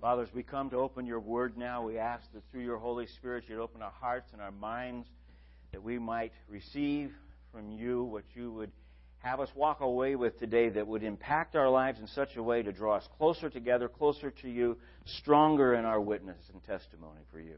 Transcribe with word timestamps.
Father, 0.00 0.22
as 0.22 0.32
we 0.32 0.42
come 0.42 0.70
to 0.70 0.76
open 0.76 1.04
your 1.04 1.20
word 1.20 1.58
now, 1.58 1.82
we 1.82 1.98
ask 1.98 2.24
that 2.32 2.42
through 2.50 2.62
your 2.62 2.78
Holy 2.78 3.06
Spirit 3.06 3.44
you'd 3.46 3.60
open 3.60 3.82
our 3.82 3.92
hearts 4.00 4.30
and 4.32 4.40
our 4.40 4.50
minds 4.50 5.06
that 5.72 5.82
we 5.82 5.98
might 5.98 6.32
receive 6.48 7.12
from 7.52 7.70
you 7.70 8.04
what 8.04 8.24
you 8.34 8.50
would 8.50 8.72
have 9.18 9.40
us 9.40 9.50
walk 9.54 9.80
away 9.80 10.16
with 10.16 10.38
today 10.38 10.70
that 10.70 10.86
would 10.86 11.02
impact 11.02 11.54
our 11.54 11.68
lives 11.68 12.00
in 12.00 12.06
such 12.06 12.36
a 12.36 12.42
way 12.42 12.62
to 12.62 12.72
draw 12.72 12.96
us 12.96 13.06
closer 13.18 13.50
together, 13.50 13.88
closer 13.88 14.30
to 14.30 14.48
you, 14.48 14.78
stronger 15.04 15.74
in 15.74 15.84
our 15.84 16.00
witness 16.00 16.40
and 16.50 16.64
testimony 16.64 17.20
for 17.30 17.38
you. 17.38 17.56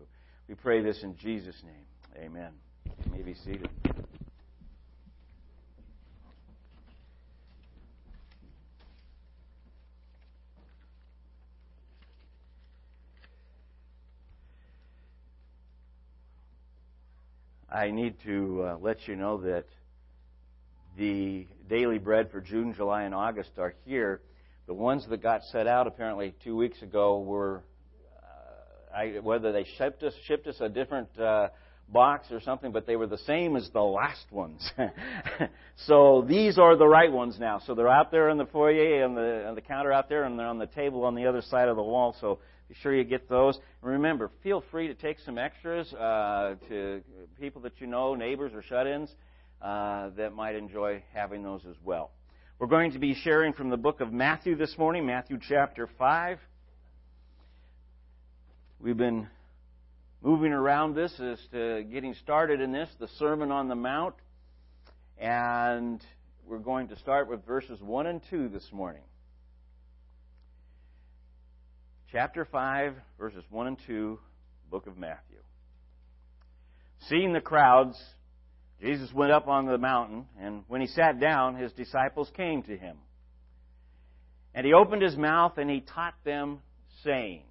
We 0.48 0.56
pray 0.56 0.82
this 0.82 1.04
in 1.04 1.16
Jesus' 1.16 1.62
name. 1.62 2.24
Amen. 2.24 2.50
You 3.04 3.12
may 3.12 3.22
be 3.22 3.34
seated. 3.34 3.70
I 17.72 17.90
need 17.90 18.16
to 18.24 18.64
uh, 18.64 18.76
let 18.82 19.08
you 19.08 19.16
know 19.16 19.38
that 19.40 19.64
the 20.98 21.46
daily 21.70 21.98
bread 21.98 22.30
for 22.30 22.42
June, 22.42 22.74
July, 22.74 23.04
and 23.04 23.14
August 23.14 23.52
are 23.56 23.74
here. 23.86 24.20
The 24.66 24.74
ones 24.74 25.06
that 25.08 25.22
got 25.22 25.42
set 25.44 25.66
out 25.66 25.86
apparently 25.86 26.34
two 26.44 26.54
weeks 26.54 26.82
ago 26.82 27.20
were, 27.20 27.62
uh, 28.22 28.94
I, 28.94 29.20
whether 29.20 29.52
they 29.52 29.64
shipped 29.78 30.02
us 30.02 30.12
shipped 30.26 30.46
us 30.48 30.56
a 30.60 30.68
different 30.68 31.18
uh, 31.18 31.48
box 31.88 32.26
or 32.30 32.42
something, 32.42 32.72
but 32.72 32.86
they 32.86 32.96
were 32.96 33.06
the 33.06 33.18
same 33.18 33.56
as 33.56 33.70
the 33.72 33.80
last 33.80 34.30
ones. 34.30 34.70
so 35.86 36.26
these 36.28 36.58
are 36.58 36.76
the 36.76 36.86
right 36.86 37.10
ones 37.10 37.38
now. 37.40 37.62
So 37.66 37.74
they're 37.74 37.88
out 37.88 38.10
there 38.10 38.28
in 38.28 38.36
the 38.36 38.46
foyer 38.46 39.02
and 39.02 39.16
the, 39.16 39.52
the 39.54 39.62
counter 39.62 39.92
out 39.92 40.10
there, 40.10 40.24
and 40.24 40.38
they're 40.38 40.46
on 40.46 40.58
the 40.58 40.66
table 40.66 41.04
on 41.04 41.14
the 41.14 41.24
other 41.24 41.40
side 41.40 41.68
of 41.68 41.76
the 41.76 41.82
wall. 41.82 42.14
So 42.20 42.38
be 42.72 42.78
sure 42.80 42.94
you 42.94 43.04
get 43.04 43.28
those. 43.28 43.58
Remember, 43.82 44.30
feel 44.42 44.64
free 44.70 44.86
to 44.86 44.94
take 44.94 45.18
some 45.26 45.36
extras 45.36 45.92
uh, 45.92 46.54
to 46.70 47.02
people 47.38 47.60
that 47.62 47.72
you 47.80 47.86
know, 47.86 48.14
neighbors 48.14 48.52
or 48.54 48.62
shut-ins, 48.62 49.14
uh, 49.60 50.08
that 50.16 50.32
might 50.32 50.54
enjoy 50.54 51.02
having 51.12 51.42
those 51.42 51.60
as 51.68 51.76
well. 51.84 52.12
We're 52.58 52.68
going 52.68 52.92
to 52.92 52.98
be 52.98 53.14
sharing 53.14 53.52
from 53.52 53.68
the 53.68 53.76
book 53.76 54.00
of 54.00 54.10
Matthew 54.10 54.56
this 54.56 54.78
morning, 54.78 55.04
Matthew 55.04 55.38
chapter 55.46 55.86
5. 55.98 56.38
We've 58.80 58.96
been 58.96 59.28
moving 60.22 60.52
around 60.52 60.94
this 60.94 61.12
as 61.20 61.38
to 61.50 61.84
getting 61.92 62.14
started 62.22 62.62
in 62.62 62.72
this, 62.72 62.88
the 62.98 63.08
Sermon 63.18 63.50
on 63.50 63.68
the 63.68 63.74
Mount. 63.74 64.14
And 65.18 66.02
we're 66.46 66.56
going 66.56 66.88
to 66.88 66.96
start 66.96 67.28
with 67.28 67.44
verses 67.44 67.82
1 67.82 68.06
and 68.06 68.22
2 68.30 68.48
this 68.48 68.66
morning 68.72 69.02
chapter 72.12 72.44
5, 72.44 72.94
verses 73.18 73.42
1 73.48 73.66
and 73.66 73.78
2, 73.86 74.18
book 74.70 74.86
of 74.86 74.98
Matthew. 74.98 75.38
Seeing 77.08 77.32
the 77.32 77.40
crowds, 77.40 77.98
Jesus 78.82 79.10
went 79.14 79.32
up 79.32 79.48
on 79.48 79.64
the 79.64 79.78
mountain, 79.78 80.26
and 80.38 80.62
when 80.68 80.82
he 80.82 80.88
sat 80.88 81.18
down, 81.18 81.56
his 81.56 81.72
disciples 81.72 82.30
came 82.36 82.62
to 82.64 82.76
him. 82.76 82.98
And 84.54 84.66
he 84.66 84.74
opened 84.74 85.00
his 85.00 85.16
mouth 85.16 85.56
and 85.56 85.70
he 85.70 85.80
taught 85.80 86.14
them, 86.22 86.58
saying, 87.02 87.44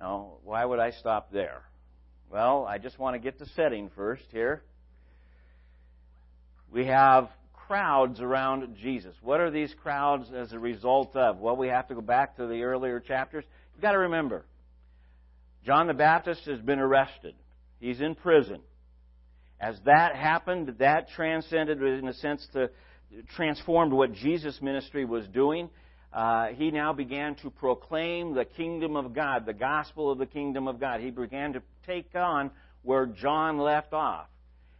Now, 0.00 0.34
why 0.44 0.64
would 0.64 0.78
I 0.78 0.92
stop 0.92 1.32
there? 1.32 1.62
Well, 2.30 2.64
I 2.64 2.78
just 2.78 2.96
want 2.96 3.14
to 3.14 3.18
get 3.18 3.40
the 3.40 3.46
setting 3.56 3.90
first 3.96 4.22
here. 4.30 4.62
We 6.70 6.86
have 6.86 7.28
crowds 7.66 8.20
around 8.20 8.76
Jesus. 8.82 9.14
What 9.22 9.40
are 9.40 9.50
these 9.50 9.74
crowds 9.82 10.30
as 10.34 10.52
a 10.52 10.58
result 10.58 11.16
of? 11.16 11.38
Well, 11.38 11.56
we 11.56 11.68
have 11.68 11.88
to 11.88 11.94
go 11.94 12.00
back 12.00 12.36
to 12.36 12.46
the 12.46 12.62
earlier 12.62 13.00
chapters. 13.00 13.44
You've 13.74 13.82
got 13.82 13.92
to 13.92 13.98
remember, 13.98 14.44
John 15.64 15.86
the 15.86 15.94
Baptist 15.94 16.42
has 16.46 16.60
been 16.60 16.78
arrested. 16.78 17.34
He's 17.80 18.00
in 18.00 18.14
prison. 18.14 18.60
As 19.60 19.76
that 19.84 20.14
happened, 20.14 20.76
that 20.78 21.08
transcended, 21.10 21.82
in 21.82 22.08
a 22.08 22.14
sense, 22.14 22.46
to 22.52 22.70
transformed 23.34 23.92
what 23.92 24.12
Jesus' 24.12 24.60
ministry 24.60 25.04
was 25.04 25.26
doing. 25.28 25.70
Uh, 26.12 26.48
he 26.48 26.70
now 26.70 26.92
began 26.92 27.34
to 27.36 27.50
proclaim 27.50 28.34
the 28.34 28.44
kingdom 28.44 28.96
of 28.96 29.14
God, 29.14 29.46
the 29.46 29.52
gospel 29.52 30.10
of 30.10 30.18
the 30.18 30.26
kingdom 30.26 30.68
of 30.68 30.80
God. 30.80 31.00
He 31.00 31.10
began 31.10 31.52
to 31.54 31.62
take 31.86 32.14
on 32.14 32.50
where 32.82 33.06
John 33.06 33.58
left 33.58 33.92
off. 33.92 34.26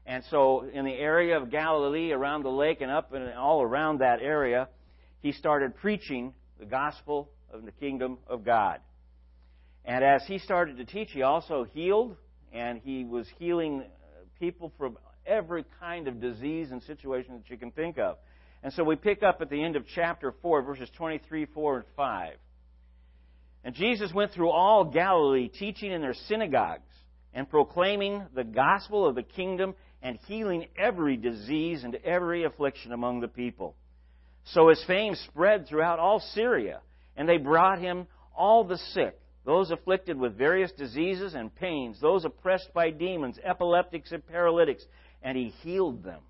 And 0.07 0.23
so, 0.31 0.65
in 0.73 0.85
the 0.85 0.95
area 0.95 1.37
of 1.37 1.51
Galilee, 1.51 2.13
around 2.13 2.45
the 2.45 2.51
lake, 2.51 2.81
and 2.81 2.93
up 2.93 3.13
and 3.13 3.35
all 3.35 3.61
around 3.61 3.99
that 3.99 4.23
area, 4.23 4.69
he 5.21 5.33
started 5.33 5.75
preaching 5.77 6.33
the 6.61 6.65
gospel 6.65 7.29
of 7.53 7.65
the 7.65 7.73
kingdom 7.73 8.19
of 8.29 8.45
God. 8.45 8.79
And 9.85 10.05
as 10.05 10.23
he 10.27 10.39
started 10.39 10.77
to 10.77 10.85
teach, 10.85 11.11
he 11.11 11.23
also 11.23 11.65
healed, 11.65 12.17
and 12.53 12.81
he 12.85 13.05
was 13.05 13.27
healing 13.41 13.83
uh, 13.83 13.87
people 14.39 14.73
from 14.79 14.97
every 15.27 15.65
kind 15.81 16.07
of 16.07 16.21
disease 16.21 16.71
and 16.71 16.81
situation 16.85 17.35
that 17.35 17.51
you 17.51 17.57
can 17.57 17.73
think 17.73 17.99
of. 17.99 18.17
And 18.63 18.73
so 18.73 18.85
we 18.85 18.95
pick 18.95 19.25
up 19.25 19.41
at 19.41 19.51
the 19.51 19.63
end 19.63 19.75
of 19.75 19.85
chapter 19.93 20.33
4, 20.41 20.63
verses 20.63 20.89
23, 20.97 21.47
4, 21.47 21.77
and 21.77 21.85
5. 21.97 22.33
And 23.65 23.75
Jesus 23.75 24.13
went 24.13 24.33
through 24.33 24.51
all 24.51 24.85
Galilee, 24.85 25.49
teaching 25.49 25.91
in 25.91 26.01
their 26.01 26.15
synagogues 26.29 26.93
and 27.35 27.49
proclaiming 27.51 28.25
the 28.35 28.45
gospel 28.45 29.07
of 29.07 29.15
the 29.15 29.23
kingdom 29.23 29.75
and 30.07 30.21
healing 30.29 30.65
every 30.79 31.17
disease 31.17 31.83
and 31.83 31.97
every 32.05 32.45
affliction 32.45 32.93
among 32.93 33.21
the 33.21 33.27
people. 33.27 33.75
So 34.45 34.69
his 34.69 34.81
fame 34.87 35.17
spread 35.17 35.67
throughout 35.67 35.99
all 35.99 36.21
Syria, 36.33 36.79
and 37.17 37.29
they 37.29 37.39
brought 37.39 37.81
him 37.81 38.07
all 38.33 38.63
the 38.63 38.79
sick, 38.93 39.19
those 39.45 39.73
afflicted 39.73 40.17
with 40.17 40.39
various 40.39 40.71
diseases 40.71 41.35
and 41.35 41.53
pains, 41.53 42.01
those 42.01 42.25
oppressed 42.25 42.73
by 42.73 42.91
demons, 42.91 43.41
epileptics 43.43 44.13
and 44.13 44.25
paralytics, 44.25 44.85
and 45.25 45.37
he 45.37 45.49
healed 45.65 46.05
them. 46.05 46.21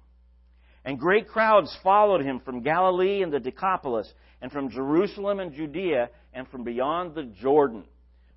And 0.82 0.98
great 0.98 1.28
crowds 1.28 1.76
followed 1.82 2.22
him 2.22 2.40
from 2.46 2.62
Galilee 2.62 3.22
and 3.22 3.30
the 3.30 3.40
Decapolis, 3.40 4.10
and 4.40 4.50
from 4.50 4.70
Jerusalem 4.70 5.38
and 5.38 5.52
Judea, 5.52 6.08
and 6.32 6.48
from 6.48 6.64
beyond 6.64 7.14
the 7.14 7.24
Jordan. 7.24 7.84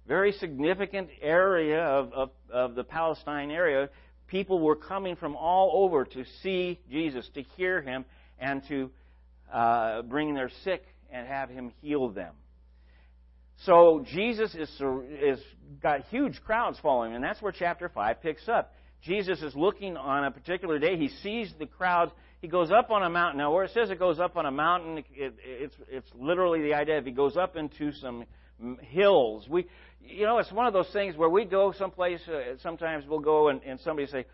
Very 0.05 0.33
significant 0.33 1.07
area 1.21 1.81
of, 1.81 2.11
of, 2.11 2.29
of 2.51 2.75
the 2.75 2.83
Palestine 2.83 3.51
area 3.51 3.87
people 4.29 4.59
were 4.59 4.75
coming 4.75 5.15
from 5.15 5.35
all 5.35 5.83
over 5.83 6.05
to 6.05 6.23
see 6.41 6.79
Jesus, 6.89 7.29
to 7.33 7.41
hear 7.57 7.81
him, 7.81 8.05
and 8.39 8.61
to 8.69 8.89
uh, 9.51 10.01
bring 10.03 10.33
their 10.33 10.49
sick 10.63 10.83
and 11.11 11.27
have 11.27 11.49
him 11.49 11.71
heal 11.81 12.09
them. 12.09 12.33
So 13.65 14.05
Jesus 14.13 14.55
is, 14.55 14.69
is 15.21 15.39
got 15.83 16.05
huge 16.05 16.41
crowds 16.45 16.79
following 16.81 17.11
him, 17.11 17.15
and 17.17 17.23
that's 17.23 17.41
where 17.41 17.51
chapter 17.51 17.89
5 17.89 18.21
picks 18.21 18.47
up. 18.47 18.73
Jesus 19.01 19.41
is 19.41 19.55
looking 19.55 19.97
on 19.97 20.25
a 20.25 20.31
particular 20.31 20.79
day. 20.79 20.97
He 20.97 21.09
sees 21.23 21.53
the 21.57 21.65
crowds. 21.65 22.11
He 22.41 22.47
goes 22.47 22.71
up 22.71 22.89
on 22.89 23.03
a 23.03 23.09
mountain. 23.09 23.39
Now, 23.39 23.53
where 23.53 23.65
it 23.65 23.71
says 23.73 23.89
it 23.89 23.99
goes 23.99 24.19
up 24.19 24.37
on 24.37 24.45
a 24.45 24.51
mountain, 24.51 25.03
it, 25.13 25.35
it's, 25.43 25.75
it's 25.89 26.09
literally 26.15 26.61
the 26.61 26.73
idea 26.73 26.97
if 26.97 27.05
he 27.05 27.11
goes 27.11 27.35
up 27.35 27.55
into 27.55 27.91
some 27.93 28.25
hills. 28.81 29.47
We, 29.49 29.67
you 30.01 30.25
know, 30.25 30.39
it's 30.39 30.51
one 30.51 30.65
of 30.65 30.73
those 30.73 30.89
things 30.91 31.15
where 31.15 31.29
we 31.29 31.45
go 31.45 31.71
someplace. 31.77 32.21
Uh, 32.27 32.57
sometimes 32.61 33.05
we'll 33.07 33.19
go 33.19 33.49
and, 33.49 33.61
and 33.63 33.79
somebody 33.81 34.07
say, 34.07 34.25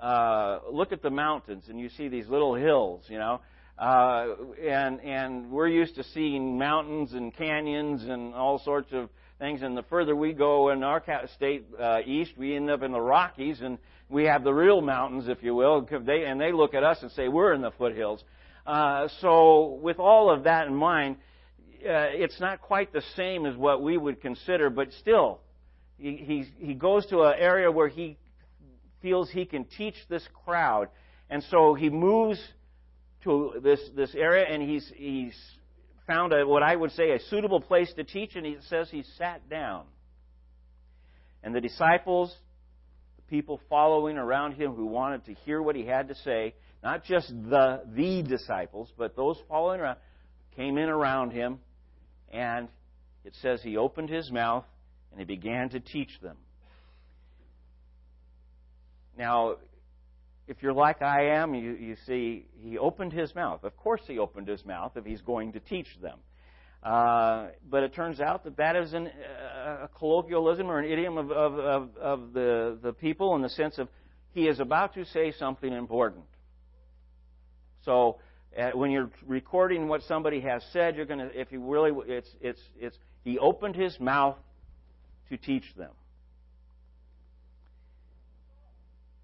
uh, 0.00 0.60
"Look 0.70 0.92
at 0.92 1.02
the 1.02 1.10
mountains," 1.10 1.64
and 1.68 1.78
you 1.78 1.88
see 1.90 2.08
these 2.08 2.28
little 2.28 2.54
hills. 2.54 3.04
You 3.08 3.18
know, 3.18 3.40
uh, 3.78 4.34
and 4.62 5.00
and 5.00 5.50
we're 5.50 5.68
used 5.68 5.96
to 5.96 6.04
seeing 6.04 6.58
mountains 6.58 7.12
and 7.12 7.34
canyons 7.34 8.02
and 8.04 8.34
all 8.34 8.58
sorts 8.58 8.92
of 8.92 9.08
things. 9.38 9.62
And 9.62 9.76
the 9.76 9.82
further 9.84 10.16
we 10.16 10.32
go 10.32 10.70
in 10.70 10.82
our 10.82 11.02
state 11.36 11.66
uh, 11.78 11.98
east, 12.04 12.32
we 12.36 12.56
end 12.56 12.70
up 12.70 12.82
in 12.82 12.92
the 12.92 13.00
Rockies, 13.00 13.60
and 13.60 13.78
we 14.08 14.24
have 14.24 14.44
the 14.44 14.52
real 14.52 14.80
mountains, 14.80 15.28
if 15.28 15.42
you 15.42 15.54
will. 15.54 15.86
They, 16.04 16.24
and 16.24 16.40
they 16.40 16.52
look 16.52 16.74
at 16.74 16.82
us 16.82 16.98
and 17.02 17.10
say, 17.12 17.28
"We're 17.28 17.52
in 17.54 17.62
the 17.62 17.72
foothills." 17.72 18.22
Uh, 18.66 19.08
so, 19.20 19.78
with 19.82 19.98
all 19.98 20.30
of 20.30 20.44
that 20.44 20.66
in 20.66 20.74
mind 20.74 21.16
uh, 21.80 22.12
it's 22.12 22.38
not 22.40 22.60
quite 22.60 22.92
the 22.92 23.02
same 23.16 23.46
as 23.46 23.56
what 23.56 23.82
we 23.82 23.96
would 23.96 24.20
consider, 24.20 24.70
but 24.70 24.92
still, 25.00 25.40
he, 25.96 26.16
he, 26.16 26.66
he 26.66 26.74
goes 26.74 27.06
to 27.06 27.22
an 27.22 27.34
area 27.38 27.70
where 27.70 27.88
he 27.88 28.18
feels 29.02 29.30
he 29.30 29.44
can 29.44 29.64
teach 29.64 29.94
this 30.08 30.26
crowd. 30.44 30.88
And 31.28 31.42
so 31.50 31.74
he 31.74 31.88
moves 31.88 32.40
to 33.24 33.60
this, 33.62 33.80
this 33.94 34.14
area 34.14 34.46
and 34.48 34.62
he's, 34.62 34.90
he's 34.94 35.38
found 36.06 36.32
a, 36.32 36.46
what 36.46 36.62
I 36.62 36.74
would 36.74 36.92
say 36.92 37.12
a 37.12 37.20
suitable 37.28 37.60
place 37.60 37.92
to 37.94 38.04
teach, 38.04 38.34
and 38.34 38.44
he 38.44 38.56
says 38.68 38.88
he 38.90 39.04
sat 39.16 39.48
down. 39.48 39.84
And 41.42 41.54
the 41.54 41.60
disciples, 41.60 42.34
the 43.16 43.22
people 43.34 43.60
following 43.68 44.18
around 44.18 44.52
him 44.52 44.74
who 44.74 44.86
wanted 44.86 45.24
to 45.26 45.34
hear 45.44 45.62
what 45.62 45.76
he 45.76 45.86
had 45.86 46.08
to 46.08 46.14
say, 46.14 46.54
not 46.82 47.04
just 47.04 47.28
the, 47.28 47.82
the 47.94 48.22
disciples, 48.22 48.90
but 48.98 49.16
those 49.16 49.38
following 49.48 49.80
around, 49.80 49.98
came 50.56 50.76
in 50.78 50.88
around 50.88 51.30
him 51.30 51.58
and 52.30 52.68
it 53.24 53.34
says 53.42 53.60
he 53.62 53.76
opened 53.76 54.08
his 54.08 54.30
mouth 54.30 54.64
and 55.10 55.20
he 55.20 55.24
began 55.24 55.68
to 55.70 55.80
teach 55.80 56.20
them. 56.22 56.36
Now, 59.18 59.56
if 60.48 60.62
you're 60.62 60.72
like 60.72 61.02
I 61.02 61.36
am, 61.36 61.54
you, 61.54 61.72
you 61.72 61.96
see, 62.06 62.46
he 62.62 62.78
opened 62.78 63.12
his 63.12 63.34
mouth. 63.34 63.64
Of 63.64 63.76
course, 63.76 64.00
he 64.06 64.18
opened 64.18 64.48
his 64.48 64.64
mouth 64.64 64.92
if 64.96 65.04
he's 65.04 65.20
going 65.20 65.52
to 65.52 65.60
teach 65.60 65.88
them. 66.00 66.18
Uh, 66.82 67.48
but 67.68 67.82
it 67.82 67.94
turns 67.94 68.20
out 68.20 68.44
that 68.44 68.56
that 68.56 68.74
is 68.74 68.94
an, 68.94 69.08
uh, 69.08 69.84
a 69.84 69.88
colloquialism 69.98 70.70
or 70.70 70.78
an 70.78 70.90
idiom 70.90 71.18
of, 71.18 71.30
of, 71.30 71.58
of, 71.58 71.96
of 71.98 72.32
the, 72.32 72.78
the 72.82 72.92
people 72.92 73.36
in 73.36 73.42
the 73.42 73.50
sense 73.50 73.78
of 73.78 73.88
he 74.32 74.46
is 74.48 74.60
about 74.60 74.94
to 74.94 75.04
say 75.04 75.32
something 75.38 75.72
important. 75.72 76.24
So 77.84 78.18
uh, 78.58 78.70
when 78.74 78.90
you're 78.90 79.10
recording 79.26 79.86
what 79.88 80.02
somebody 80.02 80.40
has 80.40 80.62
said, 80.72 80.96
you're 80.96 81.06
going 81.06 81.20
to, 81.20 81.40
if 81.40 81.52
you 81.52 81.60
really, 81.60 81.92
it's, 82.08 82.28
it's, 82.40 82.60
it's, 82.78 82.98
he 83.22 83.38
opened 83.38 83.76
his 83.76 83.98
mouth 84.00 84.36
to 85.28 85.36
teach 85.36 85.64
them. 85.76 85.92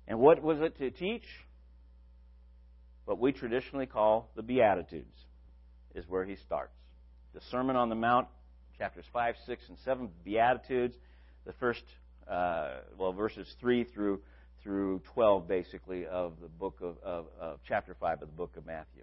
And 0.07 0.21
what 0.21 0.43
was 0.43 0.61
it 0.61 0.79
to 0.79 0.91
teach? 0.91 1.25
What 3.05 3.19
we 3.19 3.33
traditionally 3.33 3.87
call 3.87 4.31
the 4.37 4.43
Beatitudes 4.43 5.17
is 5.95 6.05
where 6.09 6.25
he 6.25 6.37
starts. 6.37 6.75
The 7.35 7.41
Sermon 7.51 7.75
on 7.77 7.89
the 7.89 7.95
Mount, 7.95 8.29
chapters 8.79 9.05
5, 9.13 9.35
6, 9.47 9.63
and 9.69 9.79
7, 9.85 10.09
Beatitudes, 10.25 10.95
the 11.45 11.53
first, 11.55 11.83
uh, 12.31 12.77
well, 12.97 13.13
verses 13.13 13.47
3 13.61 13.85
through, 13.85 14.21
through 14.63 15.01
12, 15.15 15.49
basically, 15.49 16.07
of 16.07 16.35
the 16.41 16.49
book 16.49 16.79
of, 16.81 16.97
of, 17.03 17.27
of 17.41 17.59
chapter 17.67 17.97
5 17.99 18.23
of 18.23 18.29
the 18.29 18.37
book 18.37 18.57
of 18.57 18.67
Matthew. 18.67 19.03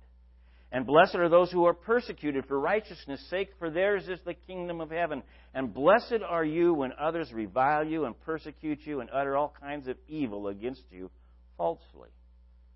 And 0.71 0.85
blessed 0.85 1.15
are 1.15 1.27
those 1.27 1.51
who 1.51 1.65
are 1.65 1.73
persecuted 1.73 2.45
for 2.45 2.57
righteousness' 2.57 3.29
sake, 3.29 3.49
for 3.59 3.69
theirs 3.69 4.07
is 4.07 4.19
the 4.25 4.33
kingdom 4.33 4.79
of 4.79 4.89
heaven. 4.89 5.21
And 5.53 5.73
blessed 5.73 6.21
are 6.25 6.45
you 6.45 6.73
when 6.73 6.93
others 6.99 7.31
revile 7.33 7.85
you 7.85 8.05
and 8.05 8.19
persecute 8.21 8.79
you 8.85 9.01
and 9.01 9.09
utter 9.11 9.35
all 9.35 9.53
kinds 9.59 9.89
of 9.89 9.97
evil 10.07 10.47
against 10.47 10.83
you 10.89 11.11
falsely 11.57 12.09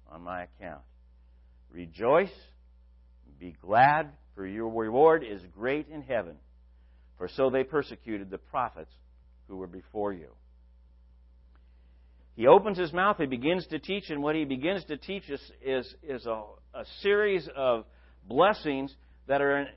on 0.09 0.21
my 0.21 0.43
account. 0.43 0.81
Rejoice, 1.71 2.33
be 3.39 3.55
glad, 3.61 4.09
for 4.35 4.45
your 4.45 4.69
reward 4.69 5.23
is 5.23 5.41
great 5.53 5.87
in 5.87 6.01
heaven. 6.01 6.35
For 7.17 7.29
so 7.29 7.49
they 7.49 7.63
persecuted 7.63 8.29
the 8.29 8.37
prophets 8.37 8.91
who 9.47 9.55
were 9.55 9.67
before 9.67 10.11
you. 10.11 10.31
He 12.35 12.47
opens 12.47 12.77
his 12.77 12.91
mouth, 12.91 13.17
he 13.17 13.25
begins 13.25 13.65
to 13.67 13.79
teach, 13.79 14.09
and 14.09 14.21
what 14.21 14.35
he 14.35 14.43
begins 14.43 14.83
to 14.85 14.97
teach 14.97 15.29
us 15.31 15.39
is, 15.63 15.95
is 16.03 16.25
a, 16.25 16.43
a 16.73 16.83
series 17.01 17.47
of 17.55 17.85
blessings 18.27 18.93
that 19.27 19.41
are 19.41 19.59
in, 19.59 19.67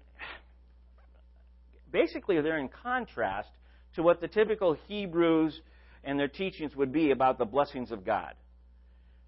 basically 1.93 2.41
they're 2.41 2.59
in 2.59 2.69
contrast 2.69 3.49
to 3.95 4.03
what 4.03 4.21
the 4.21 4.29
typical 4.29 4.77
Hebrews 4.89 5.61
and 6.03 6.19
their 6.19 6.29
teachings 6.29 6.75
would 6.75 6.93
be 6.93 7.13
about 7.13 7.39
the 7.39 7.45
blessings 7.45 7.93
of 7.93 8.05
God. 8.05 8.35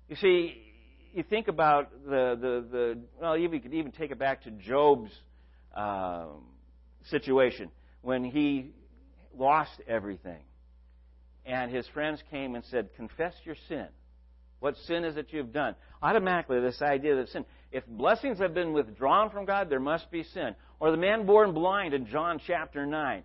You 0.09 0.17
see, 0.17 0.61
you 1.13 1.23
think 1.23 1.49
about 1.49 1.91
the, 2.05 2.37
the, 2.41 2.67
the 2.71 2.99
well, 3.21 3.37
you 3.37 3.49
could 3.49 3.75
even 3.75 3.93
take 3.93 4.11
it 4.11 4.19
back 4.19 4.43
to 4.43 4.51
Job's 4.51 5.11
uh, 5.75 6.27
situation 7.11 7.71
when 8.03 8.25
he 8.25 8.73
lost 9.37 9.81
everything. 9.87 10.43
And 11.47 11.71
his 11.71 11.87
friends 11.89 12.23
came 12.31 12.55
and 12.55 12.65
said, 12.67 12.91
Confess 12.97 13.35
your 13.45 13.57
sin. 13.69 13.87
What 14.61 14.77
sin 14.87 15.05
is 15.05 15.17
it 15.17 15.29
you've 15.31 15.53
done? 15.53 15.75
Automatically, 16.03 16.61
this 16.61 16.83
idea 16.83 17.17
of 17.17 17.29
sin. 17.29 17.45
If 17.73 17.87
blessings 17.87 18.39
have 18.39 18.53
been 18.53 18.73
withdrawn 18.73 19.31
from 19.31 19.47
God, 19.47 19.71
there 19.71 19.81
must 19.81 20.11
be 20.11 20.23
sin. 20.23 20.55
Or 20.79 20.91
the 20.91 20.97
man 20.97 21.25
born 21.27 21.55
blind 21.55 21.95
in 21.95 22.07
John 22.07 22.41
chapter 22.47 22.85
9. 22.85 23.23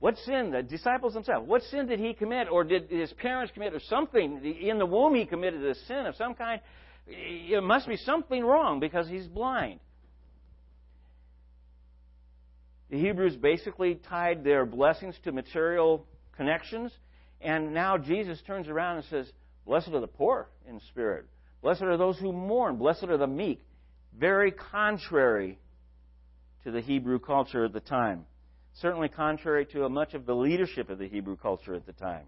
What 0.00 0.16
sin? 0.18 0.50
The 0.50 0.62
disciples 0.62 1.14
themselves. 1.14 1.48
What 1.48 1.62
sin 1.62 1.86
did 1.86 2.00
he 2.00 2.14
commit? 2.14 2.48
Or 2.50 2.64
did 2.64 2.90
his 2.90 3.12
parents 3.14 3.52
commit? 3.54 3.74
Or 3.74 3.80
something? 3.80 4.44
In 4.44 4.78
the 4.78 4.86
womb, 4.86 5.14
he 5.14 5.24
committed 5.24 5.64
a 5.64 5.74
sin 5.86 6.06
of 6.06 6.16
some 6.16 6.34
kind. 6.34 6.60
It 7.06 7.62
must 7.62 7.86
be 7.86 7.96
something 7.96 8.44
wrong 8.44 8.80
because 8.80 9.08
he's 9.08 9.26
blind. 9.26 9.80
The 12.90 12.98
Hebrews 12.98 13.36
basically 13.36 13.94
tied 13.94 14.44
their 14.44 14.66
blessings 14.66 15.16
to 15.24 15.32
material 15.32 16.06
connections. 16.36 16.92
And 17.40 17.74
now 17.74 17.98
Jesus 17.98 18.40
turns 18.46 18.68
around 18.68 18.96
and 18.96 19.06
says, 19.06 19.30
Blessed 19.66 19.88
are 19.88 20.00
the 20.00 20.06
poor 20.06 20.48
in 20.68 20.80
spirit. 20.88 21.26
Blessed 21.62 21.82
are 21.82 21.96
those 21.96 22.18
who 22.18 22.32
mourn. 22.32 22.76
Blessed 22.76 23.04
are 23.04 23.16
the 23.16 23.26
meek. 23.26 23.62
Very 24.18 24.50
contrary 24.50 25.58
to 26.64 26.70
the 26.70 26.80
Hebrew 26.80 27.18
culture 27.18 27.64
at 27.64 27.72
the 27.72 27.80
time 27.80 28.26
certainly 28.80 29.08
contrary 29.08 29.66
to 29.66 29.88
much 29.88 30.14
of 30.14 30.26
the 30.26 30.34
leadership 30.34 30.90
of 30.90 30.98
the 30.98 31.08
Hebrew 31.08 31.36
culture 31.36 31.74
at 31.74 31.86
the 31.86 31.92
time. 31.92 32.26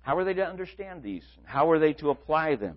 How 0.00 0.16
were 0.16 0.24
they 0.24 0.34
to 0.34 0.46
understand 0.46 1.02
these? 1.02 1.24
How 1.44 1.66
were 1.66 1.78
they 1.78 1.94
to 1.94 2.10
apply 2.10 2.56
them? 2.56 2.76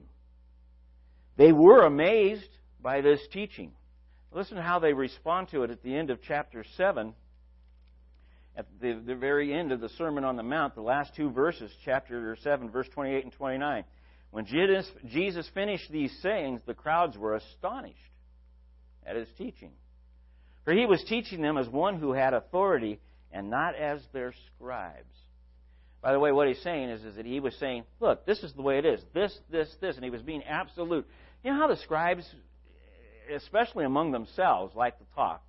They 1.37 1.51
were 1.51 1.85
amazed 1.85 2.49
by 2.81 3.01
this 3.01 3.19
teaching. 3.31 3.71
Listen 4.31 4.57
to 4.57 4.63
how 4.63 4.79
they 4.79 4.93
respond 4.93 5.49
to 5.49 5.63
it 5.63 5.71
at 5.71 5.83
the 5.83 5.95
end 5.95 6.09
of 6.09 6.19
chapter 6.21 6.63
7. 6.77 7.13
At 8.57 8.65
the, 8.81 8.99
the 9.05 9.15
very 9.15 9.53
end 9.53 9.71
of 9.71 9.79
the 9.79 9.89
Sermon 9.89 10.23
on 10.23 10.35
the 10.35 10.43
Mount, 10.43 10.73
the 10.73 10.81
last 10.81 11.13
two 11.15 11.29
verses, 11.29 11.71
chapter 11.85 12.35
7, 12.41 12.71
verse 12.71 12.87
28 12.91 13.23
and 13.23 13.33
29. 13.33 13.83
When 14.31 14.45
Jesus, 14.45 15.49
finished 15.53 15.91
these 15.91 16.11
sayings, 16.23 16.61
the 16.65 16.73
crowds 16.73 17.15
were 17.15 17.35
astonished 17.35 17.97
at 19.05 19.15
his 19.15 19.27
teaching. 19.37 19.71
For 20.65 20.73
he 20.73 20.87
was 20.87 21.03
teaching 21.07 21.41
them 21.41 21.57
as 21.57 21.69
one 21.69 21.99
who 21.99 22.13
had 22.13 22.33
authority 22.33 22.99
and 23.31 23.51
not 23.51 23.75
as 23.75 24.01
their 24.11 24.33
scribes. 24.55 25.13
By 26.01 26.11
the 26.11 26.19
way, 26.19 26.31
what 26.31 26.47
he's 26.47 26.61
saying 26.61 26.89
is, 26.89 27.03
is 27.03 27.15
that 27.15 27.25
he 27.25 27.39
was 27.39 27.55
saying, 27.59 27.83
look, 27.99 28.25
this 28.25 28.39
is 28.39 28.53
the 28.53 28.61
way 28.63 28.79
it 28.79 28.85
is. 28.85 29.01
This, 29.13 29.37
this, 29.51 29.73
this. 29.81 29.95
And 29.95 30.03
he 30.03 30.09
was 30.09 30.23
being 30.23 30.43
absolute. 30.43 31.07
You 31.43 31.53
know 31.53 31.59
how 31.59 31.67
the 31.67 31.77
scribes, 31.77 32.27
especially 33.35 33.85
among 33.85 34.11
themselves, 34.11 34.75
like 34.75 34.97
to 34.97 35.05
talk, 35.15 35.43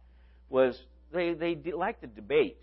was 0.51 0.79
they, 1.13 1.33
they 1.35 1.57
like 1.73 2.01
to 2.03 2.07
debate. 2.07 2.59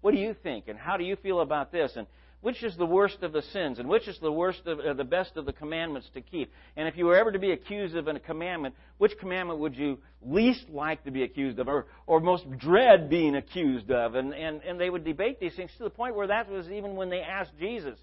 What 0.00 0.12
do 0.12 0.18
you 0.18 0.34
think? 0.42 0.68
And 0.68 0.78
how 0.78 0.96
do 0.96 1.04
you 1.04 1.16
feel 1.16 1.40
about 1.40 1.72
this? 1.72 1.92
And 1.96 2.06
which 2.40 2.62
is 2.62 2.76
the 2.76 2.86
worst 2.86 3.22
of 3.22 3.32
the 3.32 3.42
sins 3.52 3.78
and 3.78 3.88
which 3.88 4.08
is 4.08 4.18
the 4.20 4.32
worst 4.32 4.66
of 4.66 4.80
uh, 4.80 4.94
the 4.94 5.04
best 5.04 5.36
of 5.36 5.44
the 5.44 5.52
commandments 5.52 6.08
to 6.14 6.20
keep. 6.22 6.50
And 6.76 6.88
if 6.88 6.96
you 6.96 7.04
were 7.04 7.16
ever 7.16 7.32
to 7.32 7.38
be 7.38 7.52
accused 7.52 7.94
of 7.94 8.08
a 8.08 8.18
commandment, 8.18 8.74
which 8.98 9.18
commandment 9.18 9.60
would 9.60 9.76
you 9.76 9.98
least 10.22 10.68
like 10.70 11.04
to 11.04 11.10
be 11.10 11.22
accused 11.22 11.58
of 11.58 11.68
or, 11.68 11.86
or 12.06 12.20
most 12.20 12.44
dread 12.58 13.10
being 13.10 13.36
accused 13.36 13.90
of? 13.90 14.14
And, 14.14 14.32
and, 14.32 14.62
and 14.62 14.80
they 14.80 14.88
would 14.88 15.04
debate 15.04 15.38
these 15.38 15.54
things 15.54 15.70
to 15.76 15.84
the 15.84 15.90
point 15.90 16.16
where 16.16 16.28
that 16.28 16.50
was 16.50 16.68
even 16.68 16.96
when 16.96 17.10
they 17.10 17.20
asked 17.20 17.52
Jesus 17.58 17.98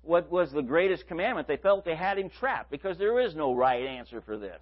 what 0.00 0.32
was 0.32 0.50
the 0.50 0.62
greatest 0.62 1.06
commandment, 1.06 1.46
they 1.46 1.56
felt 1.56 1.84
they 1.84 1.94
had 1.94 2.18
him 2.18 2.28
trapped 2.28 2.70
because 2.70 2.98
there 2.98 3.20
is 3.20 3.36
no 3.36 3.54
right 3.54 3.86
answer 3.86 4.20
for 4.20 4.36
this. 4.36 4.60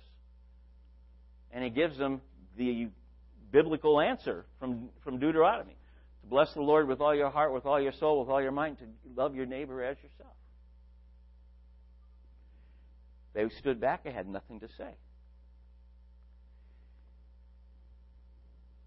And 1.51 1.65
he 1.65 1.71
gives 1.71 1.97
them 1.97 2.21
the 2.59 2.89
biblical 3.51 4.01
answer 4.01 4.45
from, 4.59 4.91
from 5.03 5.19
Deuteronomy 5.19 5.77
bless 6.25 6.53
the 6.55 6.63
Lord 6.63 6.89
with 6.89 7.01
all 7.01 7.15
your 7.15 7.31
heart, 7.31 7.53
with 7.53 7.67
all 7.67 7.81
your 7.81 7.93
soul, 7.93 8.21
with 8.21 8.29
all 8.29 8.43
your 8.43 8.53
mind, 8.53 8.79
to 8.79 8.85
love 9.17 9.35
your 9.35 9.47
neighbor 9.47 9.83
as 9.83 9.97
yourself. 10.03 10.35
They 13.35 13.49
stood 13.59 13.81
back 13.81 14.03
and 14.05 14.15
had 14.15 14.29
nothing 14.29 14.61
to 14.61 14.69
say. 14.77 14.97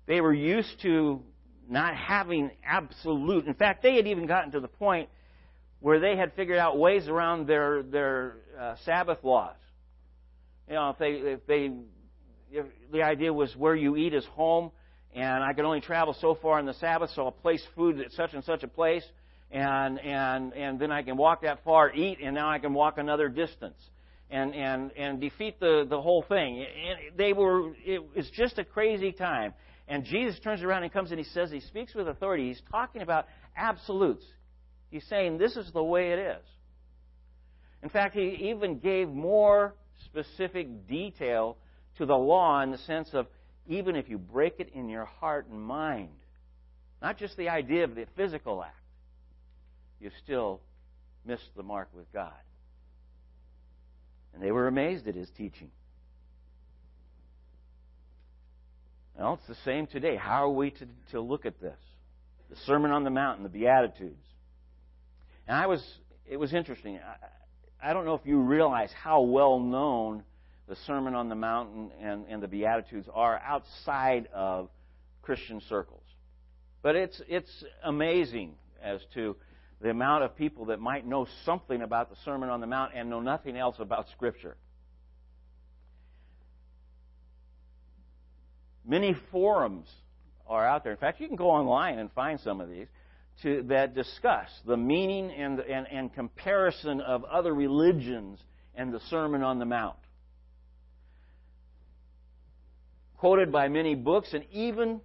They 0.05 0.19
were 0.19 0.33
used 0.33 0.81
to 0.81 1.21
not 1.69 1.95
having 1.95 2.51
absolute. 2.65 3.45
In 3.45 3.53
fact, 3.53 3.83
they 3.83 3.95
had 3.95 4.07
even 4.07 4.25
gotten 4.25 4.51
to 4.51 4.59
the 4.59 4.67
point 4.67 5.09
where 5.79 5.99
they 5.99 6.15
had 6.15 6.33
figured 6.33 6.57
out 6.57 6.77
ways 6.77 7.07
around 7.07 7.47
their 7.47 7.83
their 7.83 8.35
uh, 8.59 8.75
Sabbath 8.85 9.23
laws. 9.23 9.55
You 10.67 10.75
know, 10.75 10.89
if 10.89 10.97
they 10.97 11.11
if 11.11 11.45
they 11.47 11.71
if 12.51 12.65
the 12.91 13.03
idea 13.03 13.33
was 13.33 13.55
where 13.55 13.75
you 13.75 13.95
eat 13.95 14.13
is 14.13 14.25
home, 14.25 14.71
and 15.15 15.43
I 15.43 15.53
can 15.53 15.65
only 15.65 15.81
travel 15.81 16.15
so 16.19 16.37
far 16.41 16.59
on 16.59 16.65
the 16.65 16.73
Sabbath, 16.75 17.11
so 17.15 17.25
I'll 17.25 17.31
place 17.31 17.63
food 17.75 17.99
at 17.99 18.11
such 18.13 18.33
and 18.33 18.43
such 18.43 18.63
a 18.63 18.67
place, 18.67 19.03
and 19.51 19.99
and 19.99 20.53
and 20.53 20.79
then 20.79 20.91
I 20.91 21.03
can 21.03 21.17
walk 21.17 21.41
that 21.43 21.63
far, 21.63 21.93
eat, 21.93 22.19
and 22.23 22.33
now 22.33 22.49
I 22.49 22.59
can 22.59 22.73
walk 22.73 22.97
another 22.97 23.29
distance, 23.29 23.77
and 24.29 24.55
and 24.55 24.91
and 24.93 25.21
defeat 25.21 25.59
the 25.59 25.85
the 25.87 26.01
whole 26.01 26.23
thing. 26.27 26.65
And 26.65 27.17
they 27.17 27.33
were 27.33 27.73
it 27.85 28.15
was 28.15 28.29
just 28.31 28.57
a 28.57 28.63
crazy 28.63 29.11
time. 29.11 29.53
And 29.87 30.05
Jesus 30.05 30.39
turns 30.39 30.63
around 30.63 30.83
and 30.83 30.93
comes 30.93 31.11
and 31.11 31.19
he 31.19 31.25
says 31.25 31.51
he 31.51 31.59
speaks 31.59 31.93
with 31.93 32.07
authority. 32.07 32.47
He's 32.47 32.61
talking 32.71 33.01
about 33.01 33.27
absolutes. 33.55 34.23
He's 34.89 35.05
saying 35.09 35.37
this 35.37 35.57
is 35.57 35.69
the 35.73 35.83
way 35.83 36.11
it 36.13 36.19
is. 36.19 36.45
In 37.83 37.89
fact, 37.89 38.15
he 38.15 38.49
even 38.51 38.79
gave 38.79 39.09
more 39.09 39.75
specific 40.05 40.87
detail 40.87 41.57
to 41.97 42.05
the 42.05 42.15
law 42.15 42.61
in 42.61 42.71
the 42.71 42.77
sense 42.79 43.09
of 43.13 43.27
even 43.67 43.95
if 43.95 44.09
you 44.09 44.17
break 44.17 44.59
it 44.59 44.69
in 44.73 44.89
your 44.89 45.05
heart 45.05 45.47
and 45.49 45.61
mind, 45.61 46.09
not 47.01 47.17
just 47.17 47.37
the 47.37 47.49
idea 47.49 47.83
of 47.83 47.95
the 47.95 48.05
physical 48.15 48.63
act, 48.63 48.75
you 49.99 50.11
still 50.23 50.59
miss 51.25 51.39
the 51.55 51.63
mark 51.63 51.89
with 51.95 52.11
God. 52.11 52.33
And 54.33 54.41
they 54.41 54.51
were 54.51 54.67
amazed 54.67 55.07
at 55.07 55.15
his 55.15 55.29
teaching. 55.37 55.69
Well, 59.17 59.35
it's 59.35 59.47
the 59.47 59.63
same 59.63 59.87
today. 59.87 60.15
How 60.15 60.45
are 60.45 60.49
we 60.49 60.71
to, 60.71 60.87
to 61.11 61.21
look 61.21 61.45
at 61.45 61.61
this? 61.61 61.77
The 62.49 62.55
Sermon 62.65 62.91
on 62.91 63.03
the 63.03 63.09
Mount 63.09 63.37
and 63.37 63.45
the 63.45 63.49
Beatitudes. 63.49 64.25
And 65.47 65.55
I 65.55 65.67
was, 65.67 65.83
it 66.25 66.37
was 66.37 66.53
interesting. 66.53 66.97
I, 66.99 67.89
I 67.89 67.93
don't 67.93 68.05
know 68.05 68.15
if 68.15 68.25
you 68.25 68.39
realize 68.39 68.89
how 68.91 69.21
well 69.21 69.59
known 69.59 70.23
the 70.67 70.75
Sermon 70.87 71.13
on 71.13 71.29
the 71.29 71.35
Mount 71.35 71.91
and, 72.01 72.25
and 72.27 72.41
the 72.41 72.47
Beatitudes 72.47 73.07
are 73.13 73.37
outside 73.39 74.27
of 74.33 74.69
Christian 75.21 75.61
circles. 75.67 76.03
But 76.81 76.95
it's, 76.95 77.21
it's 77.27 77.63
amazing 77.83 78.55
as 78.81 79.01
to 79.13 79.35
the 79.81 79.89
amount 79.89 80.23
of 80.23 80.35
people 80.37 80.65
that 80.65 80.79
might 80.79 81.05
know 81.05 81.27
something 81.45 81.81
about 81.81 82.09
the 82.09 82.15
Sermon 82.23 82.49
on 82.49 82.61
the 82.61 82.67
Mount 82.67 82.93
and 82.95 83.09
know 83.09 83.19
nothing 83.19 83.57
else 83.57 83.75
about 83.79 84.07
Scripture. 84.15 84.55
Many 88.85 89.15
forums 89.31 89.87
are 90.47 90.65
out 90.65 90.83
there. 90.83 90.91
In 90.91 90.97
fact, 90.97 91.19
you 91.21 91.27
can 91.27 91.37
go 91.37 91.49
online 91.49 91.99
and 91.99 92.11
find 92.11 92.39
some 92.39 92.59
of 92.59 92.69
these 92.69 92.87
to, 93.41 93.63
that 93.63 93.95
discuss 93.95 94.49
the 94.65 94.77
meaning 94.77 95.31
and, 95.31 95.59
and, 95.59 95.87
and 95.87 96.13
comparison 96.13 97.01
of 97.01 97.23
other 97.23 97.53
religions 97.53 98.39
and 98.75 98.93
the 98.93 98.99
Sermon 99.09 99.41
on 99.41 99.59
the 99.59 99.65
Mount. 99.65 99.97
Quoted 103.23 103.53
by 103.53 103.69
many 103.69 103.95
books, 103.95 104.33
and 104.33 104.43
even, 104.51 104.99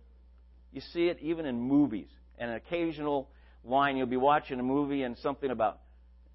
you 0.72 0.80
see 0.92 1.06
it 1.06 1.18
even 1.22 1.46
in 1.46 1.60
movies. 1.60 2.08
And 2.36 2.50
an 2.50 2.56
occasional 2.56 3.28
line, 3.64 3.96
you'll 3.96 4.08
be 4.08 4.16
watching 4.16 4.58
a 4.58 4.62
movie 4.64 5.04
and 5.04 5.16
something 5.18 5.52
about, 5.52 5.78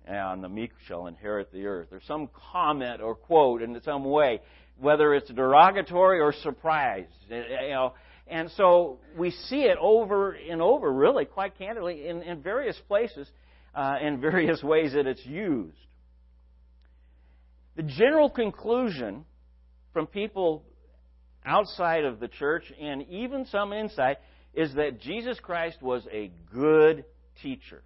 and 0.05 0.41
the 0.41 0.47
meek 0.47 0.71
shall 0.87 1.07
inherit 1.07 1.51
the 1.51 1.65
earth, 1.65 1.89
or 1.91 1.99
some 2.07 2.29
comment 2.53 3.01
or 3.01 3.15
quote 3.15 3.61
in 3.61 3.77
some 3.83 4.05
way 4.05 4.39
whether 4.79 5.13
it's 5.13 5.29
derogatory 5.29 6.21
or 6.21 6.31
surprise. 6.31 7.07
You 7.29 7.43
know, 7.71 7.93
and 8.27 8.49
so 8.55 8.99
we 9.17 9.31
see 9.31 9.63
it 9.63 9.77
over 9.77 10.31
and 10.31 10.61
over, 10.61 10.89
really, 10.89 11.25
quite 11.25 11.57
candidly, 11.57 12.07
in, 12.07 12.21
in 12.21 12.41
various 12.41 12.77
places, 12.87 13.27
uh, 13.75 13.97
in 14.01 14.21
various 14.21 14.63
ways 14.63 14.93
that 14.93 15.05
it's 15.05 15.25
used. 15.25 15.75
The 17.75 17.83
general 17.83 18.29
conclusion 18.29 19.25
from 19.91 20.07
people 20.07 20.63
outside 21.45 22.05
of 22.05 22.19
the 22.19 22.27
church 22.27 22.63
and 22.79 23.07
even 23.09 23.45
some 23.45 23.73
inside 23.73 24.17
is 24.53 24.73
that 24.75 24.99
Jesus 25.01 25.39
Christ 25.39 25.81
was 25.81 26.05
a 26.11 26.31
good 26.53 27.05
teacher 27.41 27.83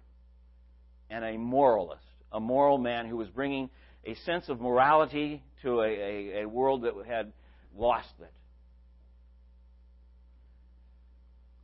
and 1.10 1.24
a 1.24 1.38
moralist, 1.38 2.04
a 2.30 2.40
moral 2.40 2.78
man 2.78 3.06
who 3.06 3.16
was 3.16 3.28
bringing 3.28 3.70
a 4.04 4.14
sense 4.26 4.48
of 4.48 4.60
morality 4.60 5.42
to 5.62 5.80
a, 5.80 5.88
a, 5.88 6.42
a 6.42 6.48
world 6.48 6.82
that 6.82 6.94
had 7.06 7.32
lost 7.74 8.12
it. 8.20 8.32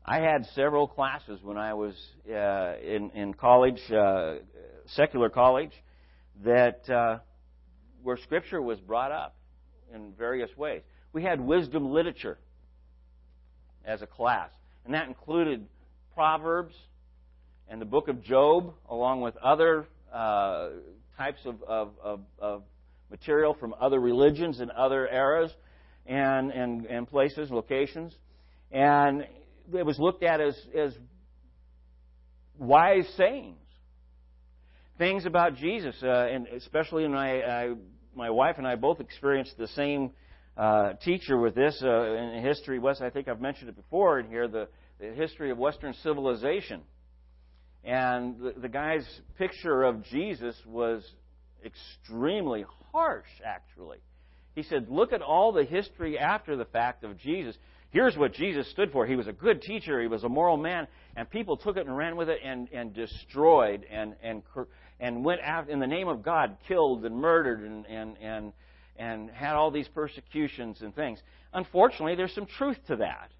I 0.07 0.19
had 0.19 0.47
several 0.55 0.87
classes 0.87 1.41
when 1.43 1.57
I 1.57 1.73
was 1.75 1.95
uh, 2.29 2.75
in, 2.85 3.11
in 3.15 3.33
college, 3.33 3.81
uh, 3.91 4.35
secular 4.89 5.31
college, 5.31 5.73
that 6.45 6.89
uh, 6.91 7.19
where 8.03 8.19
Scripture 8.19 8.61
was 8.61 8.79
brought 8.81 9.13
up 9.13 9.35
in 9.95 10.13
various 10.19 10.55
ways. 10.59 10.83
We 11.15 11.23
had 11.23 11.41
wisdom 11.41 11.93
literature 11.93 12.39
as 13.85 14.03
a 14.03 14.07
class, 14.07 14.51
and 14.85 14.95
that 14.95 15.07
included 15.07 15.65
Proverbs 16.13 16.75
and 17.69 17.81
the 17.81 17.87
book 17.87 18.09
of 18.09 18.21
Job, 18.21 18.75
along 18.91 19.21
with 19.21 19.37
other 19.37 19.87
uh, 20.13 20.71
types 21.17 21.39
of, 21.45 21.63
of, 21.63 21.93
of, 22.03 22.21
of 22.41 22.63
material 23.13 23.55
from 23.55 23.77
other 23.81 24.01
religions 24.01 24.59
and 24.59 24.73
other 24.73 25.07
eras 25.07 25.53
and, 26.05 26.51
and, 26.51 26.87
and 26.87 27.09
places, 27.09 27.49
locations. 27.49 28.13
And 28.73 29.25
it 29.73 29.87
was 29.87 30.01
looked 30.01 30.25
at 30.25 30.41
as, 30.41 30.61
as 30.77 30.95
wise 32.59 33.09
sayings. 33.17 33.57
Things 34.99 35.27
about 35.27 35.55
Jesus, 35.55 35.95
uh, 36.03 36.09
and 36.09 36.49
especially 36.49 37.07
my, 37.07 37.41
I, 37.41 37.75
my 38.17 38.31
wife 38.31 38.57
and 38.59 38.67
I 38.67 38.75
both 38.75 38.99
experienced 38.99 39.57
the 39.57 39.69
same 39.69 40.11
uh, 40.57 40.93
teacher 41.05 41.37
with 41.37 41.55
this 41.55 41.81
uh, 41.83 42.15
in 42.15 42.43
history. 42.43 42.79
West, 42.79 43.03
I 43.03 43.11
think 43.11 43.29
I've 43.29 43.41
mentioned 43.41 43.69
it 43.69 43.77
before 43.77 44.21
in 44.21 44.29
here, 44.29 44.49
the, 44.49 44.69
the 45.01 45.13
history 45.13 45.51
of 45.51 45.59
Western 45.59 45.95
civilization. 46.03 46.83
And 47.83 48.39
the, 48.39 48.55
the 48.63 48.69
guy's 48.69 49.07
picture 49.37 49.83
of 49.83 50.05
Jesus 50.05 50.57
was 50.67 51.05
extremely 51.65 52.65
harsh, 52.93 53.29
actually. 53.45 53.99
He 54.55 54.63
said, 54.63 54.87
Look 54.89 55.13
at 55.13 55.23
all 55.23 55.53
the 55.53 55.65
history 55.65 56.19
after 56.19 56.57
the 56.57 56.65
fact 56.65 57.05
of 57.05 57.19
Jesus. 57.19 57.57
Here's 57.91 58.17
what 58.17 58.33
Jesus 58.33 58.69
stood 58.71 58.91
for. 58.91 59.07
He 59.07 59.15
was 59.15 59.29
a 59.29 59.33
good 59.33 59.63
teacher, 59.63 60.01
he 60.01 60.09
was 60.09 60.25
a 60.25 60.29
moral 60.29 60.57
man, 60.57 60.89
and 61.17 61.31
people 61.31 61.57
took 61.57 61.77
it 61.77 61.87
and 61.87 61.97
ran 61.97 62.17
with 62.17 62.29
it 62.29 62.39
and, 62.45 62.69
and 62.73 62.93
destroyed 62.93 63.87
and, 63.91 64.15
and, 64.23 64.43
and 64.99 65.25
went 65.25 65.41
out 65.43 65.69
in 65.69 65.79
the 65.79 65.87
name 65.87 66.09
of 66.09 66.23
God, 66.23 66.57
killed 66.67 67.05
and 67.05 67.17
murdered 67.17 67.61
and, 67.61 67.87
and, 67.87 68.17
and, 68.21 68.53
and 68.97 69.31
had 69.31 69.55
all 69.55 69.71
these 69.71 69.89
persecutions 69.89 70.81
and 70.81 70.95
things. 70.95 71.21
Unfortunately, 71.53 72.15
there's 72.15 72.35
some 72.35 72.47
truth 72.47 72.79
to 72.89 72.97
that. 72.97 73.31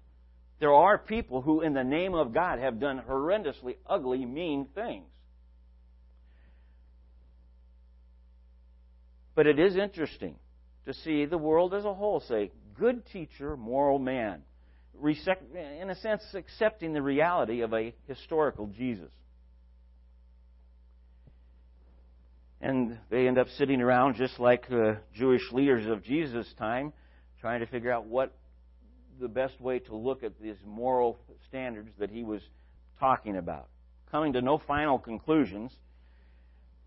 There 0.59 0.73
are 0.73 0.97
people 0.97 1.41
who, 1.41 1.61
in 1.61 1.73
the 1.73 1.83
name 1.83 2.13
of 2.13 2.33
God, 2.33 2.59
have 2.59 2.79
done 2.79 3.01
horrendously 3.07 3.75
ugly, 3.85 4.25
mean 4.25 4.67
things. 4.73 5.05
But 9.35 9.47
it 9.47 9.59
is 9.59 9.75
interesting 9.75 10.35
to 10.85 10.93
see 10.93 11.25
the 11.25 11.37
world 11.37 11.73
as 11.73 11.83
a 11.83 11.93
whole 11.93 12.21
say, 12.21 12.51
good 12.79 13.05
teacher, 13.07 13.57
moral 13.57 13.99
man. 13.99 14.43
In 15.03 15.89
a 15.89 15.95
sense, 15.95 16.21
accepting 16.33 16.93
the 16.93 17.01
reality 17.01 17.61
of 17.61 17.73
a 17.73 17.93
historical 18.07 18.67
Jesus. 18.67 19.11
And 22.65 22.97
they 23.11 23.27
end 23.27 23.37
up 23.37 23.47
sitting 23.59 23.79
around 23.79 24.15
just 24.15 24.39
like 24.39 24.67
the 24.67 24.97
Jewish 25.13 25.51
leaders 25.51 25.85
of 25.85 26.03
Jesus' 26.03 26.51
time, 26.57 26.93
trying 27.39 27.59
to 27.59 27.67
figure 27.67 27.91
out 27.91 28.07
what 28.07 28.33
the 29.21 29.27
best 29.27 29.61
way 29.61 29.77
to 29.77 29.95
look 29.95 30.23
at 30.23 30.31
these 30.41 30.55
moral 30.65 31.19
standards 31.47 31.91
that 31.99 32.09
he 32.09 32.23
was 32.23 32.41
talking 32.99 33.37
about. 33.37 33.67
Coming 34.09 34.33
to 34.33 34.41
no 34.41 34.57
final 34.57 34.97
conclusions, 34.97 35.71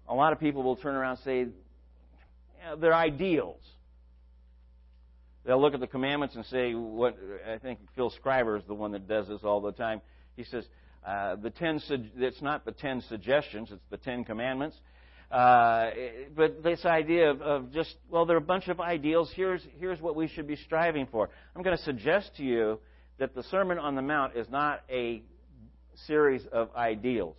a 0.08 0.14
lot 0.16 0.32
of 0.32 0.40
people 0.40 0.64
will 0.64 0.75
turn 0.75 0.97
around 0.97 1.18
and 1.18 1.25
say 1.25 1.47
they're 2.80 2.92
ideals. 2.92 3.62
They'll 5.47 5.61
look 5.61 5.75
at 5.75 5.80
the 5.80 5.87
commandments 5.87 6.35
and 6.35 6.44
say, 6.47 6.75
what 6.75 7.16
I 7.49 7.58
think 7.58 7.78
Phil 7.94 8.12
Schreiber 8.20 8.56
is 8.56 8.64
the 8.66 8.75
one 8.75 8.90
that 8.92 9.06
does 9.06 9.28
this 9.28 9.42
all 9.44 9.61
the 9.61 9.70
time. 9.70 10.00
He 10.35 10.42
says, 10.42 10.64
uh, 11.06 11.37
the 11.37 11.50
ten, 11.50 11.80
it's 12.16 12.42
not 12.42 12.64
the 12.64 12.73
ten 12.73 13.00
suggestions, 13.08 13.70
it's 13.70 13.85
the 13.90 13.97
ten 13.97 14.25
commandments. 14.25 14.76
Uh, 15.30 15.90
but 16.35 16.62
this 16.62 16.85
idea 16.87 17.30
of, 17.30 17.42
of, 17.42 17.73
just, 17.73 17.94
well, 18.08 18.25
there 18.25 18.37
are 18.37 18.40
a 18.40 18.42
bunch 18.42 18.68
of 18.68 18.80
ideals. 18.80 19.30
Here's, 19.35 19.61
here's 19.78 20.00
what 20.00 20.16
we 20.16 20.26
should 20.28 20.47
be 20.47 20.56
striving 20.56 21.06
for. 21.06 21.28
I'm 21.54 21.62
going 21.62 21.76
to 21.76 21.82
suggest 21.82 22.37
to 22.37 22.42
you 22.42 22.80
that 23.18 23.35
the 23.35 23.42
Sermon 23.44 23.78
on 23.78 23.94
the 23.94 24.02
Mount 24.02 24.37
is 24.37 24.49
not 24.49 24.82
a 24.88 25.23
series 26.06 26.47
of 26.50 26.75
ideals. 26.75 27.37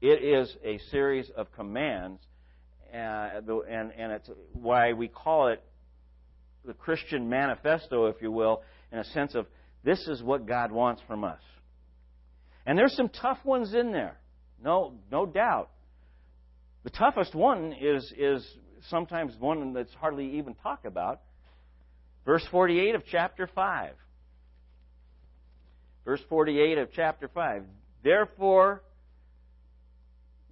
It 0.00 0.22
is 0.22 0.54
a 0.64 0.78
series 0.90 1.28
of 1.36 1.50
commands, 1.52 2.20
uh, 2.94 2.96
and, 2.96 3.92
and 3.92 4.12
it's 4.12 4.30
why 4.52 4.92
we 4.92 5.08
call 5.08 5.48
it 5.48 5.62
the 6.64 6.74
Christian 6.74 7.28
manifesto, 7.28 8.06
if 8.06 8.22
you 8.22 8.30
will, 8.30 8.62
in 8.92 8.98
a 8.98 9.04
sense 9.04 9.34
of 9.34 9.46
this 9.82 10.06
is 10.06 10.22
what 10.22 10.46
God 10.46 10.70
wants 10.70 11.02
from 11.08 11.24
us. 11.24 11.40
And 12.66 12.78
there's 12.78 12.94
some 12.94 13.08
tough 13.08 13.38
ones 13.44 13.74
in 13.74 13.90
there, 13.90 14.18
no, 14.62 14.94
no 15.10 15.26
doubt. 15.26 15.70
The 16.84 16.90
toughest 16.90 17.34
one 17.34 17.74
is, 17.78 18.12
is 18.16 18.46
sometimes 18.88 19.34
one 19.38 19.72
that's 19.72 19.92
hardly 19.94 20.38
even 20.38 20.54
talked 20.54 20.86
about. 20.86 21.20
Verse 22.24 22.46
48 22.50 22.94
of 22.94 23.02
chapter 23.10 23.46
5. 23.46 23.92
Verse 26.04 26.20
48 26.28 26.78
of 26.78 26.88
chapter 26.94 27.28
5. 27.28 27.64
Therefore, 28.02 28.82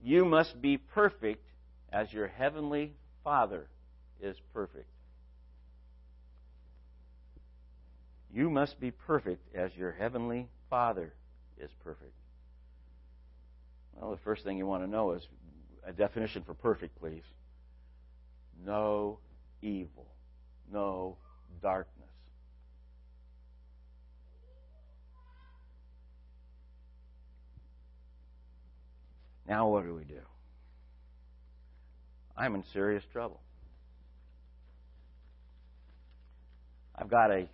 you 0.03 0.25
must 0.25 0.61
be 0.61 0.77
perfect 0.77 1.45
as 1.93 2.13
your 2.13 2.29
heavenly 2.29 2.93
Father 3.25 3.69
is 4.21 4.37
perfect. 4.53 4.89
You 8.33 8.51
must 8.51 8.79
be 8.79 8.91
perfect 8.91 9.55
as 9.55 9.75
your 9.75 9.93
heavenly 9.93 10.49
Father 10.69 11.15
is 11.59 11.71
perfect. 11.83 12.13
Well, 13.95 14.11
the 14.11 14.19
first 14.19 14.45
thing 14.45 14.59
you 14.59 14.67
want 14.67 14.83
to 14.83 14.91
know 14.91 15.13
is 15.13 15.27
a 15.87 15.93
definition 15.93 16.43
for 16.43 16.55
perfect, 16.55 16.99
please. 16.99 17.23
No 18.65 19.19
evil. 19.63 20.07
No 20.73 21.17
darkness. 21.63 22.09
Now, 29.49 29.69
what 29.69 29.85
do 29.85 29.95
we 29.95 30.03
do? 30.05 30.21
I'm 32.37 32.55
in 32.57 32.65
serious 32.73 33.05
trouble. 33.13 33.41
I've 36.95 37.09
got 37.09 37.31
a 37.31 37.49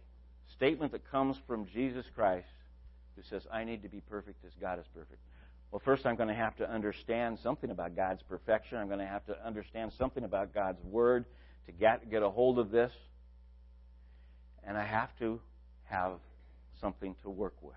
statement 0.57 0.93
that 0.93 1.11
comes 1.11 1.37
from 1.47 1.67
Jesus 1.67 2.07
Christ 2.15 2.47
who 3.17 3.23
says, 3.29 3.43
I 3.53 3.65
need 3.65 3.83
to 3.83 3.89
be 3.89 4.01
perfect 4.01 4.45
as 4.47 4.53
God 4.61 4.79
is 4.79 4.87
perfect. 4.95 5.21
Well, 5.73 5.81
first, 5.83 6.05
I'm 6.05 6.17
going 6.17 6.29
to 6.29 6.35
have 6.35 6.55
to 6.57 6.71
understand 6.71 7.39
something 7.43 7.71
about 7.71 7.97
God's 7.97 8.23
perfection. 8.25 8.77
I'm 8.77 8.89
going 8.89 8.99
to 8.99 9.07
have 9.07 9.25
to 9.25 9.47
understand 9.47 9.93
something 9.99 10.23
about 10.23 10.53
God's 10.53 10.83
Word 10.85 11.25
to 11.65 11.73
get, 11.73 12.11
get 12.11 12.23
a 12.23 12.29
hold 12.29 12.59
of 12.59 12.71
this. 12.71 12.93
And 14.65 14.77
I 14.77 14.85
have 14.85 15.09
to 15.21 15.41
have 15.85 16.19
something 16.79 17.17
to 17.23 17.31
work 17.31 17.55
with. 17.63 17.75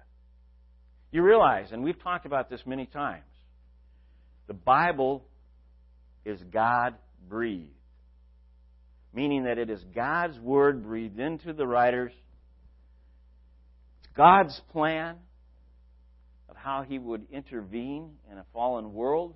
You 1.14 1.24
realize, 1.24 1.72
and 1.72 1.86
we've 1.86 2.02
talked 2.04 2.26
about 2.26 2.50
this 2.50 2.60
many 2.66 2.86
times, 2.86 3.24
the 4.48 4.54
Bible 4.54 5.24
is 6.26 6.38
God 6.52 6.96
breathed, 7.30 7.70
meaning 9.14 9.46
that 9.46 9.58
it 9.58 9.70
is 9.70 9.82
God's 9.96 10.38
Word 10.40 10.84
breathed 10.84 11.18
into 11.18 11.54
the 11.54 11.66
writers. 11.66 12.12
It's 14.04 14.14
God's 14.18 14.60
plan 14.74 15.16
how 16.66 16.82
He 16.82 16.98
would 16.98 17.28
intervene 17.32 18.16
in 18.32 18.40
a 18.40 18.46
fallen 18.52 18.92
world 18.92 19.36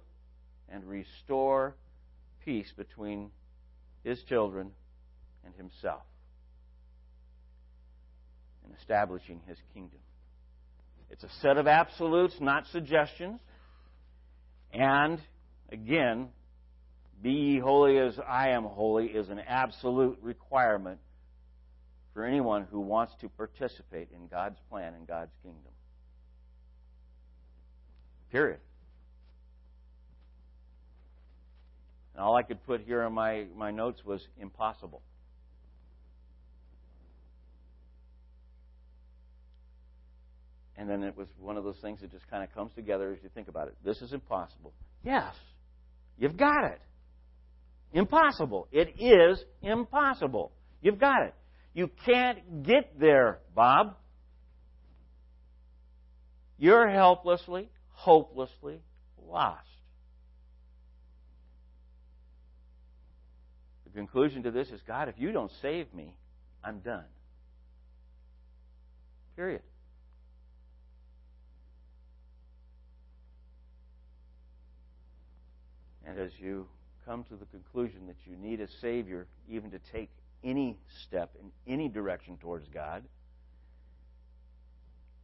and 0.68 0.84
restore 0.84 1.76
peace 2.44 2.74
between 2.76 3.30
His 4.04 4.20
children 4.24 4.72
and 5.46 5.54
Himself 5.54 6.02
and 8.66 8.74
establishing 8.80 9.42
His 9.48 9.60
kingdom. 9.76 10.00
It's 11.12 11.24
a 11.24 11.30
set 11.42 11.58
of 11.58 11.68
absolutes, 11.68 12.34
not 12.42 12.66
suggestions. 12.72 13.40
And, 14.74 15.20
again, 15.72 16.30
be 17.22 17.32
ye 17.32 17.60
holy 17.60 18.00
as 18.00 18.18
I 18.28 18.50
am 18.50 18.64
holy 18.64 19.06
is 19.06 19.30
an 19.30 19.40
absolute 19.40 20.18
requirement 20.24 21.00
for 22.16 22.26
anyone 22.26 22.66
who 22.72 22.80
wants 22.80 23.14
to 23.22 23.30
participate 23.30 24.10
in 24.16 24.28
God's 24.28 24.58
plan 24.72 24.96
and 24.96 25.08
God's 25.08 25.34
kingdom. 25.44 25.72
Period. 28.32 28.60
And 32.14 32.24
all 32.24 32.36
I 32.36 32.44
could 32.44 32.64
put 32.66 32.82
here 32.82 33.04
in 33.04 33.14
my, 33.14 33.46
my 33.56 33.72
notes 33.72 34.04
was 34.06 34.22
impossible. 34.40 35.02
And 40.78 40.90
then 40.90 41.04
it 41.04 41.18
was 41.18 41.28
one 41.40 41.58
of 41.58 41.64
those 41.64 41.78
things 41.82 42.00
that 42.02 42.12
just 42.12 42.30
kind 42.30 42.44
of 42.44 42.54
comes 42.54 42.72
together 42.74 43.12
as 43.12 43.20
you 43.22 43.30
think 43.34 43.50
about 43.50 43.68
it. 43.68 43.76
This 43.84 44.02
is 44.02 44.14
impossible. 44.14 44.74
Yes, 45.04 45.34
you've 46.18 46.38
got 46.38 46.66
it. 46.66 46.80
Impossible. 47.92 48.68
It 48.72 48.96
is 49.00 49.44
impossible. 49.62 50.52
You've 50.82 51.00
got 51.00 51.24
it. 51.24 51.34
You 51.74 51.90
can't 52.06 52.64
get 52.64 53.00
there, 53.00 53.40
Bob. 53.56 53.96
You're 56.58 56.90
helplessly, 56.90 57.70
hopelessly 58.00 58.80
lost. 59.28 59.68
The 63.84 63.90
conclusion 63.92 64.44
to 64.44 64.52
this 64.52 64.70
is 64.70 64.80
God, 64.88 65.10
if 65.10 65.16
you 65.18 65.34
don't 65.34 65.52
save 65.62 65.94
me, 65.94 66.16
I'm 66.64 66.80
done. 66.80 67.04
Period. 69.36 69.62
And 76.06 76.18
as 76.18 76.32
you 76.40 76.68
come 77.06 77.26
to 77.26 77.36
the 77.36 77.46
conclusion 77.48 78.08
that 78.08 78.16
you 78.26 78.38
need 78.38 78.62
a 78.62 78.68
Savior 78.80 79.28
even 79.50 79.72
to 79.72 79.80
take 79.92 80.10
any 80.42 80.78
step 81.04 81.32
in 81.38 81.52
any 81.72 81.90
direction 81.90 82.38
towards 82.38 82.70
God, 82.70 83.04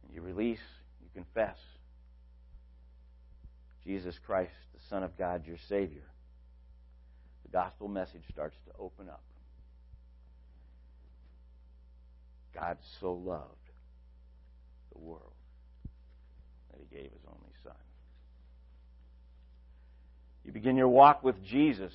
and 0.04 0.14
you 0.14 0.20
release, 0.20 0.60
you 1.02 1.08
confess 1.14 1.56
Jesus 3.86 4.18
Christ, 4.26 4.52
the 4.74 4.80
Son 4.90 5.04
of 5.04 5.16
God, 5.16 5.46
your 5.46 5.58
Savior, 5.68 6.02
the 7.44 7.52
gospel 7.52 7.86
message 7.86 8.22
starts 8.32 8.56
to 8.66 8.72
open 8.80 9.08
up. 9.08 9.22
God 12.52 12.78
so 13.00 13.12
loved 13.12 13.52
the 14.92 14.98
world 14.98 15.32
that 16.70 16.80
he 16.80 16.96
gave 16.96 17.04
his 17.12 17.22
only 17.28 17.52
Son. 17.62 17.74
You 20.44 20.52
begin 20.52 20.76
your 20.76 20.88
walk 20.88 21.22
with 21.22 21.36
Jesus. 21.44 21.92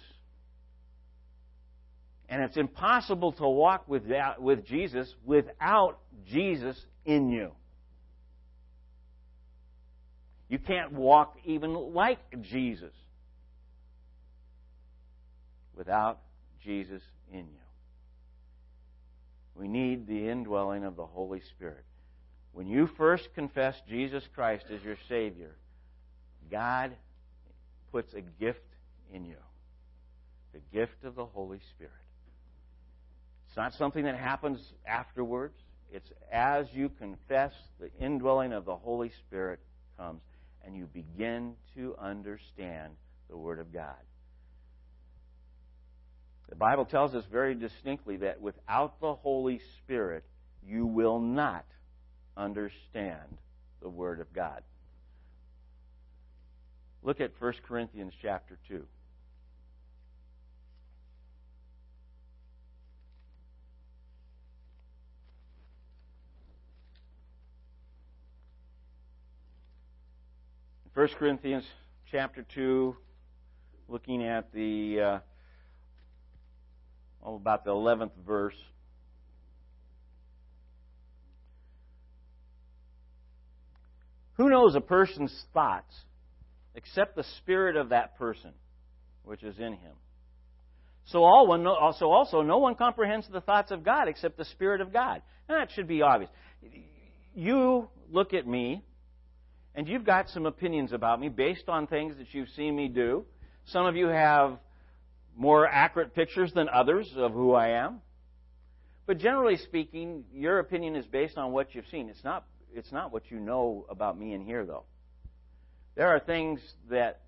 And 2.30 2.42
it's 2.42 2.58
impossible 2.58 3.34
to 3.34 3.48
walk 3.48 3.90
with, 3.90 4.04
with 4.40 4.66
Jesus 4.66 5.14
without 5.26 6.00
Jesus 6.26 6.78
in 7.06 7.30
you. 7.30 7.52
You 10.52 10.60
can't 10.60 10.92
walk 10.92 11.38
even 11.46 11.74
like 11.94 12.20
Jesus 12.42 12.92
without 15.74 16.20
Jesus 16.62 17.02
in 17.32 17.40
you. 17.40 17.46
We 19.56 19.70
need 19.70 20.08
the 20.08 20.28
indwelling 20.28 20.84
of 20.84 20.98
the 20.98 21.06
Holy 21.06 21.40
Spirit. 21.56 21.86
When 22.52 22.68
you 22.68 22.90
first 22.98 23.30
confess 23.34 23.76
Jesus 23.88 24.26
Christ 24.36 24.66
as 24.76 24.84
your 24.84 24.98
Savior, 25.08 25.56
God 26.52 26.92
puts 27.94 28.14
a 28.14 28.22
gift 28.22 28.60
in 29.14 29.24
you 29.24 29.38
the 30.52 30.60
gift 30.78 31.06
of 31.06 31.16
the 31.16 31.26
Holy 31.26 31.62
Spirit. 31.74 31.94
It's 33.48 33.56
not 33.56 33.74
something 33.76 34.04
that 34.04 34.18
happens 34.18 34.60
afterwards. 34.86 35.56
It's 35.94 36.12
as 36.30 36.66
you 36.74 36.90
confess, 36.90 37.54
the 37.80 37.90
indwelling 38.02 38.52
of 38.52 38.66
the 38.66 38.76
Holy 38.76 39.14
Spirit 39.26 39.62
comes, 39.98 40.20
and 40.65 40.76
you 40.76 40.88
begin 40.88 41.54
to 41.76 41.95
understand 42.00 42.93
the 43.30 43.38
Word 43.38 43.60
of 43.60 43.74
God. 43.74 43.95
The 46.50 46.56
Bible 46.56 46.86
tells 46.86 47.15
us 47.15 47.24
very 47.32 47.56
distinctly 47.56 48.17
that 48.17 48.41
without 48.41 49.00
the 49.00 49.13
Holy 49.13 49.62
Spirit, 49.78 50.26
you 50.67 50.86
will 50.86 51.19
not 51.19 51.65
understand 52.36 53.38
the 53.82 53.89
Word 53.89 54.19
of 54.19 54.34
God. 54.34 54.62
Look 57.04 57.21
at 57.21 57.32
1 57.39 57.54
Corinthians 57.67 58.13
chapter 58.21 58.60
2. 58.67 58.86
First 70.94 71.16
Corinthians 71.16 71.64
chapter 72.12 72.46
two, 72.54 72.98
looking 73.88 74.26
at 74.26 74.52
the 74.52 75.00
uh, 75.00 75.20
oh, 77.24 77.36
about 77.36 77.64
the 77.64 77.72
eleventh 77.72 78.12
verse. 78.28 78.58
Who 84.34 84.50
knows 84.50 84.76
a 84.76 84.82
person's 84.82 85.34
thoughts 85.54 85.94
except 86.76 87.16
the 87.16 87.24
spirit 87.38 87.78
of 87.78 87.90
that 87.90 88.18
person 88.18 88.52
which 89.24 89.44
is 89.44 89.58
in 89.60 89.74
him. 89.74 89.96
So 91.06 91.24
all 91.24 91.48
one, 91.48 91.66
also, 91.66 92.10
also, 92.10 92.42
no 92.42 92.58
one 92.58 92.76
comprehends 92.76 93.28
the 93.32 93.40
thoughts 93.40 93.72
of 93.72 93.86
God 93.86 94.10
except 94.10 94.38
the 94.38 94.46
Spirit 94.46 94.82
of 94.82 94.92
God. 94.92 95.22
And 95.48 95.58
that 95.58 95.74
should 95.74 95.88
be 95.88 96.02
obvious. 96.02 96.30
You 97.34 97.88
look 98.10 98.34
at 98.34 98.46
me, 98.46 98.84
and 99.76 99.88
you've 99.88 100.06
got 100.06 100.30
some 100.30 100.46
opinions 100.46 100.92
about 100.92 101.20
me 101.20 101.30
based 101.30 101.70
on 101.70 101.88
things 101.88 102.18
that 102.18 102.34
you've 102.34 102.50
seen 102.50 102.76
me 102.76 102.88
do. 102.88 103.26
Some 103.66 103.86
of 103.86 103.96
you 103.96 104.08
have 104.08 104.58
more 105.36 105.68
accurate 105.68 106.14
pictures 106.14 106.52
than 106.54 106.68
others 106.68 107.10
of 107.16 107.32
who 107.32 107.54
I 107.54 107.70
am. 107.70 108.02
But 109.06 109.18
generally 109.18 109.58
speaking, 109.58 110.26
your 110.34 110.60
opinion 110.60 110.96
is 110.96 111.06
based 111.06 111.38
on 111.38 111.52
what 111.52 111.74
you've 111.74 111.88
seen. 111.90 112.10
It's 112.10 112.24
not, 112.24 112.46
it's 112.74 112.92
not 112.92 113.12
what 113.12 113.32
you 113.32 113.40
know 113.40 113.86
about 113.90 114.18
me 114.18 114.34
in 114.34 114.46
here, 114.46 114.66
though. 114.66 114.84
There 115.96 116.08
are 116.08 116.20
things 116.20 116.60
that 116.90 117.22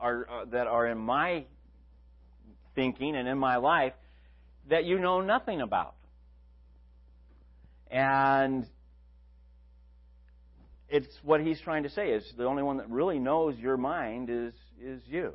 are 0.00 0.26
uh, 0.30 0.44
that 0.52 0.66
are 0.68 0.86
in 0.86 0.98
my 0.98 1.44
thinking 2.74 3.16
and 3.16 3.26
in 3.26 3.38
my 3.38 3.56
life 3.56 3.94
that 4.68 4.84
you 4.84 4.98
know 4.98 5.20
nothing 5.20 5.60
about. 5.60 5.94
And 7.90 8.66
it's 10.88 11.08
what 11.22 11.40
he's 11.40 11.60
trying 11.60 11.82
to 11.82 11.90
say 11.90 12.10
is 12.10 12.24
the 12.36 12.44
only 12.44 12.62
one 12.62 12.78
that 12.78 12.88
really 12.88 13.18
knows 13.18 13.56
your 13.58 13.76
mind 13.76 14.30
is 14.30 14.54
is 14.82 15.02
you. 15.06 15.34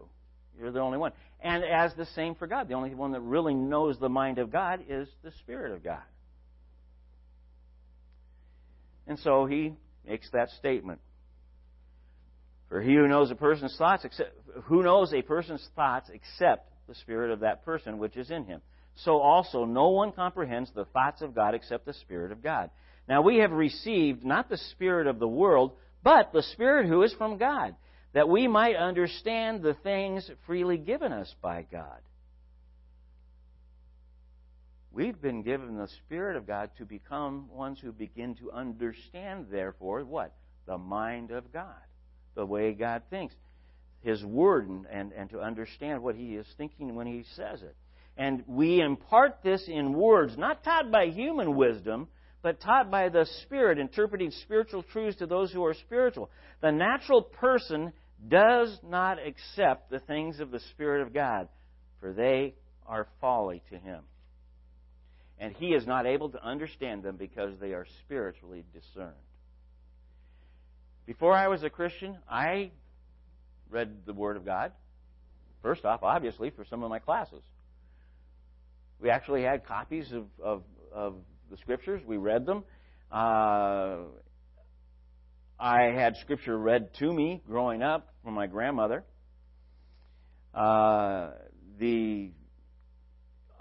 You're 0.58 0.72
the 0.72 0.80
only 0.80 0.98
one. 0.98 1.12
And 1.42 1.64
as 1.64 1.94
the 1.96 2.06
same 2.16 2.36
for 2.36 2.48
God. 2.48 2.68
The 2.68 2.76
only 2.76 2.94
one 2.94 3.12
that 3.12 3.22
really 3.22 3.54
knows 3.54 3.98
the 4.00 4.10
mind 4.10 4.38
of 4.38 4.52
God 4.52 4.82
is 4.88 5.08
the 5.24 5.32
Spirit 5.40 5.74
of 5.74 5.84
God. 5.84 6.04
And 9.08 9.20
so 9.20 9.46
he 9.46 9.74
makes 10.08 10.30
that 10.32 10.50
statement. 10.52 11.00
For 12.70 12.82
he 12.82 12.94
who 12.94 13.08
knows 13.08 13.30
a 13.30 13.36
person's 13.36 13.76
thoughts, 13.78 14.06
except, 14.06 14.32
who 14.64 14.82
knows 14.82 15.14
a 15.14 15.22
person's 15.22 15.68
thoughts 15.76 16.10
except 16.12 16.70
the 16.88 16.96
spirit 16.96 17.32
of 17.32 17.42
that 17.42 17.64
person 17.64 17.98
which 17.98 18.18
is 18.18 18.32
in 18.32 18.46
him. 18.46 18.62
So 18.96 19.20
also 19.20 19.66
no 19.66 19.90
one 19.90 20.12
comprehends 20.12 20.72
the 20.74 20.86
thoughts 20.86 21.22
of 21.22 21.34
God 21.34 21.56
except 21.56 21.86
the 21.86 21.94
Spirit 21.94 22.32
of 22.32 22.44
God. 22.44 22.70
Now 23.08 23.22
we 23.22 23.38
have 23.38 23.52
received 23.52 24.24
not 24.24 24.50
the 24.50 24.58
Spirit 24.58 25.08
of 25.08 25.20
the 25.20 25.28
world, 25.28 25.74
but 26.04 26.32
the 26.32 26.44
Spirit 26.44 26.88
who 26.88 27.04
is 27.04 27.14
from 27.14 27.38
God, 27.38 27.76
that 28.14 28.30
we 28.30 28.48
might 28.48 28.76
understand 28.76 29.62
the 29.62 29.74
things 29.74 30.30
freely 30.46 30.78
given 30.78 31.12
us 31.12 31.34
by 31.42 31.66
God. 31.70 32.00
We've 34.92 35.20
been 35.20 35.42
given 35.42 35.76
the 35.76 35.88
Spirit 36.06 36.38
of 36.38 36.46
God 36.46 36.70
to 36.78 36.86
become 36.86 37.50
ones 37.50 37.80
who 37.82 37.92
begin 37.92 38.36
to 38.36 38.52
understand, 38.52 39.48
therefore, 39.50 40.04
what? 40.06 40.36
The 40.68 40.78
mind 40.78 41.32
of 41.32 41.52
God, 41.52 41.66
the 42.36 42.46
way 42.46 42.74
God 42.74 43.02
thinks, 43.10 43.34
His 44.02 44.24
Word, 44.24 44.70
and, 44.70 44.86
and, 44.86 45.12
and 45.12 45.30
to 45.32 45.42
understand 45.42 46.04
what 46.04 46.16
He 46.16 46.36
is 46.36 46.46
thinking 46.58 46.94
when 46.94 47.08
He 47.08 47.26
says 47.36 47.64
it. 47.64 47.76
And 48.16 48.44
we 48.46 48.82
impart 48.82 49.40
this 49.44 49.68
in 49.68 49.94
words, 49.94 50.38
not 50.38 50.64
taught 50.64 50.92
by 50.92 51.08
human 51.08 51.56
wisdom, 51.56 52.08
but 52.44 52.62
taught 52.62 52.92
by 52.92 53.10
the 53.10 53.26
Spirit, 53.44 53.80
interpreting 53.80 54.30
spiritual 54.44 54.84
truths 54.84 55.18
to 55.18 55.26
those 55.26 55.52
who 55.52 55.66
are 55.66 55.74
spiritual. 55.74 56.30
The 56.62 56.72
natural 56.72 57.24
person 57.24 57.94
does 58.28 58.78
not 58.88 59.18
accept 59.18 59.90
the 59.90 60.00
things 60.00 60.40
of 60.40 60.52
the 60.52 60.60
Spirit 60.72 61.02
of 61.02 61.14
God, 61.14 61.48
for 62.00 62.14
they 62.14 62.54
are 62.86 63.08
folly 63.20 63.64
to 63.72 63.78
him 63.80 64.04
and 65.44 65.54
he 65.58 65.68
is 65.68 65.86
not 65.86 66.06
able 66.06 66.30
to 66.30 66.42
understand 66.42 67.04
them 67.04 67.18
because 67.18 67.52
they 67.60 67.74
are 67.74 67.86
spiritually 68.06 68.64
discerned. 68.74 69.12
Before 71.06 71.34
I 71.34 71.50
was 71.50 71.64
a 71.64 71.70
Christian, 71.70 72.18
I 72.30 72.72
read 73.70 74.06
the 74.06 74.14
Word 74.14 74.38
of 74.38 74.46
God. 74.46 74.72
First 75.62 75.84
off, 75.84 76.02
obviously, 76.02 76.50
for 76.50 76.64
some 76.64 76.82
of 76.82 76.90
my 76.90 77.00
classes. 77.00 77.44
We 79.02 79.10
actually 79.10 79.44
had 79.44 79.66
copies 79.66 80.14
of, 80.14 80.28
of, 80.42 80.64
of 80.94 81.16
the 81.50 81.58
Scriptures. 81.58 82.02
We 82.06 82.18
read 82.18 82.46
them. 82.46 82.64
Uh, 83.12 83.98
I 85.60 85.84
had 85.96 86.18
Scripture 86.18 86.58
read 86.58 86.94
to 87.00 87.14
me 87.14 87.42
growing 87.48 87.82
up 87.82 88.14
from 88.24 88.34
my 88.34 88.48
grandmother. 88.48 89.04
Uh, 90.54 91.32
the 91.80 92.32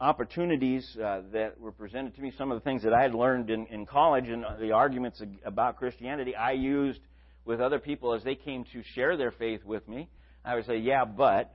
opportunities 0.00 0.96
uh, 0.96 1.22
that 1.32 1.60
were 1.60 1.70
presented 1.70 2.14
to 2.16 2.20
me, 2.20 2.32
some 2.36 2.50
of 2.50 2.56
the 2.56 2.64
things 2.64 2.82
that 2.82 2.92
I 2.92 3.02
had 3.02 3.14
learned 3.14 3.50
in, 3.50 3.66
in 3.66 3.86
college 3.86 4.28
and 4.28 4.44
the 4.60 4.72
arguments 4.72 5.22
about 5.44 5.76
Christianity, 5.76 6.34
I 6.34 6.52
used 6.52 7.00
with 7.44 7.60
other 7.60 7.78
people 7.78 8.14
as 8.14 8.24
they 8.24 8.34
came 8.34 8.64
to 8.72 8.82
share 8.94 9.16
their 9.16 9.30
faith 9.30 9.64
with 9.64 9.86
me. 9.88 10.08
I 10.44 10.56
would 10.56 10.66
say, 10.66 10.78
yeah, 10.78 11.04
but, 11.04 11.54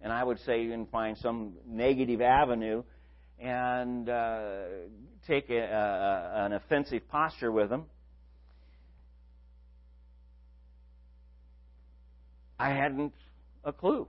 and 0.00 0.12
I 0.12 0.22
would 0.22 0.38
say 0.40 0.70
and 0.70 0.88
find 0.88 1.18
some 1.18 1.54
negative 1.66 2.20
avenue 2.20 2.84
and 3.38 4.08
uh, 4.08 4.62
take 5.26 5.50
a, 5.50 5.58
a, 5.58 6.44
an 6.46 6.52
offensive 6.52 7.08
posture 7.08 7.50
with 7.50 7.70
them. 7.70 7.84
I 12.58 12.70
hadn't 12.70 13.12
a 13.64 13.72
clue. 13.72 14.06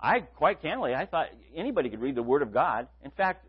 I, 0.00 0.20
quite 0.20 0.62
candidly, 0.62 0.94
I 0.94 1.06
thought 1.06 1.28
anybody 1.54 1.90
could 1.90 2.00
read 2.00 2.14
the 2.14 2.22
Word 2.22 2.42
of 2.42 2.52
God. 2.52 2.88
In 3.04 3.10
fact, 3.10 3.46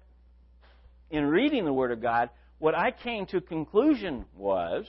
in 1.11 1.25
reading 1.25 1.65
the 1.65 1.73
Word 1.73 1.91
of 1.91 2.01
God, 2.01 2.29
what 2.57 2.75
I 2.75 2.91
came 2.91 3.25
to 3.27 3.41
conclusion 3.41 4.25
was 4.35 4.85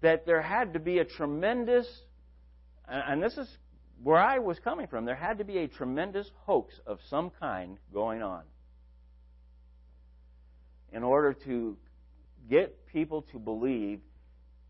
that 0.00 0.26
there 0.26 0.42
had 0.42 0.74
to 0.74 0.78
be 0.78 0.98
a 0.98 1.04
tremendous, 1.04 1.86
and 2.88 3.22
this 3.22 3.36
is 3.36 3.48
where 4.02 4.18
I 4.18 4.38
was 4.38 4.58
coming 4.58 4.86
from, 4.86 5.04
there 5.04 5.14
had 5.14 5.38
to 5.38 5.44
be 5.44 5.58
a 5.58 5.68
tremendous 5.68 6.30
hoax 6.42 6.74
of 6.86 6.98
some 7.08 7.30
kind 7.40 7.78
going 7.92 8.22
on 8.22 8.42
in 10.92 11.02
order 11.02 11.32
to 11.32 11.76
get 12.48 12.86
people 12.86 13.22
to 13.32 13.38
believe 13.38 14.00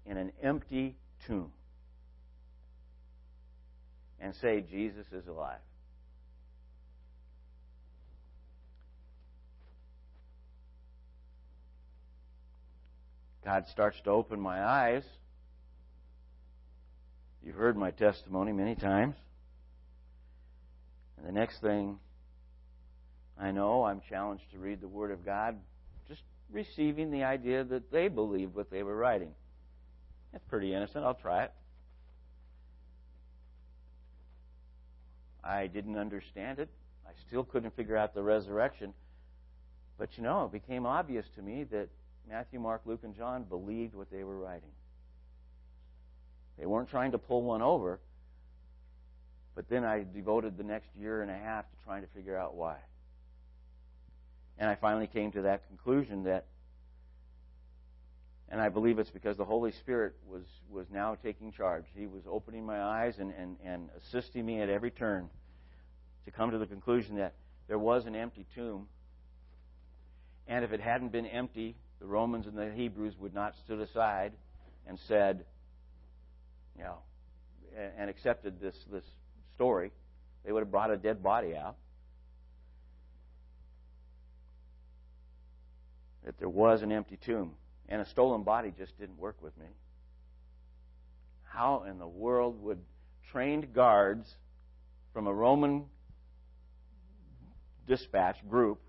in 0.06 0.16
an 0.16 0.32
empty 0.42 0.96
tomb 1.26 1.50
and 4.20 4.34
say, 4.36 4.60
Jesus 4.60 5.06
is 5.12 5.26
alive. 5.26 5.58
God 13.44 13.66
starts 13.66 14.00
to 14.04 14.10
open 14.10 14.40
my 14.40 14.64
eyes. 14.64 15.02
You've 17.44 17.56
heard 17.56 17.76
my 17.76 17.90
testimony 17.90 18.52
many 18.52 18.74
times. 18.74 19.16
And 21.18 21.26
the 21.26 21.32
next 21.32 21.60
thing 21.60 21.98
I 23.38 23.50
know, 23.50 23.84
I'm 23.84 24.00
challenged 24.08 24.50
to 24.52 24.58
read 24.58 24.80
the 24.80 24.88
Word 24.88 25.10
of 25.10 25.24
God, 25.24 25.56
just 26.08 26.22
receiving 26.50 27.10
the 27.10 27.24
idea 27.24 27.64
that 27.64 27.90
they 27.90 28.08
believed 28.08 28.54
what 28.54 28.70
they 28.70 28.82
were 28.82 28.96
writing. 28.96 29.32
That's 30.32 30.44
pretty 30.44 30.72
innocent. 30.72 31.04
I'll 31.04 31.14
try 31.14 31.44
it. 31.44 31.52
I 35.42 35.66
didn't 35.66 35.98
understand 35.98 36.58
it. 36.58 36.70
I 37.06 37.10
still 37.28 37.44
couldn't 37.44 37.76
figure 37.76 37.96
out 37.96 38.14
the 38.14 38.22
resurrection. 38.22 38.94
But 39.98 40.16
you 40.16 40.22
know, 40.22 40.46
it 40.46 40.52
became 40.52 40.86
obvious 40.86 41.26
to 41.36 41.42
me 41.42 41.64
that 41.64 41.88
Matthew, 42.28 42.58
Mark, 42.58 42.82
Luke, 42.86 43.00
and 43.04 43.14
John 43.14 43.44
believed 43.44 43.94
what 43.94 44.10
they 44.10 44.24
were 44.24 44.38
writing. 44.38 44.70
They 46.58 46.66
weren't 46.66 46.88
trying 46.88 47.12
to 47.12 47.18
pull 47.18 47.42
one 47.42 47.62
over. 47.62 48.00
But 49.54 49.68
then 49.68 49.84
I 49.84 50.04
devoted 50.14 50.56
the 50.56 50.64
next 50.64 50.88
year 50.98 51.22
and 51.22 51.30
a 51.30 51.36
half 51.36 51.64
to 51.70 51.84
trying 51.84 52.02
to 52.02 52.08
figure 52.08 52.36
out 52.36 52.54
why. 52.54 52.76
And 54.58 54.68
I 54.68 54.74
finally 54.76 55.06
came 55.06 55.32
to 55.32 55.42
that 55.42 55.66
conclusion 55.68 56.24
that, 56.24 56.46
and 58.48 58.60
I 58.60 58.68
believe 58.68 58.98
it's 58.98 59.10
because 59.10 59.36
the 59.36 59.44
Holy 59.44 59.72
Spirit 59.72 60.14
was, 60.28 60.42
was 60.70 60.86
now 60.92 61.16
taking 61.22 61.52
charge. 61.52 61.84
He 61.96 62.06
was 62.06 62.22
opening 62.28 62.64
my 62.64 62.80
eyes 62.80 63.18
and, 63.18 63.32
and, 63.38 63.56
and 63.64 63.88
assisting 63.98 64.46
me 64.46 64.60
at 64.60 64.68
every 64.68 64.90
turn 64.90 65.28
to 66.24 66.30
come 66.30 66.50
to 66.50 66.58
the 66.58 66.66
conclusion 66.66 67.16
that 67.16 67.34
there 67.68 67.78
was 67.78 68.06
an 68.06 68.14
empty 68.14 68.46
tomb. 68.54 68.86
And 70.46 70.64
if 70.64 70.72
it 70.72 70.80
hadn't 70.80 71.10
been 71.10 71.26
empty, 71.26 71.74
the 72.00 72.06
Romans 72.06 72.46
and 72.46 72.56
the 72.56 72.70
Hebrews 72.70 73.14
would 73.18 73.34
not 73.34 73.54
stood 73.64 73.80
aside 73.80 74.32
and 74.86 74.98
said, 75.08 75.44
you 76.76 76.84
know, 76.84 76.98
and 77.98 78.08
accepted 78.08 78.60
this, 78.60 78.74
this 78.90 79.04
story. 79.54 79.92
They 80.44 80.52
would 80.52 80.60
have 80.60 80.70
brought 80.70 80.90
a 80.90 80.96
dead 80.96 81.22
body 81.22 81.56
out. 81.56 81.76
That 86.24 86.38
there 86.38 86.48
was 86.48 86.82
an 86.82 86.92
empty 86.92 87.18
tomb. 87.24 87.52
And 87.88 88.00
a 88.00 88.08
stolen 88.08 88.44
body 88.44 88.72
just 88.76 88.98
didn't 88.98 89.18
work 89.18 89.36
with 89.42 89.56
me. 89.58 89.66
How 91.42 91.84
in 91.88 91.98
the 91.98 92.06
world 92.06 92.62
would 92.62 92.78
trained 93.30 93.74
guards 93.74 94.26
from 95.12 95.26
a 95.26 95.34
Roman 95.34 95.84
dispatch 97.86 98.36
group 98.48 98.80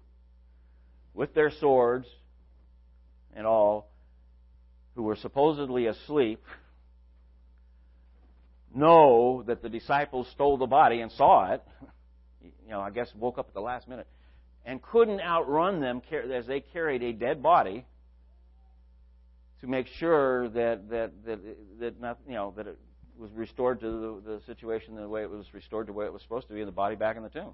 with 1.13 1.33
their 1.33 1.51
swords 1.59 2.07
and 3.35 3.45
all 3.45 3.89
who 4.95 5.03
were 5.03 5.15
supposedly 5.15 5.87
asleep 5.87 6.43
know 8.75 9.43
that 9.47 9.61
the 9.61 9.69
disciples 9.69 10.27
stole 10.31 10.57
the 10.57 10.65
body 10.65 11.01
and 11.01 11.11
saw 11.11 11.53
it, 11.53 11.63
you 12.41 12.69
know, 12.69 12.81
I 12.81 12.89
guess 12.89 13.13
woke 13.15 13.37
up 13.37 13.47
at 13.47 13.53
the 13.53 13.61
last 13.61 13.87
minute, 13.87 14.07
and 14.65 14.81
couldn't 14.81 15.21
outrun 15.21 15.79
them 15.79 16.01
as 16.33 16.45
they 16.47 16.59
carried 16.59 17.03
a 17.03 17.13
dead 17.13 17.41
body 17.41 17.85
to 19.61 19.67
make 19.67 19.87
sure 19.99 20.49
that 20.49 20.89
that 20.89 21.11
that 21.25 21.39
that 21.79 22.01
not 22.01 22.19
you 22.27 22.33
know 22.33 22.53
that 22.57 22.67
it 22.67 22.77
was 23.17 23.31
restored 23.31 23.79
to 23.79 24.21
the, 24.25 24.31
the 24.31 24.41
situation 24.45 24.95
the 24.95 25.07
way 25.07 25.23
it 25.23 25.29
was 25.29 25.45
restored 25.53 25.87
to 25.87 25.93
the 25.93 25.97
way 25.97 26.05
it 26.05 26.13
was 26.13 26.21
supposed 26.21 26.47
to 26.47 26.53
be, 26.53 26.63
the 26.63 26.71
body 26.71 26.95
back 26.95 27.15
in 27.15 27.23
the 27.23 27.29
tomb. 27.29 27.53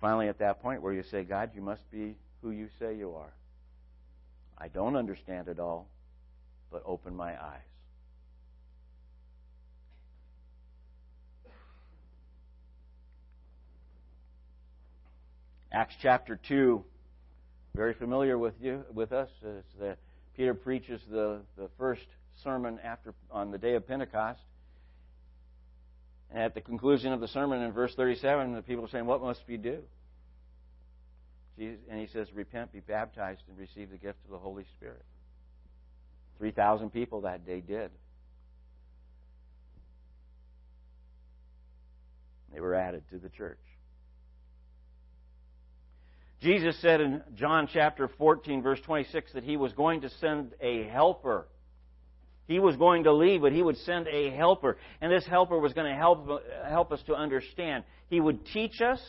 Finally, 0.00 0.28
at 0.28 0.38
that 0.38 0.60
point 0.60 0.82
where 0.82 0.92
you 0.92 1.02
say, 1.10 1.22
God, 1.22 1.50
you 1.54 1.62
must 1.62 1.90
be 1.90 2.16
who 2.42 2.50
you 2.50 2.68
say 2.78 2.94
you 2.94 3.14
are. 3.14 3.32
I 4.58 4.68
don't 4.68 4.96
understand 4.96 5.48
it 5.48 5.58
all, 5.58 5.88
but 6.70 6.82
open 6.84 7.16
my 7.16 7.32
eyes. 7.32 7.73
Acts 15.74 15.96
chapter 16.00 16.38
2, 16.48 16.84
very 17.74 17.94
familiar 17.94 18.38
with 18.38 18.54
you, 18.60 18.84
with 18.94 19.10
us. 19.10 19.28
As 19.44 19.96
Peter 20.36 20.54
preaches 20.54 21.00
the, 21.10 21.40
the 21.58 21.68
first 21.76 22.06
sermon 22.44 22.78
after 22.84 23.12
on 23.28 23.50
the 23.50 23.58
day 23.58 23.74
of 23.74 23.84
Pentecost. 23.84 24.40
And 26.30 26.40
at 26.40 26.54
the 26.54 26.60
conclusion 26.60 27.12
of 27.12 27.20
the 27.20 27.26
sermon 27.26 27.60
in 27.60 27.72
verse 27.72 27.92
37, 27.96 28.54
the 28.54 28.62
people 28.62 28.84
are 28.84 28.88
saying, 28.88 29.04
What 29.04 29.20
must 29.20 29.40
we 29.48 29.56
do? 29.56 29.80
Jesus, 31.58 31.80
and 31.90 31.98
he 31.98 32.06
says, 32.06 32.28
Repent, 32.32 32.72
be 32.72 32.78
baptized, 32.78 33.42
and 33.48 33.58
receive 33.58 33.90
the 33.90 33.98
gift 33.98 34.18
of 34.26 34.30
the 34.30 34.38
Holy 34.38 34.66
Spirit. 34.76 35.02
3,000 36.38 36.90
people 36.90 37.22
that 37.22 37.44
day 37.44 37.60
did. 37.60 37.90
They 42.52 42.60
were 42.60 42.76
added 42.76 43.02
to 43.10 43.18
the 43.18 43.28
church. 43.28 43.58
Jesus 46.40 46.78
said 46.80 47.00
in 47.00 47.22
John 47.34 47.68
chapter 47.72 48.08
14, 48.18 48.62
verse 48.62 48.80
26, 48.84 49.32
that 49.32 49.44
he 49.44 49.56
was 49.56 49.72
going 49.72 50.02
to 50.02 50.10
send 50.20 50.52
a 50.60 50.84
helper. 50.84 51.46
He 52.46 52.58
was 52.58 52.76
going 52.76 53.04
to 53.04 53.12
leave, 53.12 53.40
but 53.40 53.52
he 53.52 53.62
would 53.62 53.78
send 53.78 54.06
a 54.08 54.30
helper. 54.30 54.76
And 55.00 55.10
this 55.10 55.26
helper 55.26 55.58
was 55.58 55.72
going 55.72 55.90
to 55.90 55.96
help, 55.96 56.28
help 56.68 56.92
us 56.92 57.02
to 57.06 57.14
understand. 57.14 57.84
He 58.08 58.20
would 58.20 58.44
teach 58.46 58.82
us, 58.82 59.00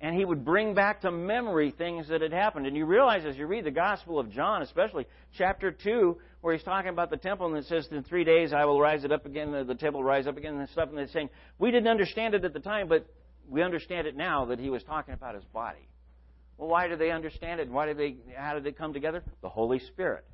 and 0.00 0.14
he 0.16 0.24
would 0.24 0.44
bring 0.44 0.74
back 0.74 1.00
to 1.00 1.10
memory 1.10 1.74
things 1.76 2.08
that 2.08 2.20
had 2.20 2.32
happened. 2.32 2.66
And 2.66 2.76
you 2.76 2.84
realize 2.86 3.24
as 3.24 3.36
you 3.36 3.46
read 3.46 3.64
the 3.64 3.72
Gospel 3.72 4.20
of 4.20 4.30
John, 4.30 4.62
especially 4.62 5.06
chapter 5.36 5.72
2, 5.72 6.16
where 6.40 6.54
he's 6.54 6.62
talking 6.62 6.90
about 6.90 7.10
the 7.10 7.16
temple, 7.16 7.46
and 7.46 7.56
it 7.56 7.64
says, 7.66 7.88
In 7.90 8.04
three 8.04 8.22
days 8.22 8.52
I 8.52 8.64
will 8.66 8.80
rise 8.80 9.02
it 9.02 9.10
up 9.10 9.26
again, 9.26 9.50
the 9.50 9.74
temple 9.74 10.02
will 10.02 10.08
rise 10.08 10.28
up 10.28 10.36
again, 10.36 10.54
and 10.54 10.68
stuff. 10.68 10.90
And 10.90 10.98
they're 10.98 11.08
saying, 11.08 11.30
We 11.58 11.72
didn't 11.72 11.88
understand 11.88 12.34
it 12.34 12.44
at 12.44 12.52
the 12.52 12.60
time, 12.60 12.86
but 12.86 13.06
we 13.48 13.62
understand 13.62 14.06
it 14.06 14.16
now 14.16 14.44
that 14.46 14.60
he 14.60 14.70
was 14.70 14.84
talking 14.84 15.14
about 15.14 15.34
his 15.34 15.44
body. 15.46 15.88
Well, 16.58 16.68
why 16.68 16.88
do 16.88 16.96
they 16.96 17.10
understand 17.10 17.60
it? 17.60 17.68
Why 17.68 17.86
did 17.86 17.98
they, 17.98 18.16
how 18.36 18.54
did 18.54 18.64
they 18.64 18.72
come 18.72 18.92
together? 18.92 19.22
The 19.42 19.48
Holy 19.48 19.80
Spirit. 19.80 20.24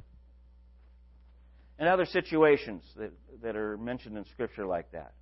And 1.79 1.89
other 1.89 2.05
situations 2.05 2.83
that, 2.97 3.13
that 3.43 3.57
are 3.57 3.79
mentioned 3.79 4.17
in 4.19 4.25
Scripture 4.27 4.67
like 4.67 4.93
that. 4.93 5.13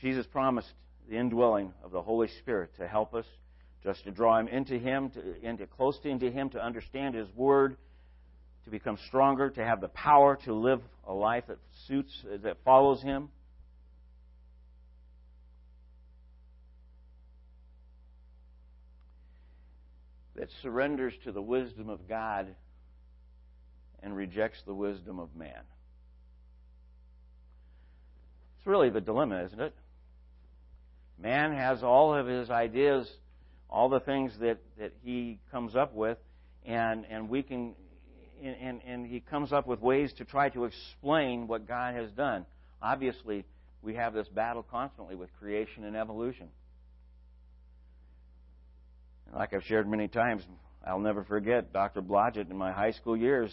Jesus 0.00 0.26
promised 0.26 0.68
the 1.08 1.16
indwelling 1.16 1.72
of 1.82 1.90
the 1.90 2.02
Holy 2.02 2.28
Spirit 2.40 2.70
to 2.78 2.86
help 2.86 3.14
us, 3.14 3.24
just 3.82 4.04
to 4.04 4.10
draw 4.10 4.38
him 4.38 4.48
into 4.48 4.78
him, 4.78 5.10
to, 5.10 5.46
into 5.46 5.66
close 5.66 5.98
into 6.04 6.30
him, 6.30 6.50
to 6.50 6.62
understand 6.62 7.14
his 7.14 7.28
word, 7.34 7.76
to 8.64 8.70
become 8.70 8.98
stronger, 9.08 9.50
to 9.50 9.64
have 9.64 9.80
the 9.80 9.88
power 9.88 10.38
to 10.44 10.54
live 10.54 10.80
a 11.06 11.12
life 11.12 11.44
that 11.48 11.58
suits, 11.86 12.12
that 12.42 12.58
follows 12.64 13.02
him. 13.02 13.30
That 20.38 20.48
surrenders 20.62 21.12
to 21.24 21.32
the 21.32 21.42
wisdom 21.42 21.88
of 21.88 22.08
God 22.08 22.54
and 24.02 24.16
rejects 24.16 24.58
the 24.66 24.74
wisdom 24.74 25.18
of 25.18 25.34
man. 25.34 25.62
It's 28.58 28.66
really 28.66 28.90
the 28.90 29.00
dilemma, 29.00 29.44
isn't 29.46 29.60
it? 29.60 29.74
Man 31.20 31.52
has 31.52 31.82
all 31.82 32.14
of 32.14 32.26
his 32.26 32.50
ideas, 32.50 33.08
all 33.68 33.88
the 33.88 34.00
things 34.00 34.32
that, 34.40 34.58
that 34.78 34.92
he 35.02 35.40
comes 35.50 35.74
up 35.74 35.92
with, 35.94 36.18
and, 36.64 37.04
and 37.10 37.28
we 37.28 37.42
can 37.42 37.74
and, 38.40 38.80
and 38.86 39.04
he 39.04 39.18
comes 39.18 39.52
up 39.52 39.66
with 39.66 39.80
ways 39.80 40.12
to 40.18 40.24
try 40.24 40.48
to 40.50 40.64
explain 40.64 41.48
what 41.48 41.66
God 41.66 41.96
has 41.96 42.10
done. 42.12 42.46
Obviously, 42.80 43.44
we 43.82 43.96
have 43.96 44.14
this 44.14 44.28
battle 44.28 44.62
constantly 44.62 45.16
with 45.16 45.28
creation 45.40 45.82
and 45.82 45.96
evolution. 45.96 46.48
Like 49.34 49.52
I've 49.52 49.64
shared 49.64 49.88
many 49.88 50.08
times, 50.08 50.42
I'll 50.86 51.00
never 51.00 51.24
forget 51.24 51.72
Dr. 51.72 52.00
Blodgett 52.00 52.50
in 52.50 52.56
my 52.56 52.72
high 52.72 52.92
school 52.92 53.16
years. 53.16 53.50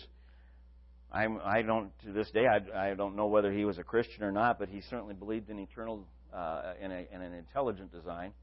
I'm, 1.11 1.39
I 1.43 1.61
don't, 1.61 1.91
to 2.03 2.11
this 2.11 2.29
day, 2.31 2.45
I, 2.47 2.91
I 2.91 2.93
don't 2.93 3.15
know 3.15 3.27
whether 3.27 3.51
he 3.51 3.65
was 3.65 3.77
a 3.77 3.83
Christian 3.83 4.23
or 4.23 4.31
not, 4.31 4.59
but 4.59 4.69
he 4.69 4.81
certainly 4.89 5.13
believed 5.13 5.49
in 5.49 5.59
eternal, 5.59 6.05
uh, 6.33 6.73
in, 6.81 6.91
a, 6.91 7.05
in 7.11 7.21
an 7.21 7.33
intelligent 7.33 7.91
design. 7.91 8.33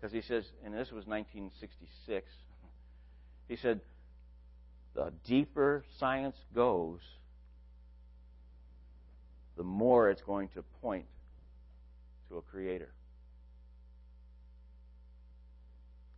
Because 0.00 0.12
he 0.12 0.22
says, 0.22 0.44
and 0.64 0.74
this 0.74 0.90
was 0.90 1.06
1966, 1.06 2.26
he 3.48 3.56
said, 3.56 3.80
the 4.94 5.12
deeper 5.26 5.84
science 5.98 6.36
goes, 6.54 7.00
the 9.56 9.62
more 9.62 10.10
it's 10.10 10.22
going 10.22 10.48
to 10.48 10.62
point 10.80 11.06
to 12.28 12.38
a 12.38 12.42
creator. 12.42 12.92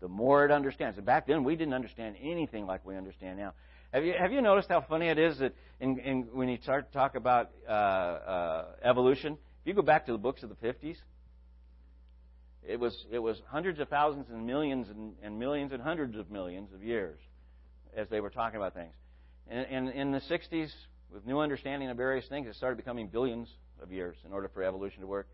The 0.05 0.09
more 0.09 0.45
it 0.45 0.51
understands. 0.51 0.99
And 0.99 1.07
back 1.07 1.27
then, 1.27 1.45
we 1.45 1.57
didn't 1.57 1.73
understand 1.73 2.17
anything 2.21 2.67
like 2.67 2.85
we 2.85 2.95
understand 2.95 3.39
now. 3.39 3.55
Have 3.91 4.05
you, 4.05 4.13
have 4.13 4.33
you 4.33 4.43
noticed 4.43 4.69
how 4.69 4.83
funny 4.83 5.09
it 5.09 5.19
is 5.19 5.39
that 5.39 5.55
in, 5.81 5.99
in, 5.99 6.29
when 6.35 6.51
you 6.51 6.59
start 6.63 6.93
to 6.93 6.99
talk 6.99 7.15
about 7.15 7.53
uh, 7.67 7.73
uh, 7.73 8.65
evolution, 8.83 9.33
if 9.33 9.67
you 9.67 9.73
go 9.73 9.81
back 9.81 10.05
to 10.05 10.13
the 10.13 10.19
books 10.19 10.43
of 10.43 10.51
the 10.51 10.57
50s, 10.57 10.97
it 12.69 12.79
was, 12.79 12.95
it 13.11 13.19
was 13.19 13.41
hundreds 13.47 13.81
of 13.81 13.89
thousands 13.89 14.27
and 14.29 14.47
millions 14.47 14.91
and, 14.91 15.15
and 15.23 15.39
millions 15.39 15.73
and 15.73 15.81
hundreds 15.81 16.19
of 16.19 16.31
millions 16.31 16.69
of 16.75 16.85
years 16.85 17.19
as 17.97 18.07
they 18.11 18.21
were 18.21 18.31
talking 18.31 18.59
about 18.59 18.75
things. 18.75 18.93
And, 19.49 19.67
and 19.71 19.89
in 19.89 20.13
the 20.13 20.21
60s, 20.21 20.71
with 21.11 21.25
new 21.25 21.39
understanding 21.39 21.89
of 21.89 21.97
various 21.97 22.27
things, 22.29 22.47
it 22.47 22.57
started 22.57 22.77
becoming 22.77 23.09
billions 23.09 23.49
of 23.83 23.91
years 23.91 24.19
in 24.27 24.35
order 24.35 24.51
for 24.53 24.63
evolution 24.63 25.01
to 25.01 25.07
work. 25.07 25.29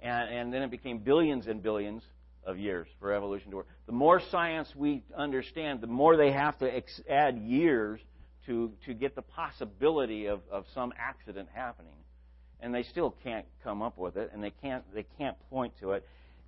And, 0.00 0.28
and 0.28 0.52
then 0.52 0.62
it 0.62 0.72
became 0.72 0.98
billions 0.98 1.46
and 1.46 1.62
billions 1.62 2.02
of 2.44 2.58
years 2.58 2.88
for 3.00 3.12
evolution 3.12 3.50
to 3.50 3.58
work. 3.58 3.68
The 3.86 3.92
more 3.92 4.20
science 4.20 4.74
we 4.74 5.02
understand, 5.16 5.80
the 5.80 5.86
more 5.86 6.16
they 6.16 6.32
have 6.32 6.58
to 6.58 6.74
ex- 6.74 7.00
add 7.08 7.38
years 7.38 8.00
to, 8.46 8.72
to 8.86 8.94
get 8.94 9.14
the 9.14 9.22
possibility 9.22 10.26
of, 10.26 10.40
of 10.50 10.64
some 10.74 10.92
accident 10.98 11.48
happening. 11.52 11.92
And 12.60 12.74
they 12.74 12.82
still 12.82 13.14
can't 13.22 13.46
come 13.62 13.82
up 13.82 13.98
with 13.98 14.16
it, 14.16 14.30
and 14.32 14.42
they 14.42 14.50
can't, 14.50 14.82
they 14.92 15.04
can't 15.18 15.36
point 15.50 15.74
to 15.80 15.92
it. 15.92 16.06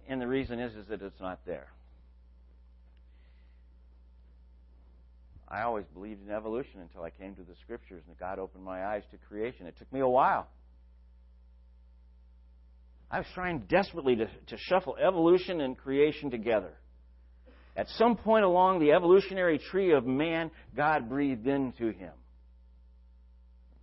And 0.09 0.20
the 0.20 0.26
reason 0.26 0.59
is, 0.59 0.74
is 0.74 0.88
that 0.88 1.03
it's 1.03 1.20
not 1.20 1.40
there. 1.46 1.68
I 5.50 5.62
always 5.62 5.85
believed 5.92 6.26
in 6.26 6.33
evolution 6.33 6.81
until 6.81 7.03
I 7.03 7.11
came 7.11 7.35
to 7.35 7.42
the 7.42 7.55
scriptures 7.62 8.03
and 8.07 8.16
God 8.18 8.38
opened 8.38 8.64
my 8.64 8.87
eyes 8.87 9.03
to 9.11 9.16
creation. 9.29 9.66
It 9.66 9.76
took 9.79 9.92
me 9.92 10.00
a 10.00 10.09
while. 10.09 10.46
I 13.11 13.18
was 13.18 13.27
trying 13.35 13.61
desperately 13.68 14.16
to, 14.16 14.27
to 14.27 14.57
shuffle 14.57 14.96
evolution 14.96 15.61
and 15.61 15.77
creation 15.77 16.31
together. 16.31 16.73
At 17.77 17.88
some 17.88 18.16
point 18.16 18.44
along 18.44 18.81
the 18.81 18.92
evolutionary 18.92 19.59
tree 19.59 19.92
of 19.92 20.07
man, 20.07 20.51
God 20.77 21.09
breathed 21.09 21.46
into 21.46 21.90
him. 21.90 22.12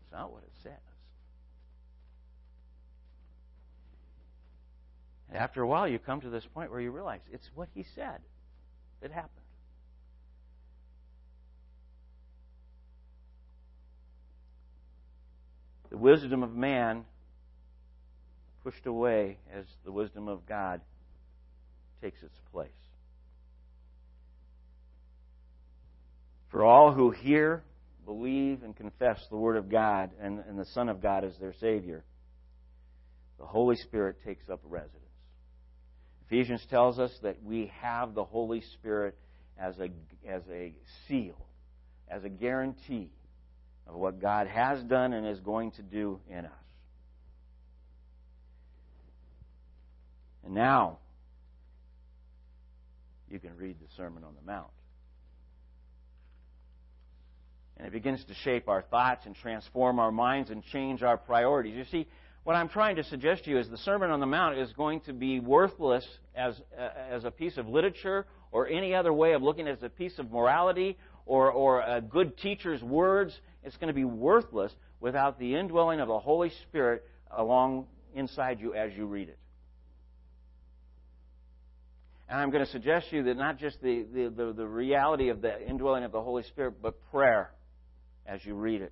It's 0.01 0.11
not 0.11 0.31
what 0.31 0.43
it 0.43 0.51
says. 0.63 0.71
And 5.29 5.37
after 5.37 5.61
a 5.61 5.67
while, 5.67 5.87
you 5.87 5.99
come 5.99 6.21
to 6.21 6.29
this 6.29 6.45
point 6.53 6.71
where 6.71 6.79
you 6.79 6.91
realize 6.91 7.19
it's 7.31 7.49
what 7.53 7.67
he 7.73 7.85
said 7.95 8.19
that 9.01 9.11
happened. 9.11 9.31
The 15.89 15.97
wisdom 15.97 16.43
of 16.43 16.53
man 16.53 17.05
pushed 18.67 18.85
away 18.85 19.37
as 19.57 19.63
the 19.85 19.91
wisdom 19.93 20.27
of 20.27 20.45
God 20.45 20.81
takes 22.01 22.21
its 22.21 22.37
place. 22.51 22.67
For 26.51 26.65
all 26.65 26.91
who 26.91 27.11
hear, 27.11 27.63
believe, 28.03 28.63
and 28.63 28.75
confess 28.75 29.25
the 29.29 29.37
Word 29.37 29.55
of 29.55 29.71
God 29.71 30.09
and, 30.21 30.39
and 30.39 30.59
the 30.59 30.65
Son 30.73 30.89
of 30.89 31.01
God 31.01 31.23
as 31.23 31.31
their 31.39 31.53
Savior, 31.61 32.03
the 33.39 33.45
Holy 33.45 33.77
Spirit 33.77 34.17
takes 34.25 34.49
up 34.49 34.59
residence. 34.65 34.97
Ephesians 36.25 36.65
tells 36.69 36.99
us 36.99 37.17
that 37.23 37.41
we 37.41 37.71
have 37.79 38.15
the 38.15 38.25
Holy 38.25 38.59
Spirit 38.73 39.15
as 39.57 39.75
a, 39.79 39.87
as 40.29 40.41
a 40.51 40.73
seal, 41.07 41.37
as 42.09 42.25
a 42.25 42.29
guarantee 42.29 43.13
of 43.87 43.95
what 43.95 44.21
God 44.21 44.47
has 44.47 44.83
done 44.83 45.13
and 45.13 45.25
is 45.25 45.39
going 45.39 45.71
to 45.71 45.81
do 45.81 46.19
in 46.29 46.43
us. 46.43 46.66
And 50.47 50.55
now, 50.55 50.99
you 53.29 53.37
can 53.37 53.57
read 53.57 53.75
the 53.81 53.87
Sermon 53.97 54.23
on 54.23 54.33
the 54.33 54.49
Mount. 54.49 54.71
And 57.75 57.85
it 57.85 57.91
begins 57.91 58.23
to 58.23 58.33
shape 58.33 58.69
our 58.69 58.81
thoughts 58.81 59.25
and 59.25 59.35
transform 59.35 59.99
our 59.99 60.09
minds 60.09 60.49
and 60.49 60.63
change 60.63 61.03
our 61.03 61.17
priorities. 61.17 61.75
You 61.75 61.83
see, 61.91 62.07
what 62.45 62.55
I'm 62.55 62.69
trying 62.69 62.95
to 62.95 63.03
suggest 63.03 63.43
to 63.43 63.49
you 63.49 63.59
is 63.59 63.67
the 63.67 63.77
Sermon 63.79 64.09
on 64.09 64.21
the 64.21 64.25
Mount 64.25 64.57
is 64.57 64.71
going 64.71 65.01
to 65.01 65.11
be 65.11 65.41
worthless 65.41 66.07
as, 66.33 66.55
uh, 66.79 66.91
as 67.11 67.25
a 67.25 67.31
piece 67.31 67.57
of 67.57 67.67
literature 67.67 68.25
or 68.53 68.69
any 68.69 68.95
other 68.95 69.11
way 69.11 69.33
of 69.33 69.43
looking 69.43 69.67
at 69.67 69.75
as 69.75 69.83
a 69.83 69.89
piece 69.89 70.17
of 70.17 70.31
morality 70.31 70.97
or, 71.25 71.51
or 71.51 71.81
a 71.81 71.99
good 71.99 72.37
teacher's 72.37 72.81
words. 72.81 73.37
It's 73.65 73.75
going 73.75 73.89
to 73.89 73.93
be 73.93 74.05
worthless 74.05 74.71
without 75.01 75.39
the 75.39 75.55
indwelling 75.55 75.99
of 75.99 76.07
the 76.07 76.19
Holy 76.19 76.53
Spirit 76.69 77.03
along 77.35 77.87
inside 78.15 78.61
you 78.61 78.75
as 78.75 78.93
you 78.93 79.07
read 79.07 79.27
it. 79.27 79.37
And 82.29 82.39
I'm 82.39 82.51
going 82.51 82.65
to 82.65 82.71
suggest 82.71 83.09
to 83.09 83.17
you 83.17 83.23
that 83.23 83.37
not 83.37 83.57
just 83.57 83.81
the, 83.81 84.05
the, 84.13 84.29
the, 84.29 84.53
the 84.53 84.67
reality 84.67 85.29
of 85.29 85.41
the 85.41 85.65
indwelling 85.67 86.03
of 86.03 86.11
the 86.11 86.21
Holy 86.21 86.43
Spirit, 86.43 86.81
but 86.81 86.95
prayer 87.11 87.51
as 88.25 88.43
you 88.43 88.53
read 88.55 88.81
it. 88.81 88.91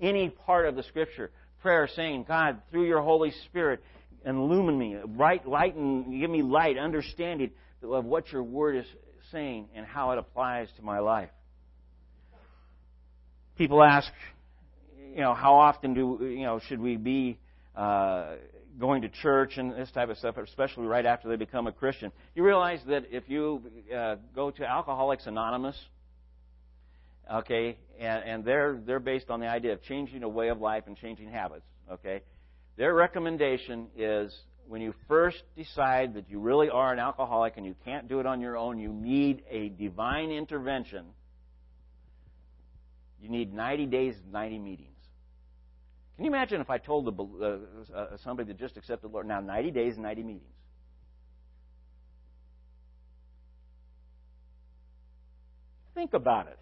Any 0.00 0.28
part 0.28 0.66
of 0.66 0.74
the 0.74 0.82
Scripture, 0.82 1.30
prayer 1.60 1.88
saying, 1.94 2.24
God, 2.26 2.60
through 2.70 2.86
your 2.86 3.02
Holy 3.02 3.32
Spirit, 3.46 3.82
illumine 4.26 4.78
me, 4.78 4.96
bright, 5.06 5.46
lighten, 5.46 6.18
give 6.20 6.30
me 6.30 6.42
light, 6.42 6.76
understanding 6.76 7.50
of 7.82 8.04
what 8.04 8.32
your 8.32 8.42
Word 8.42 8.76
is 8.76 8.86
saying 9.30 9.68
and 9.74 9.86
how 9.86 10.10
it 10.12 10.18
applies 10.18 10.68
to 10.76 10.82
my 10.82 10.98
life. 10.98 11.30
People 13.56 13.82
ask, 13.82 14.10
you 15.14 15.20
know, 15.20 15.34
how 15.34 15.54
often 15.54 15.94
do 15.94 16.18
you 16.20 16.44
know 16.44 16.60
should 16.68 16.80
we 16.80 16.96
be 16.96 17.38
uh, 17.76 18.34
going 18.78 19.02
to 19.02 19.08
church 19.08 19.56
and 19.56 19.72
this 19.72 19.90
type 19.90 20.08
of 20.08 20.18
stuff, 20.18 20.36
especially 20.36 20.86
right 20.86 21.06
after 21.06 21.28
they 21.28 21.36
become 21.36 21.66
a 21.66 21.72
Christian? 21.72 22.12
You 22.34 22.44
realize 22.44 22.80
that 22.88 23.04
if 23.10 23.28
you 23.28 23.62
uh, 23.94 24.16
go 24.34 24.50
to 24.50 24.64
Alcoholics 24.64 25.26
Anonymous, 25.26 25.76
okay, 27.32 27.78
and, 27.98 28.24
and 28.24 28.44
they're 28.44 28.80
they're 28.86 29.00
based 29.00 29.30
on 29.30 29.40
the 29.40 29.48
idea 29.48 29.72
of 29.72 29.82
changing 29.82 30.22
a 30.22 30.28
way 30.28 30.48
of 30.48 30.60
life 30.60 30.84
and 30.86 30.96
changing 30.96 31.30
habits, 31.30 31.66
okay. 31.90 32.22
Their 32.76 32.94
recommendation 32.94 33.88
is 33.96 34.32
when 34.68 34.82
you 34.82 34.94
first 35.08 35.42
decide 35.56 36.14
that 36.14 36.28
you 36.28 36.38
really 36.38 36.68
are 36.68 36.92
an 36.92 36.98
alcoholic 36.98 37.56
and 37.56 37.64
you 37.64 37.74
can't 37.84 38.06
do 38.06 38.20
it 38.20 38.26
on 38.26 38.40
your 38.40 38.56
own, 38.56 38.78
you 38.78 38.92
need 38.92 39.42
a 39.50 39.70
divine 39.70 40.30
intervention. 40.30 41.06
You 43.20 43.30
need 43.30 43.52
90 43.52 43.86
days, 43.86 44.14
90 44.30 44.58
meetings. 44.58 44.97
Can 46.18 46.24
you 46.24 46.32
imagine 46.32 46.60
if 46.60 46.68
I 46.68 46.78
told 46.78 47.04
the, 47.04 47.12
uh, 47.12 47.96
uh, 47.96 48.16
somebody 48.24 48.48
that 48.48 48.58
just 48.58 48.76
accepted 48.76 49.08
the 49.08 49.12
Lord, 49.12 49.28
now 49.28 49.38
90 49.38 49.70
days, 49.70 49.94
and 49.94 50.02
90 50.02 50.22
meetings? 50.24 50.42
Think 55.94 56.14
about 56.14 56.48
it. 56.48 56.58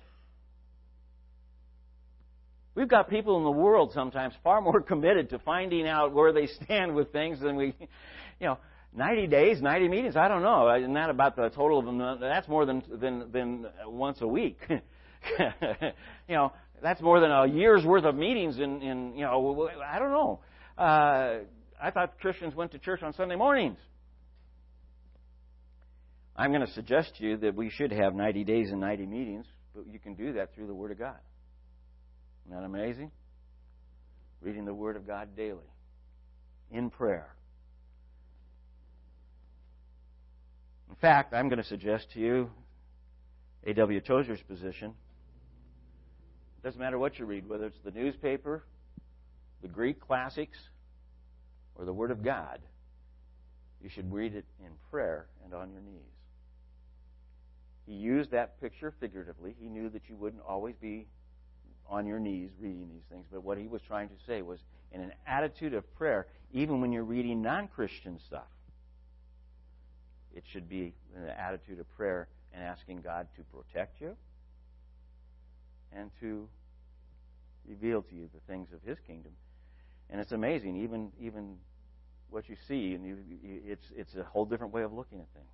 We've 2.75 2.87
got 2.87 3.09
people 3.09 3.38
in 3.38 3.45
the 3.45 3.51
world 3.51 3.92
sometimes 3.95 4.35
far 4.45 4.61
more 4.61 4.79
committed 4.87 5.31
to 5.31 5.38
finding 5.38 5.88
out 5.88 6.12
where 6.12 6.35
they 6.35 6.49
stand 6.49 6.95
with 6.95 7.11
things 7.11 7.40
than 7.40 7.57
we, 7.57 7.69
you 8.40 8.47
know, 8.47 8.59
90 8.95 9.27
days, 9.29 9.62
90 9.62 9.88
meetings. 9.88 10.16
I 10.16 10.29
don't 10.29 10.42
know. 10.42 10.71
Isn't 10.75 10.92
that 10.92 11.09
about 11.09 11.35
the 11.35 11.49
total 11.49 11.79
of 11.79 11.87
them? 11.87 12.21
That's 12.21 12.47
more 12.47 12.66
than 12.66 12.83
than 12.92 13.33
than 13.33 13.66
once 13.87 14.21
a 14.21 14.27
week. 14.27 14.59
you 14.69 14.75
know, 16.29 16.53
that's 16.83 17.01
more 17.01 17.21
than 17.21 17.31
a 17.31 17.47
year's 17.47 17.85
worth 17.85 18.05
of 18.05 18.15
meetings. 18.15 18.59
In 18.59 18.83
in 18.83 19.17
you 19.17 19.23
know, 19.23 19.69
I 19.85 19.99
don't 19.99 20.11
know. 20.11 20.41
Uh, 20.77 21.39
I 21.83 21.91
thought 21.91 22.19
Christians 22.21 22.55
went 22.55 22.73
to 22.73 22.79
church 22.79 23.03
on 23.03 23.12
Sunday 23.15 23.37
mornings. 23.37 23.79
I'm 26.37 26.51
going 26.51 26.67
to 26.67 26.73
suggest 26.73 27.17
to 27.17 27.25
you 27.25 27.37
that 27.39 27.55
we 27.55 27.71
should 27.71 27.93
have 27.93 28.15
90 28.15 28.45
days 28.45 28.71
and 28.71 28.81
90 28.81 29.07
meetings, 29.07 29.47
but 29.75 29.87
you 29.87 29.99
can 29.99 30.15
do 30.15 30.35
that 30.35 30.55
through 30.55 30.67
the 30.67 30.75
Word 30.75 30.91
of 30.91 30.99
God. 30.99 31.17
Isn't 32.47 32.59
that 32.59 32.65
amazing? 32.65 33.11
Reading 34.43 34.67
the 34.67 34.75
Word 34.75 34.97
of 34.97 35.07
God 35.07 35.35
daily 35.35 35.71
in 36.71 36.91
prayer. 36.91 37.35
In 40.91 40.97
fact, 40.97 41.33
I'm 41.33 41.49
going 41.49 41.62
to 41.62 41.69
suggest 41.69 42.07
to 42.12 42.21
you 42.21 42.51
A.W. 43.67 44.01
Tozer's 44.01 44.41
position. 44.43 44.95
It 46.59 46.62
doesn't 46.62 46.81
matter 46.81 46.99
what 46.99 47.19
you 47.19 47.27
read, 47.27 47.49
whether 47.49 47.66
it's 47.66 47.79
the 47.85 47.90
newspaper, 47.90 48.64
the 49.62 49.69
Greek 49.69 50.01
classics, 50.01 50.59
or 51.75 51.85
the 51.85 51.92
Word 51.92 52.11
of 52.11 52.23
God, 52.23 52.61
you 53.83 53.88
should 53.88 54.12
read 54.12 54.35
it 54.35 54.45
in 54.61 54.71
prayer 54.90 55.27
and 55.45 55.55
on 55.55 55.71
your 55.71 55.81
knees. 55.81 56.01
He 57.87 57.92
used 57.92 58.33
that 58.33 58.61
picture 58.61 58.92
figuratively. 58.99 59.55
He 59.61 59.69
knew 59.69 59.88
that 59.90 60.09
you 60.09 60.16
wouldn't 60.16 60.42
always 60.47 60.75
be 60.77 61.07
on 61.88 62.07
your 62.07 62.19
knees 62.19 62.51
reading 62.59 62.88
these 62.92 63.05
things. 63.11 63.27
But 63.31 63.45
what 63.45 63.59
he 63.59 63.69
was 63.69 63.81
trying 63.83 64.09
to 64.09 64.14
say 64.27 64.42
was 64.42 64.59
in 64.90 65.01
an 65.01 65.12
attitude 65.27 65.75
of 65.75 65.95
prayer, 65.95 66.27
even 66.53 66.81
when 66.81 66.92
you're 66.92 67.05
reading 67.05 67.42
non 67.42 67.69
Christian 67.69 68.19
stuff, 68.27 68.49
it 70.35 70.42
should 70.53 70.69
be 70.69 70.95
an 71.14 71.29
attitude 71.29 71.79
of 71.79 71.97
prayer 71.97 72.29
and 72.53 72.62
asking 72.62 73.03
God 73.03 73.29
to 73.37 73.42
protect 73.45 74.01
you 74.01 74.16
and 75.92 76.11
to 76.20 76.49
reveal 77.68 78.03
to 78.03 78.14
you 78.14 78.29
the 78.33 78.40
things 78.53 78.68
of 78.72 78.83
His 78.83 78.99
kingdom. 79.07 79.33
And 80.11 80.20
it's 80.20 80.33
amazing, 80.33 80.77
even 80.83 81.11
even 81.20 81.57
what 82.31 82.49
you 82.49 82.57
see, 82.68 82.94
and 82.94 83.05
you, 83.05 83.18
it's 83.42 83.85
it's 83.96 84.14
a 84.14 84.22
whole 84.25 84.44
different 84.44 84.72
way 84.72 84.83
of 84.83 84.92
looking 84.92 85.20
at 85.20 85.27
things. 85.35 85.46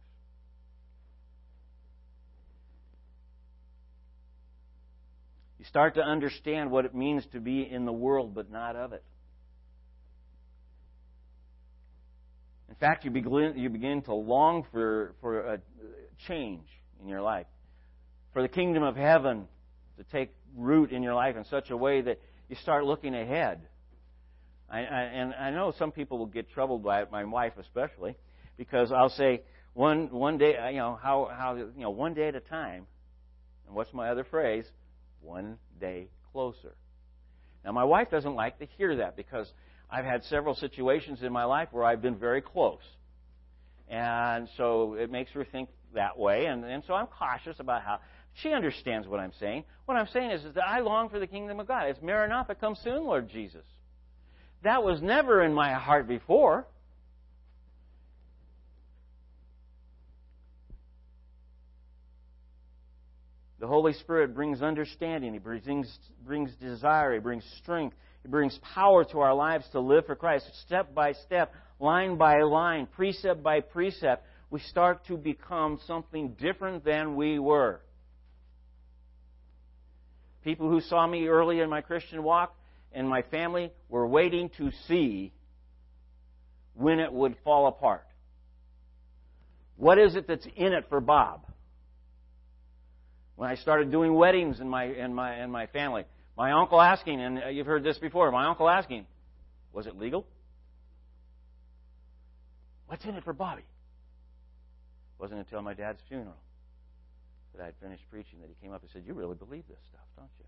You 5.58 5.66
start 5.66 5.94
to 5.94 6.02
understand 6.02 6.72
what 6.72 6.84
it 6.84 6.92
means 6.92 7.24
to 7.32 7.38
be 7.38 7.62
in 7.62 7.84
the 7.84 7.92
world 7.92 8.34
but 8.34 8.50
not 8.50 8.74
of 8.74 8.92
it. 8.92 9.04
In 12.68 12.74
fact, 12.74 13.04
you 13.04 13.12
begin, 13.12 13.52
you 13.56 13.68
begin 13.68 14.02
to 14.02 14.14
long 14.14 14.66
for, 14.72 15.14
for 15.20 15.54
a 15.54 15.60
change 16.26 16.66
in 17.00 17.06
your 17.06 17.20
life, 17.20 17.46
for 18.32 18.42
the 18.42 18.48
kingdom 18.48 18.82
of 18.82 18.96
heaven 18.96 19.46
to 19.98 20.04
take 20.04 20.34
root 20.56 20.92
in 20.92 21.02
your 21.02 21.14
life 21.14 21.36
in 21.36 21.44
such 21.44 21.70
a 21.70 21.76
way 21.76 22.00
that 22.00 22.20
you 22.48 22.56
start 22.56 22.84
looking 22.84 23.14
ahead. 23.14 23.60
I, 24.70 24.78
I, 24.78 25.00
and 25.02 25.34
I 25.34 25.50
know 25.50 25.72
some 25.78 25.92
people 25.92 26.18
will 26.18 26.26
get 26.26 26.50
troubled 26.50 26.82
by 26.82 27.02
it, 27.02 27.12
my 27.12 27.24
wife 27.24 27.52
especially, 27.58 28.16
because 28.56 28.90
I'll 28.90 29.10
say 29.10 29.42
one 29.74 30.10
one 30.10 30.38
day, 30.38 30.56
you 30.70 30.78
know, 30.78 30.98
how 31.00 31.30
how 31.34 31.54
you 31.56 31.72
know 31.76 31.90
one 31.90 32.14
day 32.14 32.28
at 32.28 32.34
a 32.34 32.40
time. 32.40 32.86
And 33.66 33.76
what's 33.76 33.92
my 33.92 34.08
other 34.08 34.24
phrase? 34.24 34.64
one 35.22 35.58
day 35.80 36.08
closer. 36.32 36.74
Now, 37.64 37.72
my 37.72 37.84
wife 37.84 38.10
doesn't 38.10 38.34
like 38.34 38.58
to 38.58 38.66
hear 38.76 38.96
that 38.96 39.16
because 39.16 39.50
I've 39.88 40.04
had 40.04 40.24
several 40.24 40.54
situations 40.54 41.22
in 41.22 41.32
my 41.32 41.44
life 41.44 41.68
where 41.70 41.84
I've 41.84 42.02
been 42.02 42.16
very 42.16 42.42
close. 42.42 42.82
And 43.88 44.48
so 44.56 44.94
it 44.94 45.10
makes 45.10 45.30
her 45.32 45.44
think 45.44 45.68
that 45.94 46.18
way. 46.18 46.46
And, 46.46 46.64
and 46.64 46.82
so 46.86 46.94
I'm 46.94 47.06
cautious 47.06 47.58
about 47.60 47.82
how. 47.82 48.00
She 48.34 48.52
understands 48.52 49.06
what 49.06 49.20
I'm 49.20 49.32
saying. 49.38 49.64
What 49.84 49.96
I'm 49.96 50.08
saying 50.08 50.30
is, 50.30 50.44
is 50.44 50.54
that 50.54 50.66
I 50.66 50.80
long 50.80 51.08
for 51.08 51.18
the 51.18 51.26
kingdom 51.26 51.60
of 51.60 51.68
God. 51.68 51.88
It's 51.88 52.00
Maranatha, 52.00 52.54
come 52.54 52.76
soon, 52.82 53.04
Lord 53.04 53.28
Jesus. 53.28 53.64
That 54.64 54.82
was 54.82 55.02
never 55.02 55.42
in 55.42 55.52
my 55.52 55.72
heart 55.72 56.08
before. 56.08 56.66
The 63.60 63.66
Holy 63.66 63.92
Spirit 63.92 64.34
brings 64.34 64.60
understanding. 64.62 65.32
He 65.34 65.38
brings, 65.38 65.98
brings 66.24 66.52
desire. 66.56 67.14
He 67.14 67.20
brings 67.20 67.44
strength. 67.62 67.96
He 68.22 68.28
brings 68.28 68.58
power 68.74 69.04
to 69.04 69.20
our 69.20 69.34
lives 69.34 69.64
to 69.72 69.80
live 69.80 70.06
for 70.06 70.16
Christ. 70.16 70.46
Step 70.66 70.94
by 70.94 71.12
step, 71.12 71.54
line 71.78 72.16
by 72.16 72.42
line, 72.42 72.86
precept 72.86 73.42
by 73.42 73.60
precept, 73.60 74.26
we 74.50 74.60
start 74.60 75.06
to 75.06 75.16
become 75.16 75.80
something 75.86 76.36
different 76.40 76.84
than 76.84 77.16
we 77.16 77.38
were. 77.38 77.80
People 80.44 80.68
who 80.68 80.80
saw 80.80 81.06
me 81.06 81.28
early 81.28 81.60
in 81.60 81.70
my 81.70 81.80
Christian 81.80 82.22
walk 82.22 82.54
and 82.92 83.08
my 83.08 83.22
family 83.22 83.72
were 83.88 84.06
waiting 84.06 84.50
to 84.58 84.70
see 84.88 85.32
when 86.74 86.98
it 86.98 87.12
would 87.12 87.36
fall 87.44 87.66
apart. 87.68 88.06
What 89.76 89.98
is 89.98 90.14
it 90.16 90.26
that's 90.26 90.46
in 90.56 90.72
it 90.72 90.86
for 90.88 91.00
Bob? 91.00 91.46
when 93.42 93.50
I 93.50 93.56
started 93.56 93.90
doing 93.90 94.14
weddings 94.14 94.60
in 94.60 94.68
my 94.68 94.84
in 94.84 95.12
my 95.12 95.42
in 95.42 95.50
my 95.50 95.66
family. 95.66 96.04
My 96.36 96.52
uncle 96.52 96.80
asking, 96.80 97.20
and 97.20 97.40
you've 97.56 97.66
heard 97.66 97.82
this 97.82 97.98
before. 97.98 98.30
My 98.30 98.46
uncle 98.46 98.68
asking, 98.68 99.04
was 99.72 99.86
it 99.88 99.96
legal? 99.96 100.24
What's 102.86 103.04
in 103.04 103.16
it 103.16 103.24
for 103.24 103.32
Bobby? 103.32 103.62
It 103.62 105.20
wasn't 105.20 105.40
until 105.40 105.60
my 105.60 105.74
dad's 105.74 105.98
funeral 106.08 106.36
that 107.54 107.62
I 107.62 107.66
had 107.66 107.74
finished 107.80 108.02
preaching 108.10 108.40
that 108.40 108.48
he 108.48 108.56
came 108.62 108.72
up 108.72 108.82
and 108.82 108.90
said, 108.90 109.04
"You 109.06 109.14
really 109.14 109.36
believe 109.36 109.66
this 109.68 109.78
stuff, 109.90 110.06
don't 110.16 110.30
you?" 110.38 110.44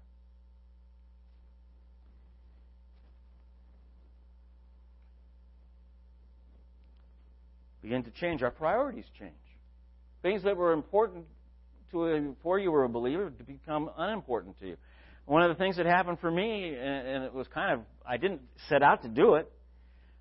Begin 7.82 8.02
to 8.04 8.10
change. 8.12 8.42
Our 8.42 8.50
priorities 8.50 9.04
change. 9.18 9.34
Things 10.22 10.42
that 10.44 10.56
were 10.56 10.72
important 10.72 11.26
to 11.90 12.06
a, 12.06 12.20
before 12.20 12.58
you 12.58 12.72
were 12.72 12.84
a 12.84 12.88
believer 12.88 13.30
to 13.30 13.44
become 13.44 13.90
unimportant 13.98 14.58
to 14.60 14.68
you. 14.68 14.76
One 15.26 15.42
of 15.42 15.50
the 15.50 15.62
things 15.62 15.76
that 15.76 15.86
happened 15.86 16.18
for 16.20 16.30
me, 16.30 16.74
and 16.74 17.24
it 17.24 17.32
was 17.34 17.46
kind 17.48 17.72
of, 17.72 17.80
I 18.06 18.16
didn't 18.16 18.40
set 18.68 18.82
out 18.82 19.02
to 19.02 19.08
do 19.08 19.34
it, 19.34 19.50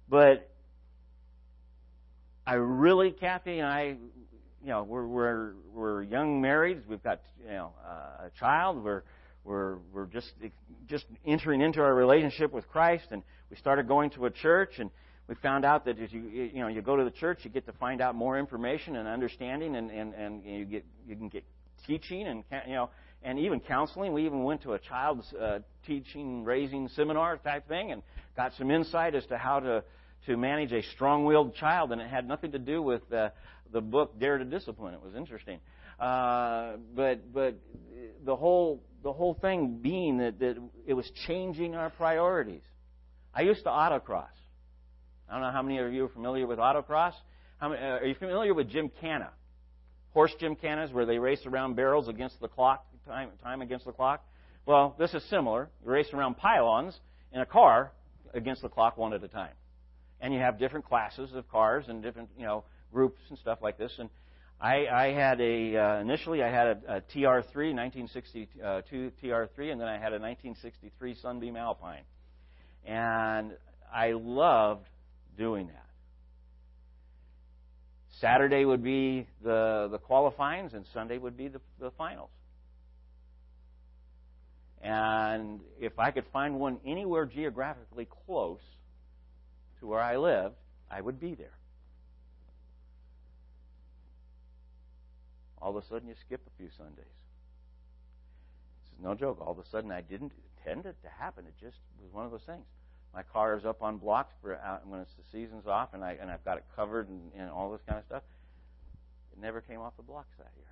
but 0.09 0.49
I 2.45 2.55
really, 2.55 3.11
Kathy 3.11 3.59
and 3.59 3.67
I, 3.67 3.95
you 4.64 4.70
know, 4.70 4.84
we're 4.84 5.05
we're 5.05 5.53
we're 5.74 6.03
young 6.03 6.41
married. 6.41 6.84
We've 6.88 7.03
got 7.03 7.22
you 7.41 7.51
know 7.51 7.74
uh, 7.86 8.28
a 8.28 8.32
child. 8.39 8.84
We're 8.84 9.03
we're 9.43 9.78
we're 9.93 10.05
just 10.05 10.32
just 10.88 11.05
entering 11.26 11.61
into 11.61 11.82
our 11.82 11.93
relationship 11.93 12.53
with 12.53 12.68
Christ, 12.70 13.05
and 13.11 13.24
we 13.49 13.57
started 13.57 13.88
going 13.88 14.11
to 14.11 14.26
a 14.26 14.32
church, 14.32 14.80
and 14.80 14.89
we 15.28 15.36
found 15.36 15.66
out 15.66 15.86
that 15.86 15.99
as 15.99 16.11
you 16.14 16.22
you 16.22 16.61
know 16.61 16.68
you 16.68 16.82
go 16.82 16.95
to 16.95 17.03
the 17.03 17.11
church, 17.11 17.39
you 17.43 17.49
get 17.49 17.66
to 17.66 17.74
find 17.74 18.01
out 18.01 18.16
more 18.16 18.39
information 18.39 18.95
and 18.95 19.07
understanding, 19.07 19.76
and 19.76 19.91
and 19.91 20.14
and 20.14 20.43
you 20.45 20.66
get 20.66 20.86
you 21.05 21.16
can 21.18 21.28
get 21.28 21.43
teaching 21.86 22.26
and 22.28 22.43
you 22.66 22.76
know 22.76 22.89
and 23.22 23.39
even 23.39 23.59
counseling. 23.59 24.14
We 24.14 24.26
even 24.26 24.43
went 24.43 24.64
to 24.64 24.74
a 24.74 24.80
child's 24.80 25.32
uh, 25.34 25.59
teaching 25.86 26.45
raising 26.45 26.88
seminar 26.89 27.38
type 27.38 27.68
thing 27.68 27.91
and 27.91 28.01
got 28.38 28.53
some 28.57 28.72
insight 28.72 29.14
as 29.14 29.26
to 29.26 29.38
how 29.38 29.59
to 29.59 29.84
to 30.26 30.38
manage 30.38 30.72
a 30.72 30.82
strong-willed 30.93 31.55
child, 31.55 31.91
and 31.91 31.99
it 31.99 32.09
had 32.09 32.26
nothing 32.26 32.53
to 32.53 32.59
do 32.59 32.82
with 32.82 33.01
uh, 33.11 33.30
the 33.74 33.82
book 33.82 34.17
Dare 34.19 34.38
to 34.38 34.45
Discipline. 34.45 34.93
It 34.93 35.01
was 35.03 35.15
interesting, 35.15 35.59
uh, 35.99 36.74
but 36.95 37.34
but 37.34 37.55
the 38.24 38.36
whole 38.36 38.82
the 39.03 39.11
whole 39.11 39.34
thing 39.34 39.80
being 39.82 40.19
that, 40.19 40.39
that 40.39 40.57
it 40.88 40.93
was 40.93 41.09
changing 41.28 41.76
our 41.76 41.89
priorities. 41.89 42.61
I 43.34 43.41
used 43.41 43.63
to 43.63 43.69
autocross. 43.69 44.28
I 45.28 45.34
don't 45.34 45.41
know 45.41 45.51
how 45.51 45.63
many 45.63 45.80
of 45.80 45.91
you 45.91 46.05
are 46.05 46.09
familiar 46.09 46.47
with 46.47 46.59
autocross. 46.59 47.13
How 47.57 47.69
many, 47.69 47.82
uh, 47.82 47.86
are 47.86 48.05
you 48.05 48.15
familiar 48.15 48.53
with 48.53 48.69
Gymkhana? 48.69 49.32
Horse 50.11 50.34
Gymkhanas, 50.39 50.93
where 50.93 51.05
they 51.05 51.17
race 51.17 51.45
around 51.45 51.76
barrels 51.76 52.07
against 52.07 52.39
the 52.39 52.47
clock, 52.47 52.86
time, 53.07 53.30
time 53.41 53.61
against 53.61 53.86
the 53.86 53.91
clock. 53.91 54.24
Well, 54.65 54.95
this 54.99 55.13
is 55.13 55.24
similar. 55.30 55.69
You 55.84 55.91
race 55.91 56.07
around 56.13 56.38
pylons 56.38 56.97
in 57.34 57.41
a 57.41 57.45
car 57.45 57.91
against 58.34 58.61
the 58.61 58.69
clock 58.69 58.97
one 58.97 59.13
at 59.13 59.24
a 59.24 59.28
time 59.28 59.53
and 60.24 60.34
you 60.34 60.39
have 60.39 60.57
different 60.57 60.86
classes 60.86 61.32
of 61.36 61.47
cars 61.49 61.86
and 61.89 62.01
different 62.01 62.30
you 62.38 62.45
know 62.45 62.63
groups 62.94 63.20
and 63.30 63.38
stuff 63.39 63.60
like 63.62 63.78
this. 63.78 63.91
And 63.98 64.10
I, 64.62 64.88
I 64.88 65.12
had 65.12 65.41
a 65.41 65.76
uh, 65.76 66.00
initially 66.00 66.41
I 66.41 66.50
had 66.50 66.68
a, 66.68 66.96
a 66.98 67.02
TR3 67.02 67.74
1962 67.76 69.12
TR3, 69.22 69.72
and 69.72 69.82
then 69.82 69.88
I 69.88 69.94
had 69.94 70.14
a 70.14 70.20
1963 70.20 71.16
Sunbeam 71.22 71.58
Alpine, 71.58 72.04
and 72.86 73.52
I 73.94 74.12
loved 74.14 74.88
doing 75.38 75.68
that. 75.68 75.86
Saturday 78.22 78.64
would 78.64 78.84
be 78.84 79.28
the 79.44 79.89
the 79.91 79.98
qualifyings, 79.98 80.74
and 80.74 80.86
Sunday 80.94 81.18
would 81.18 81.36
be 81.36 81.50
the, 81.50 81.60
the 81.80 81.91
finals. 81.98 82.30
And 84.82 85.62
if 85.80 85.98
I 85.98 86.12
could 86.12 86.26
find 86.32 86.60
one 86.60 86.78
anywhere 86.86 87.26
geographically 87.26 88.08
close, 88.26 88.60
to 89.84 89.88
where 89.88 90.00
I 90.00 90.16
lived, 90.16 90.56
I 90.89 91.02
would 91.02 91.20
be 91.20 91.36
there. 91.36 91.58
All 95.64 95.78
of 95.78 95.82
a 95.82 95.88
sudden, 95.88 96.09
you 96.09 96.16
skip 96.20 96.41
a 96.45 96.57
few 96.57 96.70
Sundays. 96.78 97.05
This 98.84 98.91
is 98.97 99.01
no 99.01 99.16
joke. 99.16 99.39
All 99.39 99.53
of 99.53 99.59
a 99.59 99.66
sudden, 99.66 99.93
I 99.93 100.01
didn't 100.01 100.34
intend 100.59 100.86
it 100.86 100.97
to 101.03 101.09
happen. 101.09 101.45
It 101.47 101.53
just 101.57 101.78
was 102.01 102.11
one 102.11 102.26
of 102.26 102.32
those 102.32 102.43
things. 102.45 102.66
My 103.14 103.24
car 103.24 103.55
is 103.55 103.64
up 103.64 103.82
on 103.82 103.97
blocks 103.97 104.34
for 104.41 104.55
uh, 104.55 104.80
when 104.84 104.99
it's 104.99 105.14
the 105.14 105.24
season's 105.32 105.66
off, 105.66 105.93
and 105.93 106.03
I 106.03 106.18
and 106.20 106.30
I've 106.30 106.43
got 106.43 106.57
it 106.57 106.66
covered 106.76 107.07
and, 107.07 107.32
and 107.38 107.49
all 107.49 107.72
this 107.72 107.80
kind 107.88 107.97
of 107.97 108.03
stuff. 108.05 108.24
It 109.32 109.39
never 109.39 109.61
came 109.61 109.80
off 109.80 109.95
the 109.95 110.03
blocks 110.03 110.36
that 110.38 110.51
year. 110.57 110.68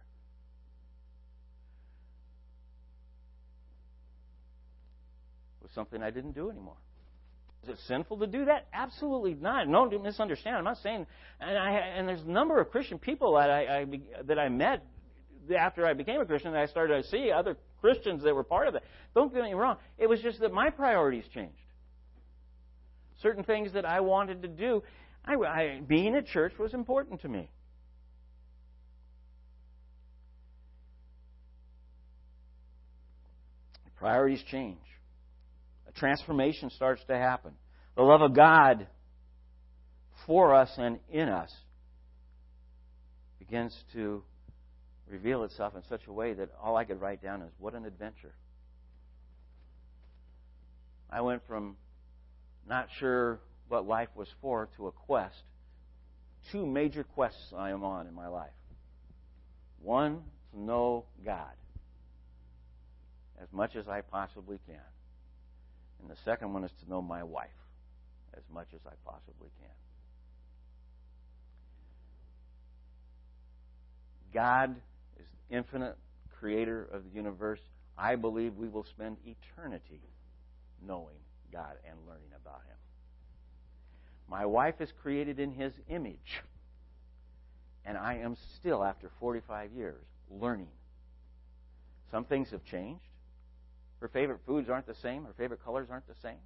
It 5.61 5.63
was 5.63 5.71
something 5.71 6.03
I 6.03 6.09
didn't 6.09 6.33
do 6.33 6.49
anymore. 6.49 6.75
Is 7.63 7.69
it 7.69 7.77
sinful 7.87 8.17
to 8.17 8.27
do 8.27 8.45
that? 8.45 8.67
Absolutely 8.73 9.35
not. 9.35 9.67
No, 9.67 9.87
don't 9.87 10.03
misunderstand. 10.03 10.57
I'm 10.57 10.63
not 10.63 10.77
saying. 10.77 11.05
And 11.39 11.57
I 11.57 11.71
and 11.71 12.07
there's 12.07 12.23
a 12.23 12.29
number 12.29 12.59
of 12.59 12.71
Christian 12.71 12.97
people 12.97 13.35
that 13.35 13.51
I, 13.51 13.81
I 13.81 13.85
that 14.25 14.39
I 14.39 14.49
met 14.49 14.83
after 15.55 15.85
I 15.85 15.93
became 15.93 16.19
a 16.19 16.25
Christian. 16.25 16.55
I 16.55 16.65
started 16.65 17.03
to 17.03 17.09
see 17.09 17.31
other 17.31 17.57
Christians 17.79 18.23
that 18.23 18.33
were 18.33 18.43
part 18.43 18.67
of 18.67 18.75
it. 18.75 18.83
Don't 19.13 19.31
get 19.31 19.43
me 19.43 19.53
wrong. 19.53 19.77
It 19.99 20.07
was 20.07 20.21
just 20.21 20.39
that 20.39 20.51
my 20.51 20.71
priorities 20.71 21.25
changed. 21.33 21.53
Certain 23.21 23.43
things 23.43 23.73
that 23.73 23.85
I 23.85 23.99
wanted 23.99 24.41
to 24.41 24.47
do, 24.47 24.81
I, 25.23 25.35
I, 25.35 25.81
being 25.85 26.15
at 26.15 26.25
church 26.25 26.53
was 26.57 26.73
important 26.73 27.21
to 27.21 27.29
me. 27.29 27.51
Priorities 33.97 34.41
change 34.49 34.79
a 35.91 35.99
transformation 35.99 36.69
starts 36.69 37.01
to 37.07 37.15
happen. 37.15 37.51
The 37.95 38.03
love 38.03 38.21
of 38.21 38.35
God 38.35 38.87
for 40.25 40.55
us 40.55 40.69
and 40.77 40.99
in 41.09 41.29
us 41.29 41.51
begins 43.39 43.75
to 43.93 44.23
reveal 45.07 45.43
itself 45.43 45.75
in 45.75 45.81
such 45.89 46.01
a 46.07 46.13
way 46.13 46.33
that 46.33 46.49
all 46.61 46.77
I 46.77 46.85
could 46.85 47.01
write 47.01 47.21
down 47.21 47.41
is 47.41 47.51
what 47.57 47.73
an 47.73 47.85
adventure. 47.85 48.33
I 51.09 51.21
went 51.21 51.41
from 51.47 51.75
not 52.67 52.87
sure 52.99 53.39
what 53.67 53.85
life 53.85 54.09
was 54.15 54.27
for 54.41 54.69
to 54.77 54.87
a 54.87 54.91
quest. 54.91 55.43
Two 56.51 56.65
major 56.65 57.03
quests 57.03 57.53
I 57.55 57.71
am 57.71 57.83
on 57.83 58.07
in 58.07 58.13
my 58.13 58.27
life. 58.27 58.49
One, 59.81 60.21
to 60.51 60.59
know 60.59 61.05
God 61.25 61.51
as 63.41 63.47
much 63.51 63.75
as 63.75 63.87
I 63.87 64.01
possibly 64.01 64.59
can. 64.67 64.77
The 66.11 66.17
second 66.25 66.51
one 66.51 66.65
is 66.65 66.71
to 66.83 66.89
know 66.89 67.01
my 67.01 67.23
wife 67.23 67.47
as 68.33 68.43
much 68.53 68.67
as 68.73 68.81
I 68.85 68.91
possibly 69.09 69.49
can. 69.61 69.69
God 74.33 74.75
is 75.17 75.25
the 75.49 75.55
infinite 75.55 75.95
creator 76.37 76.85
of 76.91 77.05
the 77.05 77.09
universe. 77.11 77.61
I 77.97 78.17
believe 78.17 78.57
we 78.57 78.67
will 78.67 78.83
spend 78.83 79.17
eternity 79.25 80.01
knowing 80.85 81.15
God 81.53 81.77
and 81.89 81.97
learning 82.05 82.31
about 82.35 82.61
Him. 82.67 82.77
My 84.29 84.45
wife 84.45 84.81
is 84.81 84.91
created 85.01 85.39
in 85.39 85.53
His 85.53 85.71
image. 85.87 86.41
And 87.85 87.97
I 87.97 88.15
am 88.15 88.35
still, 88.59 88.83
after 88.83 89.09
45 89.21 89.71
years, 89.71 90.03
learning. 90.29 90.67
Some 92.11 92.25
things 92.25 92.49
have 92.51 92.65
changed. 92.65 93.10
Her 94.01 94.07
favorite 94.07 94.39
foods 94.47 94.67
aren't 94.67 94.87
the 94.87 94.95
same. 94.95 95.25
Her 95.25 95.33
favorite 95.37 95.63
colors 95.63 95.87
aren't 95.91 96.07
the 96.07 96.15
same. 96.23 96.41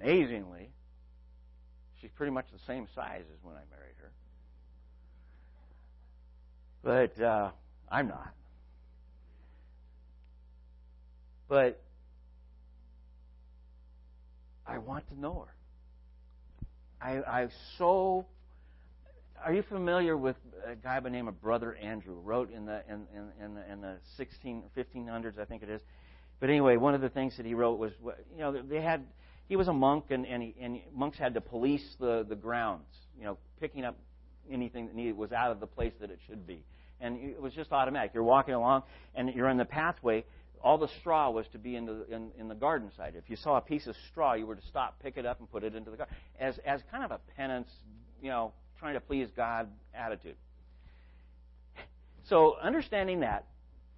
Amazingly, 0.00 0.70
she's 2.00 2.10
pretty 2.10 2.32
much 2.32 2.46
the 2.50 2.58
same 2.66 2.88
size 2.94 3.24
as 3.32 3.44
when 3.44 3.54
I 3.54 3.62
married 3.70 3.94
her. 4.00 4.10
But 6.82 7.22
uh, 7.22 7.50
I'm 7.90 8.08
not. 8.08 8.32
But 11.48 11.82
I 14.66 14.78
want 14.78 15.06
to 15.08 15.20
know 15.20 15.46
her. 15.46 15.54
I, 17.00 17.42
I 17.42 17.48
so 17.76 18.26
are 19.44 19.52
you 19.52 19.62
familiar 19.62 20.16
with 20.16 20.36
a 20.66 20.74
guy 20.74 21.00
by 21.00 21.04
the 21.04 21.10
name 21.10 21.28
of 21.28 21.40
Brother 21.40 21.74
Andrew? 21.76 22.14
Wrote 22.14 22.52
in 22.52 22.66
the 22.66 22.82
in 22.88 23.06
in, 23.14 23.44
in 23.44 23.54
the, 23.54 23.72
in 23.72 23.80
the 23.80 23.96
16 24.16 24.64
1500s, 24.76 25.38
I 25.38 25.44
think 25.44 25.62
it 25.62 25.68
is. 25.68 25.80
But 26.40 26.50
anyway, 26.50 26.76
one 26.76 26.94
of 26.94 27.00
the 27.00 27.08
things 27.08 27.36
that 27.36 27.46
he 27.46 27.54
wrote 27.54 27.78
was, 27.78 27.92
you 28.02 28.38
know, 28.38 28.60
they 28.62 28.80
had 28.80 29.04
he 29.48 29.56
was 29.56 29.68
a 29.68 29.72
monk, 29.72 30.06
and 30.10 30.26
and, 30.26 30.42
he, 30.42 30.54
and 30.60 30.80
monks 30.94 31.18
had 31.18 31.34
to 31.34 31.40
police 31.40 31.96
the 31.98 32.26
the 32.28 32.36
grounds, 32.36 32.86
you 33.18 33.24
know, 33.24 33.38
picking 33.60 33.84
up 33.84 33.96
anything 34.50 34.86
that 34.86 34.94
needed 34.94 35.16
was 35.16 35.32
out 35.32 35.50
of 35.50 35.60
the 35.60 35.66
place 35.66 35.92
that 36.00 36.10
it 36.10 36.18
should 36.26 36.46
be, 36.46 36.64
and 37.00 37.18
it 37.18 37.40
was 37.40 37.52
just 37.52 37.72
automatic. 37.72 38.12
You're 38.14 38.22
walking 38.24 38.54
along, 38.54 38.82
and 39.14 39.32
you're 39.34 39.48
in 39.48 39.56
the 39.56 39.64
pathway. 39.64 40.24
All 40.62 40.78
the 40.78 40.88
straw 41.00 41.30
was 41.30 41.46
to 41.52 41.58
be 41.58 41.76
in 41.76 41.86
the 41.86 42.06
in, 42.10 42.30
in 42.38 42.48
the 42.48 42.54
garden 42.54 42.90
side. 42.96 43.14
If 43.16 43.30
you 43.30 43.36
saw 43.36 43.56
a 43.56 43.60
piece 43.60 43.86
of 43.86 43.94
straw, 44.10 44.34
you 44.34 44.46
were 44.46 44.56
to 44.56 44.66
stop, 44.66 45.00
pick 45.02 45.16
it 45.16 45.24
up, 45.24 45.38
and 45.38 45.50
put 45.50 45.62
it 45.64 45.74
into 45.74 45.90
the 45.90 45.96
garden 45.98 46.16
as 46.40 46.58
as 46.66 46.80
kind 46.90 47.04
of 47.04 47.10
a 47.12 47.20
penance, 47.36 47.70
you 48.20 48.30
know, 48.30 48.52
trying 48.78 48.94
to 48.94 49.00
please 49.00 49.28
God 49.36 49.68
attitude. 49.94 50.36
So, 52.28 52.56
understanding 52.60 53.20
that, 53.20 53.46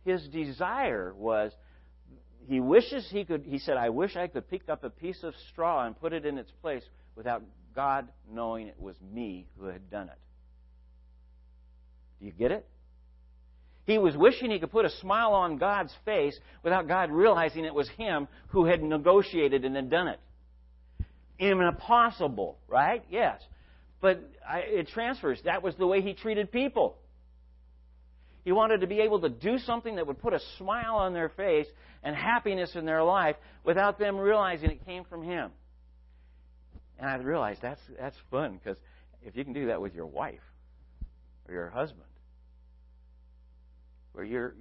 his 0.04 0.26
desire 0.28 1.14
was 1.14 1.52
he 2.48 2.60
wishes 2.60 3.06
he 3.10 3.24
could, 3.24 3.44
he 3.44 3.58
said, 3.58 3.76
I 3.76 3.90
wish 3.90 4.16
I 4.16 4.26
could 4.26 4.48
pick 4.48 4.68
up 4.68 4.82
a 4.82 4.90
piece 4.90 5.22
of 5.22 5.34
straw 5.50 5.86
and 5.86 5.98
put 5.98 6.12
it 6.12 6.24
in 6.24 6.38
its 6.38 6.50
place 6.62 6.82
without 7.14 7.42
God 7.74 8.08
knowing 8.32 8.68
it 8.68 8.80
was 8.80 8.96
me 9.12 9.46
who 9.58 9.66
had 9.66 9.90
done 9.90 10.08
it. 10.08 10.18
Do 12.20 12.26
you 12.26 12.32
get 12.32 12.50
it? 12.50 12.66
He 13.84 13.98
was 13.98 14.16
wishing 14.16 14.50
he 14.50 14.58
could 14.58 14.70
put 14.70 14.84
a 14.84 14.90
smile 14.90 15.32
on 15.32 15.56
God's 15.56 15.94
face 16.04 16.38
without 16.62 16.88
God 16.88 17.10
realizing 17.10 17.64
it 17.64 17.74
was 17.74 17.88
him 17.96 18.28
who 18.48 18.64
had 18.66 18.82
negotiated 18.82 19.64
and 19.64 19.76
had 19.76 19.90
done 19.90 20.08
it. 20.08 20.20
Impossible, 21.38 22.58
right? 22.66 23.04
Yes. 23.10 23.40
But 24.00 24.22
I, 24.48 24.58
it 24.60 24.88
transfers. 24.88 25.40
That 25.44 25.62
was 25.62 25.74
the 25.76 25.86
way 25.86 26.00
he 26.00 26.14
treated 26.14 26.52
people. 26.52 26.96
He 28.44 28.52
wanted 28.52 28.80
to 28.80 28.86
be 28.86 29.00
able 29.00 29.20
to 29.20 29.28
do 29.28 29.58
something 29.58 29.96
that 29.96 30.06
would 30.06 30.20
put 30.20 30.32
a 30.32 30.40
smile 30.56 30.96
on 30.96 31.12
their 31.12 31.28
face 31.28 31.66
and 32.02 32.14
happiness 32.14 32.74
in 32.74 32.86
their 32.86 33.02
life 33.02 33.36
without 33.64 33.98
them 33.98 34.16
realizing 34.16 34.70
it 34.70 34.84
came 34.86 35.04
from 35.04 35.22
him. 35.22 35.50
And 36.98 37.08
I 37.08 37.16
realized 37.16 37.60
that's 37.62 37.80
that's 37.98 38.16
fun 38.30 38.58
because 38.62 38.78
if 39.22 39.36
you 39.36 39.44
can 39.44 39.52
do 39.52 39.66
that 39.66 39.80
with 39.80 39.94
your 39.94 40.06
wife 40.06 40.40
or 41.46 41.54
your 41.54 41.68
husband, 41.68 42.02
where 44.12 44.24
you're 44.24 44.54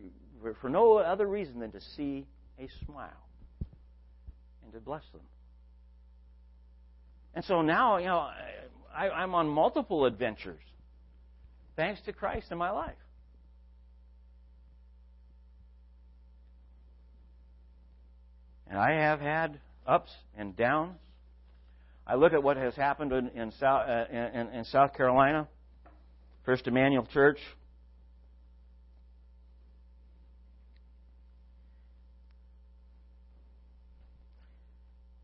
for 0.62 0.70
no 0.70 0.98
other 0.98 1.26
reason 1.26 1.60
than 1.60 1.72
to 1.72 1.82
see 1.96 2.26
a 2.60 2.68
smile 2.86 3.10
and 4.64 4.74
to 4.74 4.80
bless 4.80 5.04
them. 5.12 5.22
And 7.34 7.46
so 7.46 7.62
now, 7.62 7.98
you 7.98 8.06
know, 8.06 8.30
I, 8.98 9.10
I'm 9.10 9.36
on 9.36 9.48
multiple 9.48 10.06
adventures 10.06 10.62
thanks 11.76 12.02
to 12.06 12.14
Christ 12.14 12.48
in 12.52 12.58
my 12.58 12.72
life. 12.72 12.96
And 18.66 18.80
I 18.80 18.94
have 18.94 19.22
had 19.22 19.60
ups 19.86 20.12
and 20.36 20.56
downs. 20.56 20.98
I 22.08 22.16
look 22.16 22.34
at 22.34 22.42
what 22.42 22.58
has 22.58 22.76
happened 22.76 23.14
in, 23.14 23.30
in, 23.30 23.52
South, 23.60 23.88
uh, 23.88 24.06
in, 24.12 24.48
in 24.48 24.66
South 24.66 24.96
Carolina, 24.96 25.48
First 26.44 26.66
Emanuel 26.68 27.08
Church. 27.14 27.40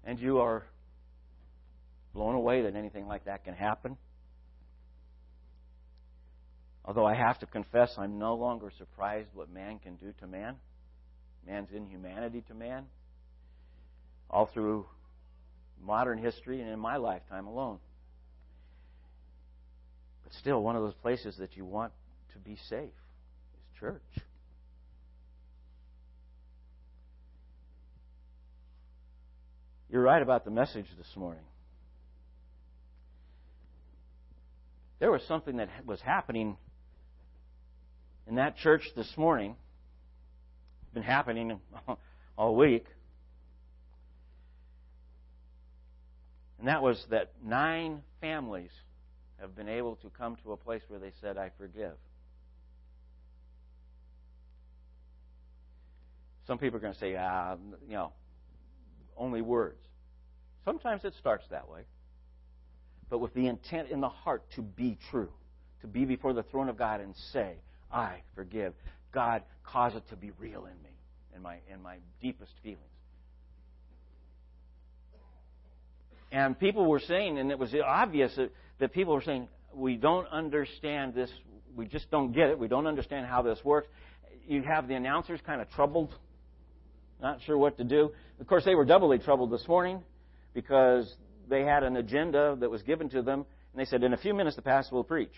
And 0.06 0.20
you 0.20 0.38
are 0.38 0.64
blown 2.14 2.36
away 2.36 2.62
that 2.62 2.76
anything 2.76 3.08
like 3.08 3.26
that 3.26 3.44
can 3.44 3.54
happen. 3.54 3.98
Although 6.86 7.06
I 7.06 7.16
have 7.16 7.40
to 7.40 7.46
confess, 7.46 7.96
I'm 7.98 8.20
no 8.20 8.36
longer 8.36 8.72
surprised 8.78 9.30
what 9.34 9.50
man 9.50 9.80
can 9.80 9.96
do 9.96 10.14
to 10.20 10.28
man, 10.28 10.56
man's 11.46 11.70
inhumanity 11.74 12.44
to 12.48 12.54
man 12.54 12.86
all 14.30 14.48
through 14.48 14.86
modern 15.86 16.18
history 16.18 16.60
and 16.60 16.70
in 16.70 16.80
my 16.80 16.98
lifetime 16.98 17.46
alone. 17.46 17.78
But 20.24 20.34
still, 20.34 20.62
one 20.62 20.76
of 20.76 20.82
those 20.82 20.96
places 20.96 21.36
that 21.38 21.56
you 21.56 21.66
want 21.66 21.94
to 22.34 22.40
be 22.40 22.58
safe 22.68 22.90
is 22.90 23.80
church. 23.80 24.02
You're 29.90 30.02
right 30.02 30.22
about 30.22 30.44
the 30.44 30.52
message 30.52 30.88
this 30.98 31.16
morning. 31.16 31.44
There 35.04 35.12
was 35.12 35.22
something 35.28 35.58
that 35.58 35.68
was 35.86 36.00
happening 36.00 36.56
in 38.26 38.36
that 38.36 38.56
church 38.56 38.84
this 38.96 39.18
morning. 39.18 39.58
It's 40.82 40.94
been 40.94 41.04
happening 41.04 41.60
all 42.38 42.56
week. 42.56 42.86
And 46.58 46.70
that 46.70 46.82
was 46.82 47.06
that 47.10 47.34
nine 47.44 48.02
families 48.22 48.72
have 49.42 49.58
been 49.58 49.68
able 49.68 49.98
to 49.98 50.10
come 50.10 50.38
to 50.46 50.54
a 50.54 50.58
place 50.58 50.84
where 50.88 51.02
they 51.02 51.12
said, 51.20 51.38
I 51.38 51.52
forgive. 51.58 51.98
Some 56.48 56.58
people 56.60 56.78
are 56.78 56.82
going 56.82 56.94
to 56.94 57.00
say, 57.00 57.18
ah, 57.20 57.58
you 57.86 57.96
know, 57.96 58.14
only 59.18 59.42
words. 59.42 59.84
Sometimes 60.64 61.04
it 61.04 61.14
starts 61.20 61.44
that 61.52 61.68
way. 61.68 61.82
But 63.14 63.20
with 63.20 63.36
the 63.36 63.46
intent 63.46 63.90
in 63.92 64.02
the 64.02 64.10
heart 64.10 64.42
to 64.56 64.64
be 64.64 64.98
true, 65.12 65.30
to 65.82 65.88
be 65.88 66.04
before 66.04 66.34
the 66.34 66.42
throne 66.42 66.68
of 66.68 66.80
God 66.80 67.00
and 67.00 67.14
say, 67.32 67.58
I 67.92 68.24
forgive. 68.34 68.74
God, 69.14 69.44
cause 69.64 69.94
it 69.94 70.02
to 70.10 70.16
be 70.16 70.32
real 70.40 70.62
in 70.62 70.74
me, 70.82 70.90
in 71.36 71.44
my, 71.44 71.58
in 71.72 71.84
my 71.84 71.98
deepest 72.24 72.52
feelings. 72.64 72.82
And 76.32 76.60
people 76.60 76.88
were 76.88 77.02
saying, 77.02 77.38
and 77.38 77.52
it 77.52 77.60
was 77.60 77.76
obvious 77.86 78.36
that, 78.36 78.50
that 78.80 78.94
people 78.94 79.14
were 79.14 79.22
saying, 79.22 79.48
we 79.76 79.96
don't 79.96 80.28
understand 80.30 81.14
this. 81.14 81.30
We 81.76 81.86
just 81.86 82.10
don't 82.10 82.32
get 82.32 82.50
it. 82.50 82.58
We 82.58 82.68
don't 82.68 82.88
understand 82.88 83.28
how 83.28 83.44
this 83.44 83.60
works. 83.64 83.90
You 84.48 84.64
have 84.64 84.88
the 84.88 84.96
announcers 84.96 85.40
kind 85.46 85.62
of 85.62 85.70
troubled, 85.70 86.16
not 87.22 87.42
sure 87.46 87.60
what 87.60 87.78
to 87.78 87.84
do. 87.84 88.10
Of 88.40 88.48
course, 88.48 88.66
they 88.66 88.74
were 88.74 88.86
doubly 88.86 89.20
troubled 89.20 89.52
this 89.52 89.68
morning 89.68 90.02
because 90.56 91.14
they 91.54 91.64
had 91.64 91.84
an 91.84 91.96
agenda 91.98 92.58
that 92.60 92.72
was 92.72 92.82
given 92.82 93.10
to 93.10 93.22
them, 93.22 93.46
and 93.74 93.80
they 93.80 93.86
said, 93.86 94.04
in 94.04 94.12
a 94.12 94.18
few 94.18 94.34
minutes, 94.34 94.56
the 94.56 94.64
pastor 94.64 94.96
will 94.96 95.04
preach. 95.04 95.34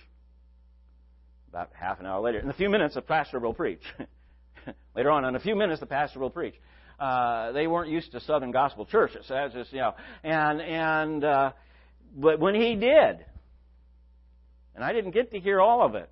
About 1.49 1.71
half 1.77 1.99
an 1.99 2.05
hour 2.05 2.21
later, 2.21 2.39
in 2.39 2.49
a 2.49 2.53
few 2.53 2.69
minutes, 2.69 2.95
the 2.95 3.01
pastor 3.01 3.39
will 3.39 3.53
preach. 3.53 3.81
later 4.95 5.11
on, 5.11 5.25
in 5.25 5.35
a 5.35 5.39
few 5.41 5.57
minutes, 5.57 5.81
the 5.81 5.85
pastor 5.85 6.19
will 6.19 6.29
preach. 6.29 6.55
Uh, 6.97 7.51
they 7.51 7.67
weren't 7.67 7.89
used 7.91 8.13
to 8.13 8.21
Southern 8.21 8.51
Gospel 8.51 8.85
churches. 8.85 9.25
That's 9.27 9.53
just 9.53 9.73
you 9.73 9.79
know, 9.79 9.93
and 10.23 10.61
and 10.61 11.23
uh, 11.25 11.51
but 12.15 12.39
when 12.39 12.55
he 12.55 12.75
did, 12.75 13.25
and 14.73 14.81
I 14.83 14.93
didn't 14.93 15.11
get 15.11 15.31
to 15.31 15.39
hear 15.39 15.59
all 15.59 15.85
of 15.85 15.95
it. 15.95 16.09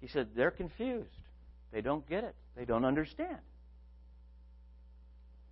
He 0.00 0.08
said 0.08 0.30
they're 0.34 0.50
confused. 0.50 1.06
They 1.72 1.80
don't 1.80 2.08
get 2.08 2.24
it. 2.24 2.34
They 2.56 2.64
don't 2.64 2.84
understand. 2.84 3.38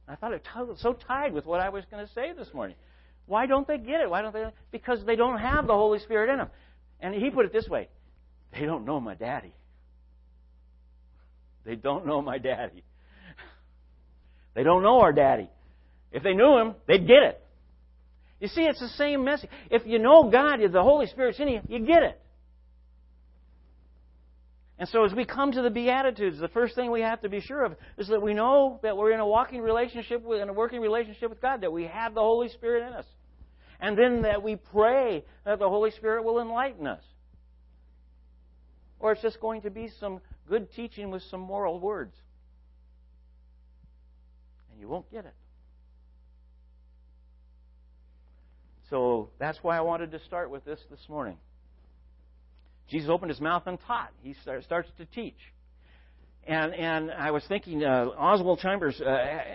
I 0.09 0.16
thought 0.16 0.32
it 0.32 0.42
was 0.56 0.78
so 0.80 0.94
tied 0.94 1.32
with 1.32 1.44
what 1.44 1.61
I 1.61 1.68
was 1.68 1.84
going 1.90 2.06
to 2.06 2.12
say 2.12 2.32
this 2.32 2.48
morning. 2.54 2.76
Why 3.26 3.46
don't 3.46 3.68
they 3.68 3.76
get 3.76 4.00
it? 4.00 4.09
Why 4.09 4.22
don't 4.22 4.32
they? 4.32 4.44
Because 4.70 5.04
they 5.04 5.16
don't 5.16 5.38
have 5.38 5.66
the 5.66 5.74
Holy 5.74 5.98
Spirit 5.98 6.30
in 6.30 6.38
them. 6.38 6.48
And 7.00 7.14
he 7.14 7.30
put 7.30 7.44
it 7.44 7.52
this 7.52 7.68
way: 7.68 7.88
they 8.52 8.64
don't 8.64 8.86
know 8.86 9.00
my 9.00 9.14
daddy. 9.14 9.52
They 11.64 11.74
don't 11.74 12.06
know 12.06 12.22
my 12.22 12.38
daddy. 12.38 12.82
They 14.54 14.62
don't 14.62 14.82
know 14.82 15.00
our 15.00 15.12
daddy. 15.12 15.50
If 16.11 16.22
they 16.22 16.32
knew 16.32 16.56
him, 16.56 16.74
they'd 16.86 17.06
get 17.06 17.22
it. 17.22 17.44
You 18.40 18.48
see, 18.48 18.62
it's 18.62 18.80
the 18.80 18.88
same 18.88 19.24
message. 19.24 19.50
If 19.70 19.82
you 19.84 19.98
know 19.98 20.30
God, 20.30 20.61
if 20.61 20.72
the 20.72 20.82
Holy 20.82 21.06
Spirit's 21.06 21.38
in 21.38 21.48
you, 21.48 21.61
you 21.68 21.80
get 21.80 22.02
it. 22.02 22.20
And 24.78 24.88
so 24.88 25.04
as 25.04 25.12
we 25.12 25.24
come 25.24 25.50
to 25.52 25.62
the 25.62 25.70
Beatitudes, 25.70 26.38
the 26.38 26.48
first 26.48 26.76
thing 26.76 26.92
we 26.92 27.00
have 27.00 27.22
to 27.22 27.28
be 27.28 27.40
sure 27.40 27.64
of 27.64 27.74
is 27.96 28.08
that 28.08 28.22
we 28.22 28.32
know 28.32 28.78
that 28.84 28.96
we're 28.96 29.10
in 29.10 29.18
a 29.18 29.26
walking 29.26 29.60
relationship 29.60 30.22
with, 30.22 30.40
in 30.40 30.48
a 30.48 30.52
working 30.52 30.80
relationship 30.80 31.30
with 31.30 31.40
God, 31.40 31.62
that 31.62 31.72
we 31.72 31.84
have 31.84 32.14
the 32.14 32.20
Holy 32.20 32.48
Spirit 32.48 32.86
in 32.86 32.92
us. 32.92 33.06
And 33.80 33.98
then 33.98 34.22
that 34.22 34.42
we 34.42 34.56
pray 34.56 35.24
that 35.44 35.58
the 35.58 35.68
Holy 35.68 35.90
Spirit 35.90 36.24
will 36.24 36.40
enlighten 36.40 36.86
us. 36.86 37.02
Or 39.00 39.12
it's 39.12 39.22
just 39.22 39.40
going 39.40 39.62
to 39.62 39.70
be 39.70 39.88
some 39.98 40.20
good 40.48 40.72
teaching 40.72 41.10
with 41.10 41.22
some 41.22 41.40
moral 41.40 41.80
words. 41.80 42.14
And 44.70 44.80
you 44.80 44.88
won't 44.88 45.10
get 45.10 45.24
it. 45.24 45.34
So 48.90 49.30
that's 49.38 49.58
why 49.62 49.76
I 49.76 49.80
wanted 49.80 50.12
to 50.12 50.20
start 50.20 50.50
with 50.50 50.64
this 50.64 50.80
this 50.88 51.00
morning. 51.08 51.36
Jesus 52.89 53.11
opened 53.11 53.30
his 53.30 53.41
mouth 53.41 53.64
and 53.66 53.78
taught. 53.86 54.11
He 54.22 54.34
starts 54.43 54.89
to 54.99 55.05
teach. 55.07 55.39
And, 56.47 56.74
and 56.74 57.11
I 57.11 57.30
was 57.30 57.45
thinking, 57.47 57.84
uh, 57.84 58.07
Oswald 58.18 58.61
Chambers, 58.61 58.99
uh, 59.01 59.09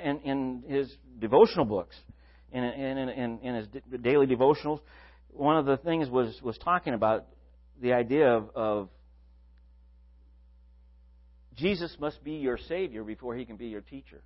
in, 0.03 0.19
in 0.19 0.63
his 0.67 0.95
devotional 1.19 1.65
books, 1.65 1.95
in, 2.51 2.63
in, 2.63 3.09
in, 3.09 3.39
in 3.39 3.55
his 3.55 3.67
daily 4.01 4.27
devotionals, 4.27 4.79
one 5.31 5.57
of 5.57 5.65
the 5.65 5.77
things 5.77 6.07
was, 6.09 6.39
was 6.43 6.55
talking 6.59 6.93
about 6.93 7.25
the 7.81 7.93
idea 7.93 8.29
of, 8.29 8.49
of 8.55 8.89
Jesus 11.55 11.95
must 11.99 12.23
be 12.23 12.33
your 12.33 12.59
Savior 12.67 13.03
before 13.03 13.35
he 13.35 13.45
can 13.45 13.57
be 13.57 13.67
your 13.67 13.81
teacher. 13.81 14.21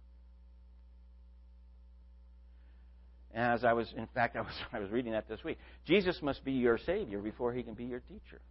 As 3.34 3.64
I 3.64 3.74
was, 3.74 3.88
in 3.95 4.08
fact, 4.14 4.36
I 4.38 4.41
was, 4.41 4.53
I 4.74 4.80
was 4.80 4.89
reading 4.91 5.14
that 5.14 5.30
this 5.30 5.43
week. 5.43 5.58
Jesus 5.86 6.20
must 6.22 6.43
be 6.43 6.53
your 6.53 6.78
Savior 6.78 7.20
before 7.20 7.53
he 7.53 7.64
can 7.64 7.76
be 7.76 7.86
your 7.86 8.01
teacher. 8.01 8.41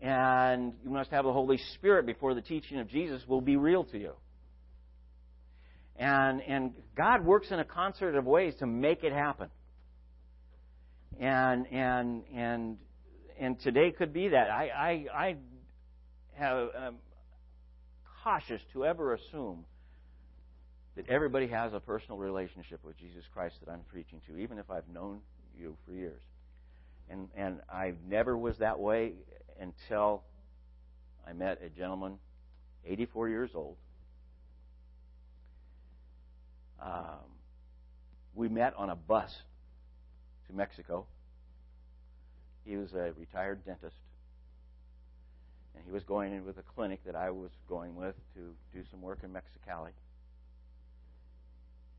And 0.00 0.72
you 0.82 0.90
must 0.90 1.10
have 1.10 1.24
the 1.24 1.32
Holy 1.32 1.58
Spirit 1.74 2.06
before 2.06 2.34
the 2.34 2.40
teaching 2.40 2.78
of 2.80 2.88
Jesus 2.88 3.22
will 3.28 3.42
be 3.42 3.56
real 3.56 3.84
to 3.84 3.98
you. 3.98 4.12
And, 5.96 6.40
and 6.40 6.72
God 6.96 7.24
works 7.24 7.50
in 7.50 7.58
a 7.58 7.64
concert 7.64 8.14
of 8.14 8.24
ways 8.24 8.54
to 8.60 8.66
make 8.66 9.04
it 9.04 9.12
happen. 9.12 9.48
And, 11.20 11.66
and, 11.70 12.22
and, 12.34 12.78
and 13.38 13.60
today 13.60 13.92
could 13.92 14.14
be 14.14 14.28
that. 14.28 14.50
I, 14.50 14.68
I, 14.74 15.06
I 15.14 15.36
have, 16.32 16.68
um, 16.74 16.96
cautious 18.22 18.60
to 18.72 18.84
ever 18.84 19.14
assume 19.14 19.64
that 20.96 21.08
everybody 21.08 21.46
has 21.48 21.72
a 21.72 21.80
personal 21.80 22.18
relationship 22.18 22.80
with 22.84 22.98
Jesus 22.98 23.24
Christ 23.32 23.56
that 23.64 23.70
I'm 23.70 23.82
preaching 23.88 24.20
to, 24.28 24.36
even 24.36 24.58
if 24.58 24.70
I've 24.70 24.88
known 24.92 25.20
you 25.58 25.76
for 25.86 25.92
years. 25.92 26.22
And 27.08 27.28
and 27.36 27.60
I 27.72 27.94
never 28.08 28.36
was 28.36 28.56
that 28.58 28.78
way 28.78 29.14
until 29.60 30.22
I 31.26 31.32
met 31.32 31.60
a 31.62 31.68
gentleman, 31.68 32.18
84 32.84 33.28
years 33.28 33.50
old. 33.54 33.76
Um, 36.82 37.28
we 38.34 38.48
met 38.48 38.74
on 38.76 38.90
a 38.90 38.96
bus 38.96 39.36
to 40.48 40.54
Mexico. 40.54 41.06
He 42.64 42.76
was 42.76 42.92
a 42.94 43.12
retired 43.18 43.64
dentist 43.64 43.96
and 45.74 45.84
he 45.84 45.92
was 45.92 46.02
going 46.04 46.32
in 46.32 46.44
with 46.44 46.58
a 46.58 46.62
clinic 46.62 47.00
that 47.06 47.14
I 47.14 47.30
was 47.30 47.50
going 47.68 47.96
with 47.96 48.14
to 48.34 48.54
do 48.72 48.84
some 48.90 49.00
work 49.00 49.20
in 49.22 49.30
Mexicali. 49.30 49.90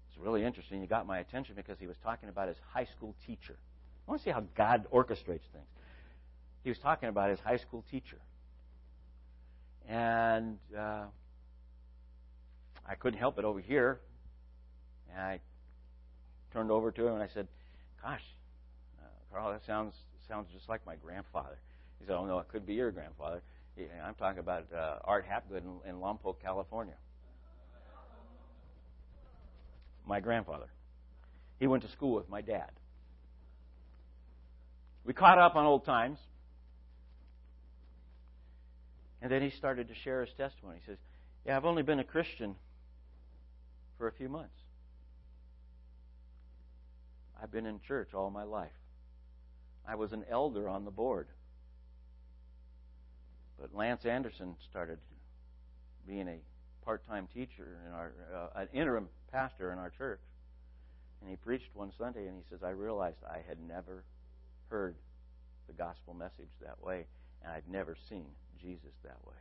It's 0.10 0.18
really 0.20 0.44
interesting. 0.44 0.82
He 0.82 0.88
got 0.88 1.08
my 1.08 1.20
attention 1.20 1.56
because 1.56 1.78
he 1.80 1.88
was 1.88 1.96
talking 2.04 2.30
about 2.30 2.48
his 2.48 2.58
high 2.74 2.86
school 2.86 3.16
teacher. 3.26 3.56
I 4.08 4.12
want 4.12 4.22
to 4.22 4.26
see 4.26 4.32
how 4.32 4.44
God 4.56 4.86
orchestrates 4.92 5.48
things. 5.54 5.68
He 6.64 6.70
was 6.70 6.78
talking 6.80 7.10
about 7.10 7.30
his 7.30 7.40
high 7.40 7.58
school 7.58 7.84
teacher. 7.90 8.18
And 9.88 10.58
uh, 10.78 11.06
I 12.88 12.96
couldn't 12.96 13.20
help 13.20 13.40
it 13.40 13.46
over 13.46 13.60
here. 13.60 14.00
And 15.12 15.20
I 15.20 15.40
turned 16.54 16.72
over 16.72 16.92
to 16.92 17.08
him 17.08 17.14
and 17.16 17.24
I 17.24 17.28
said, 17.34 17.48
"Gosh, 18.02 18.24
uh, 19.02 19.08
Carl, 19.32 19.52
that 19.52 19.66
sounds 19.66 19.94
sounds 20.28 20.48
just 20.54 20.70
like 20.70 20.86
my 20.86 20.96
grandfather." 20.96 21.58
He 22.00 22.06
said, 22.06 22.16
"Oh 22.16 22.26
no, 22.26 22.40
it 22.40 22.48
could 22.48 22.66
be 22.66 22.76
your 22.76 22.92
grandfather." 22.92 23.42
He, 23.76 23.86
I'm 24.06 24.16
talking 24.16 24.40
about 24.40 24.66
uh, 24.74 25.00
Art 25.04 25.26
Hapgood 25.26 25.64
in, 25.64 25.90
in 25.90 25.96
Lompoc, 26.00 26.36
California. 26.42 26.96
My 30.06 30.20
grandfather. 30.20 30.68
He 31.60 31.68
went 31.68 31.84
to 31.84 31.90
school 31.90 32.16
with 32.16 32.30
my 32.30 32.42
dad. 32.42 32.72
We 35.06 35.14
caught 35.14 35.38
up 35.38 35.56
on 35.56 35.66
old 35.66 35.86
times. 35.86 36.18
And 39.22 39.32
then 39.32 39.42
he 39.42 39.50
started 39.50 39.88
to 39.90 39.96
share 39.96 40.22
his 40.22 40.34
testimony. 40.34 40.80
He 40.84 40.92
says, 40.92 40.98
Yeah, 41.46 41.56
I've 41.56 41.66
only 41.66 41.84
been 41.84 42.00
a 42.00 42.04
Christian 42.04 42.56
for 43.98 44.08
a 44.08 44.12
few 44.12 44.30
months. 44.30 44.58
I've 47.42 47.52
been 47.52 47.66
in 47.66 47.80
church 47.88 48.14
all 48.14 48.30
my 48.30 48.44
life. 48.44 48.72
I 49.88 49.96
was 49.96 50.12
an 50.12 50.24
elder 50.30 50.70
on 50.70 50.86
the 50.86 50.92
board. 50.92 51.28
But 53.60 53.76
Lance 53.76 54.06
Anderson 54.06 54.56
started 54.70 54.98
being 56.08 56.28
a 56.28 56.40
part-time 56.84 57.28
teacher 57.34 57.80
in 57.88 57.94
our, 57.94 58.14
uh, 58.34 58.62
an 58.62 58.68
interim 58.74 59.08
pastor 59.32 59.72
in 59.72 59.78
our 59.78 59.92
church, 59.92 60.22
and 61.22 61.30
he 61.30 61.36
preached 61.36 61.70
one 61.76 61.92
Sunday, 61.98 62.28
and 62.28 62.36
he 62.36 62.44
says, 62.50 62.64
"I 62.64 62.72
realized 62.72 63.24
I 63.24 63.40
had 63.48 63.60
never 63.60 64.04
heard 64.70 64.96
the 65.68 65.74
gospel 65.74 66.16
message 66.16 66.50
that 66.62 66.82
way, 66.82 67.06
and 67.44 67.52
I've 67.52 67.68
never 67.68 67.96
seen 68.10 68.26
Jesus 68.60 68.94
that 69.04 69.26
way." 69.26 69.36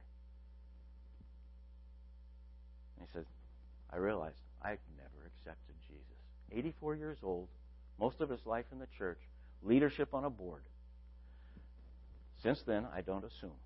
And 2.97 3.07
he 3.07 3.13
says, 3.13 3.27
"I 3.91 3.97
realized 3.97 4.41
I've 4.63 4.81
never 4.97 5.27
accepted 5.27 5.75
Jesus. 5.89 6.19
84 6.51 6.97
years 6.97 7.19
old, 7.23 7.49
most 7.99 8.21
of 8.21 8.29
his 8.29 8.45
life 8.47 8.67
in 8.73 8.79
the 8.79 8.87
church, 8.99 9.21
leadership 9.63 10.15
on 10.15 10.25
a 10.25 10.31
board. 10.31 10.65
Since 12.43 12.63
then, 12.63 12.87
I 12.87 13.03
don't 13.03 13.25
assume." 13.25 13.59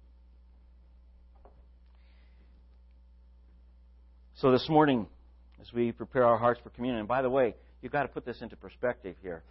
So 4.35 4.51
this 4.51 4.69
morning, 4.69 5.09
as 5.61 5.73
we 5.73 5.93
prepare 5.93 6.25
our 6.25 6.37
hearts 6.37 6.61
for 6.61 6.71
communion, 6.71 6.99
and 6.99 7.09
by 7.09 7.23
the 7.23 7.31
way, 7.31 7.55
you've 7.81 7.93
got 7.93 8.03
to 8.03 8.09
put 8.09 8.25
this 8.25 8.43
into 8.43 8.57
perspective 8.57 9.17
here. 9.23 9.45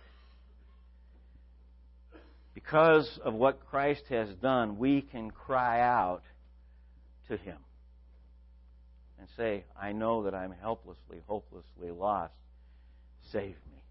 Because 2.63 3.19
of 3.23 3.33
what 3.33 3.65
Christ 3.67 4.03
has 4.09 4.29
done, 4.35 4.77
we 4.77 5.01
can 5.01 5.31
cry 5.31 5.81
out 5.81 6.21
to 7.27 7.37
Him 7.37 7.57
and 9.19 9.27
say, 9.35 9.65
I 9.79 9.91
know 9.91 10.23
that 10.23 10.33
I'm 10.33 10.53
helplessly, 10.61 11.21
hopelessly 11.27 11.91
lost. 11.91 12.33
Save 13.31 13.55
me. 13.71 13.81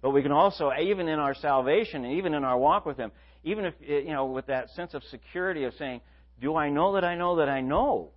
But 0.00 0.10
we 0.10 0.22
can 0.22 0.32
also, 0.32 0.70
even 0.72 1.08
in 1.08 1.18
our 1.18 1.34
salvation 1.34 2.04
and 2.04 2.14
even 2.14 2.34
in 2.34 2.42
our 2.42 2.58
walk 2.58 2.86
with 2.86 2.96
Him, 2.96 3.12
even 3.44 3.66
if, 3.66 3.74
you 3.80 4.12
know, 4.12 4.26
with 4.26 4.46
that 4.46 4.70
sense 4.70 4.94
of 4.94 5.02
security 5.04 5.64
of 5.64 5.74
saying, 5.74 6.00
Do 6.40 6.56
I 6.56 6.70
know 6.70 6.94
that 6.94 7.04
I 7.04 7.16
know 7.16 7.36
that 7.36 7.48
I 7.48 7.60
know 7.60 8.10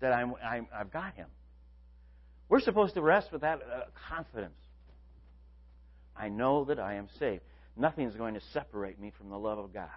that 0.00 0.12
I'm, 0.12 0.34
I'm, 0.44 0.68
I've 0.74 0.92
got 0.92 1.14
Him. 1.14 1.28
We're 2.48 2.60
supposed 2.60 2.94
to 2.94 3.02
rest 3.02 3.32
with 3.32 3.40
that 3.40 3.60
uh, 3.62 3.80
confidence. 4.08 4.54
I 6.16 6.28
know 6.28 6.64
that 6.64 6.78
I 6.78 6.94
am 6.94 7.08
saved. 7.18 7.42
Nothing 7.76 8.06
is 8.06 8.14
going 8.14 8.34
to 8.34 8.40
separate 8.52 9.00
me 9.00 9.12
from 9.16 9.30
the 9.30 9.38
love 9.38 9.58
of 9.58 9.72
God. 9.72 9.88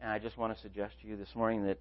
And 0.00 0.10
I 0.10 0.18
just 0.18 0.36
want 0.36 0.54
to 0.54 0.60
suggest 0.60 0.94
to 1.00 1.08
you 1.08 1.16
this 1.16 1.34
morning 1.34 1.64
that 1.66 1.78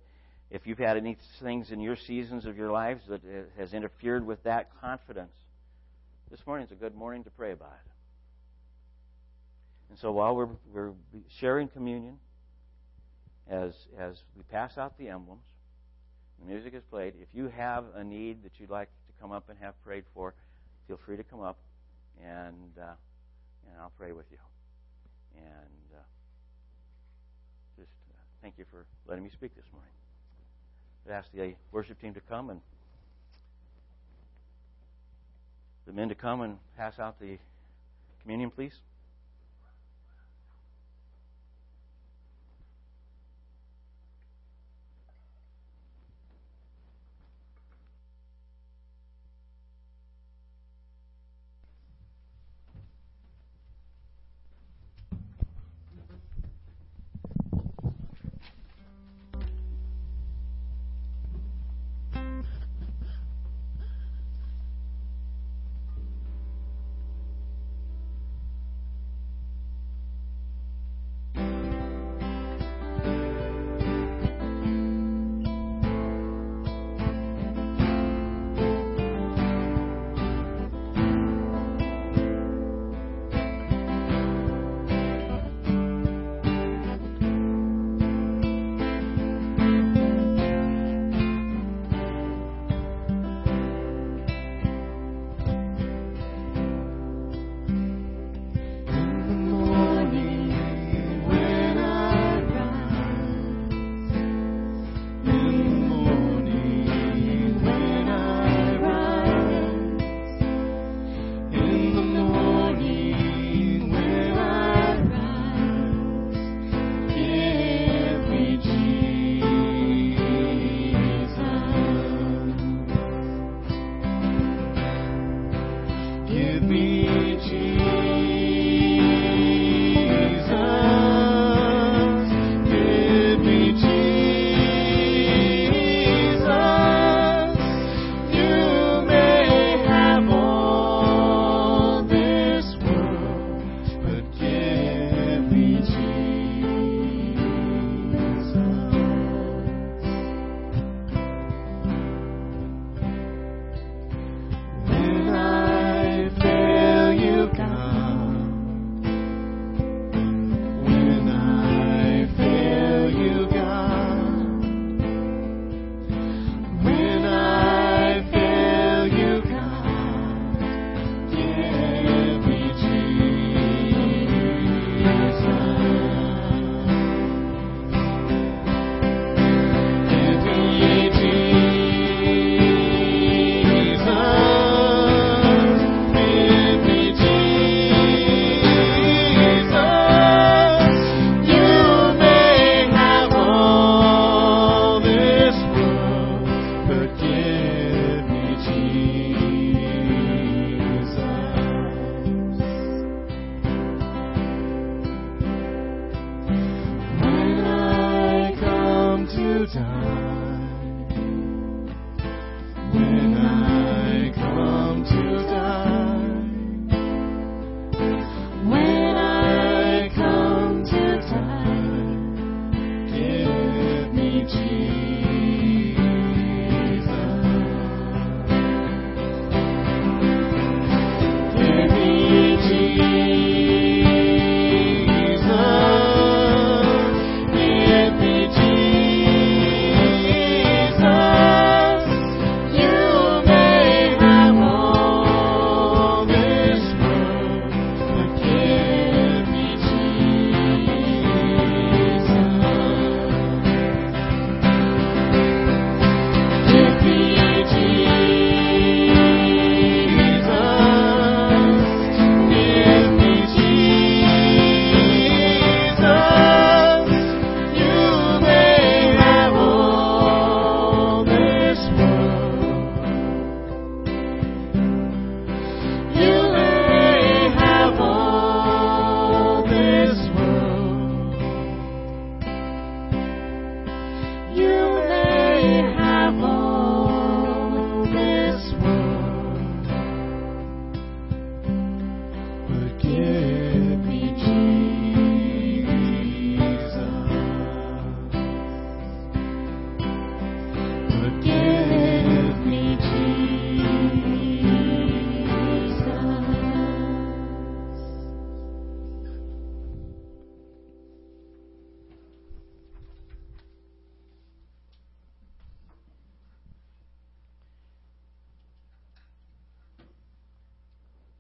if 0.50 0.66
you've 0.66 0.78
had 0.78 0.96
any 0.96 1.18
things 1.42 1.72
in 1.72 1.80
your 1.80 1.96
seasons 1.96 2.46
of 2.46 2.56
your 2.56 2.72
lives 2.72 3.02
that 3.10 3.22
uh, 3.24 3.44
has 3.58 3.74
interfered 3.74 4.26
with 4.26 4.44
that 4.44 4.70
confidence, 4.80 5.34
this 6.32 6.40
morning 6.46 6.66
is 6.66 6.72
a 6.72 6.76
good 6.76 6.96
morning 6.96 7.24
to 7.24 7.30
pray 7.32 7.52
about 7.52 7.74
it. 7.86 7.92
And 9.90 10.00
so 10.00 10.12
while 10.12 10.36
we're, 10.36 10.50
we're 10.72 10.94
sharing 11.40 11.68
communion, 11.68 12.18
as, 13.50 13.74
as 14.00 14.16
we 14.36 14.44
pass 14.44 14.78
out 14.78 14.98
the 14.98 15.10
emblems, 15.10 15.44
the 16.40 16.46
music 16.46 16.74
is 16.74 16.84
played. 16.90 17.14
If 17.22 17.28
you 17.34 17.48
have 17.50 17.86
a 17.96 18.04
need 18.04 18.44
that 18.44 18.52
you'd 18.58 18.70
like 18.70 18.90
to 19.08 19.22
come 19.22 19.32
up 19.32 19.50
and 19.50 19.58
have 19.60 19.82
prayed 19.84 20.04
for, 20.14 20.34
feel 20.88 21.00
free 21.06 21.18
to 21.18 21.24
come 21.24 21.42
up, 21.42 21.58
and 22.24 22.72
uh, 22.80 22.94
and 23.68 23.82
I'll 23.82 23.92
pray 23.98 24.12
with 24.12 24.26
you. 24.32 24.38
And 25.38 25.98
uh, 25.98 26.04
just 27.78 27.90
uh, 28.10 28.18
thank 28.42 28.56
you 28.58 28.66
for 28.72 28.86
letting 29.08 29.24
me 29.24 29.30
speak 29.34 29.56
this 29.56 29.66
morning. 29.74 29.92
I'd 31.08 31.14
ask 31.14 31.32
the 31.34 31.56
worship 31.72 32.00
team 32.00 32.14
to 32.14 32.22
come 32.22 32.50
and 32.50 32.62
the 35.86 35.94
men 35.94 36.10
to 36.10 36.16
come 36.16 36.42
and 36.42 36.58
pass 36.78 36.98
out 37.00 37.20
the 37.20 37.38
communion, 38.22 38.50
please. 38.50 38.74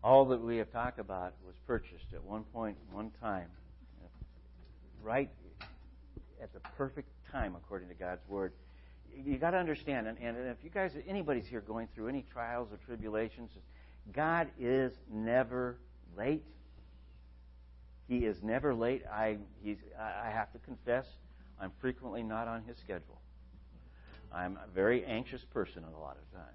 All 0.05 0.23
that 0.25 0.39
we 0.39 0.57
have 0.57 0.71
talked 0.71 0.99
about 0.99 1.33
was 1.43 1.55
purchased 1.65 2.13
at 2.13 2.23
one 2.23 2.43
point, 2.53 2.77
one 2.91 3.09
time, 3.19 3.47
right 5.01 5.31
at 6.39 6.53
the 6.53 6.59
perfect 6.77 7.09
time 7.31 7.55
according 7.55 7.89
to 7.89 7.95
God's 7.95 8.21
Word. 8.27 8.53
You 9.15 9.37
got 9.37 9.51
to 9.51 9.57
understand, 9.57 10.07
and, 10.07 10.19
and 10.19 10.37
if 10.37 10.57
you 10.63 10.69
guys, 10.69 10.91
anybody's 11.07 11.47
here 11.47 11.61
going 11.61 11.87
through 11.95 12.09
any 12.09 12.23
trials 12.31 12.67
or 12.71 12.77
tribulations, 12.85 13.49
God 14.13 14.47
is 14.59 14.93
never 15.11 15.77
late. 16.15 16.43
He 18.07 18.25
is 18.25 18.43
never 18.43 18.75
late. 18.75 19.01
I, 19.11 19.37
he's, 19.63 19.77
I 19.99 20.29
have 20.29 20.51
to 20.53 20.59
confess, 20.59 21.07
I'm 21.59 21.71
frequently 21.81 22.21
not 22.21 22.47
on 22.47 22.61
his 22.61 22.77
schedule. 22.77 23.19
I'm 24.31 24.59
a 24.63 24.71
very 24.71 25.03
anxious 25.03 25.43
person 25.45 25.83
a 25.83 25.99
lot 25.99 26.17
of 26.21 26.31
times. 26.31 26.51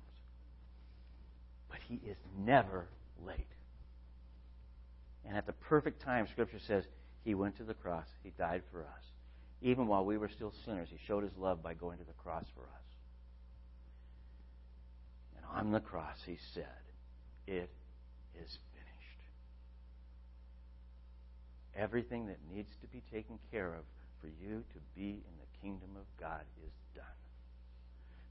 But 1.68 1.80
he 1.88 1.94
is 2.08 2.18
never 2.38 2.86
late. 3.26 3.46
And 5.26 5.36
at 5.36 5.46
the 5.46 5.52
perfect 5.52 6.02
time, 6.02 6.26
Scripture 6.26 6.58
says, 6.58 6.84
He 7.24 7.34
went 7.34 7.56
to 7.58 7.64
the 7.64 7.74
cross. 7.74 8.06
He 8.22 8.30
died 8.30 8.62
for 8.72 8.80
us. 8.80 9.04
Even 9.62 9.86
while 9.86 10.04
we 10.04 10.16
were 10.16 10.28
still 10.28 10.52
sinners, 10.64 10.88
He 10.90 10.98
showed 11.06 11.22
His 11.22 11.36
love 11.36 11.62
by 11.62 11.74
going 11.74 11.98
to 11.98 12.04
the 12.04 12.12
cross 12.14 12.46
for 12.54 12.62
us. 12.62 12.86
And 15.36 15.44
on 15.58 15.72
the 15.72 15.80
cross, 15.80 16.18
He 16.26 16.38
said, 16.54 16.64
It 17.46 17.70
is 18.34 18.58
finished. 18.74 19.20
Everything 21.76 22.26
that 22.26 22.38
needs 22.52 22.70
to 22.80 22.86
be 22.88 23.02
taken 23.12 23.38
care 23.50 23.74
of 23.74 23.84
for 24.20 24.28
you 24.28 24.64
to 24.72 24.80
be 24.96 25.08
in 25.10 25.34
the 25.38 25.60
kingdom 25.62 25.90
of 25.96 26.04
God 26.18 26.42
is 26.66 26.72
done. 26.94 27.04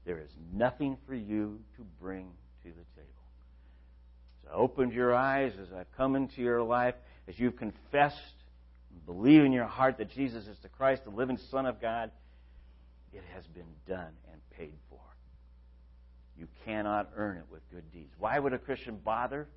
There 0.04 0.18
is 0.18 0.30
nothing 0.52 0.96
for 1.06 1.14
you 1.14 1.60
to 1.76 1.84
bring 2.00 2.30
to 2.62 2.68
the 2.68 3.00
table 3.00 3.19
opened 4.52 4.92
your 4.92 5.14
eyes, 5.14 5.52
as 5.60 5.68
I've 5.72 5.90
come 5.96 6.16
into 6.16 6.42
your 6.42 6.62
life, 6.62 6.94
as 7.28 7.38
you've 7.38 7.56
confessed 7.56 8.16
believe 9.06 9.44
in 9.44 9.52
your 9.52 9.66
heart 9.66 9.98
that 9.98 10.10
Jesus 10.10 10.46
is 10.46 10.56
the 10.62 10.68
Christ, 10.68 11.04
the 11.04 11.10
living 11.10 11.38
Son 11.50 11.66
of 11.66 11.80
God, 11.80 12.10
it 13.12 13.22
has 13.34 13.44
been 13.48 13.64
done 13.88 14.12
and 14.30 14.40
paid 14.56 14.74
for. 14.88 15.00
You 16.38 16.46
cannot 16.64 17.10
earn 17.16 17.36
it 17.36 17.44
with 17.50 17.60
good 17.70 17.90
deeds. 17.92 18.14
Why 18.18 18.38
would 18.38 18.52
a 18.52 18.58
Christian 18.58 18.98
bother? 19.04 19.48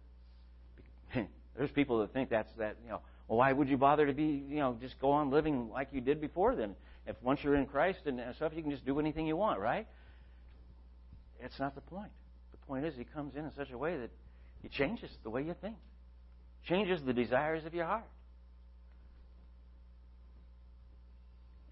There's 1.13 1.71
people 1.71 1.99
that 1.99 2.13
think 2.13 2.29
that's 2.29 2.51
that, 2.57 2.77
you 2.83 2.89
know, 2.89 3.01
well, 3.27 3.37
why 3.37 3.53
would 3.53 3.69
you 3.69 3.77
bother 3.77 4.07
to 4.07 4.13
be, 4.13 4.43
you 4.49 4.57
know, 4.57 4.75
just 4.81 4.99
go 4.99 5.11
on 5.11 5.29
living 5.29 5.69
like 5.69 5.89
you 5.91 6.01
did 6.01 6.19
before 6.19 6.55
then? 6.55 6.75
If 7.05 7.15
once 7.21 7.41
you're 7.43 7.55
in 7.55 7.65
Christ 7.67 7.99
and 8.05 8.19
stuff, 8.35 8.53
you 8.55 8.61
can 8.61 8.71
just 8.71 8.85
do 8.85 8.99
anything 8.99 9.27
you 9.27 9.37
want, 9.37 9.59
right? 9.59 9.87
It's 11.39 11.59
not 11.59 11.75
the 11.75 11.81
point. 11.81 12.11
The 12.51 12.57
point 12.65 12.85
is, 12.85 12.95
He 12.95 13.03
comes 13.03 13.35
in 13.35 13.45
in 13.45 13.51
such 13.55 13.71
a 13.71 13.77
way 13.77 13.97
that 13.97 14.09
it 14.63 14.71
changes 14.71 15.09
the 15.23 15.29
way 15.29 15.43
you 15.43 15.55
think, 15.59 15.77
changes 16.67 17.01
the 17.03 17.13
desires 17.13 17.65
of 17.65 17.73
your 17.73 17.85
heart. 17.85 18.07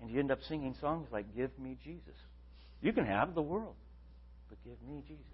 And 0.01 0.09
you 0.09 0.19
end 0.19 0.31
up 0.31 0.39
singing 0.47 0.75
songs 0.81 1.07
like 1.11 1.35
Give 1.35 1.51
Me 1.59 1.77
Jesus. 1.83 2.15
You 2.81 2.91
can 2.91 3.05
have 3.05 3.35
the 3.35 3.41
world, 3.41 3.75
but 4.49 4.57
give 4.63 4.77
me 4.87 5.03
Jesus. 5.07 5.25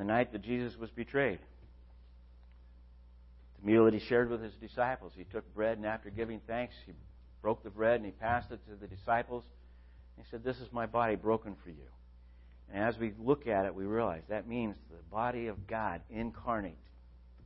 the 0.00 0.04
night 0.04 0.32
that 0.32 0.40
Jesus 0.40 0.78
was 0.78 0.88
betrayed, 0.88 1.40
the 3.60 3.70
meal 3.70 3.84
that 3.84 3.92
he 3.92 4.00
shared 4.00 4.30
with 4.30 4.42
his 4.42 4.54
disciples, 4.54 5.12
he 5.14 5.24
took 5.24 5.54
bread 5.54 5.76
and 5.76 5.86
after 5.86 6.08
giving 6.08 6.40
thanks, 6.46 6.74
he 6.86 6.92
broke 7.42 7.62
the 7.62 7.68
bread 7.68 7.96
and 7.96 8.06
he 8.06 8.12
passed 8.12 8.50
it 8.50 8.60
to 8.66 8.76
the 8.80 8.86
disciples. 8.86 9.44
He 10.16 10.22
said, 10.30 10.42
This 10.42 10.56
is 10.56 10.72
my 10.72 10.86
body 10.86 11.16
broken 11.16 11.54
for 11.62 11.68
you. 11.68 11.84
And 12.72 12.84
as 12.84 12.98
we 12.98 13.12
look 13.18 13.46
at 13.46 13.66
it, 13.66 13.74
we 13.74 13.84
realize 13.84 14.22
that 14.28 14.46
means 14.46 14.76
the 14.90 15.02
body 15.10 15.48
of 15.48 15.66
God 15.66 16.00
incarnate. 16.10 16.78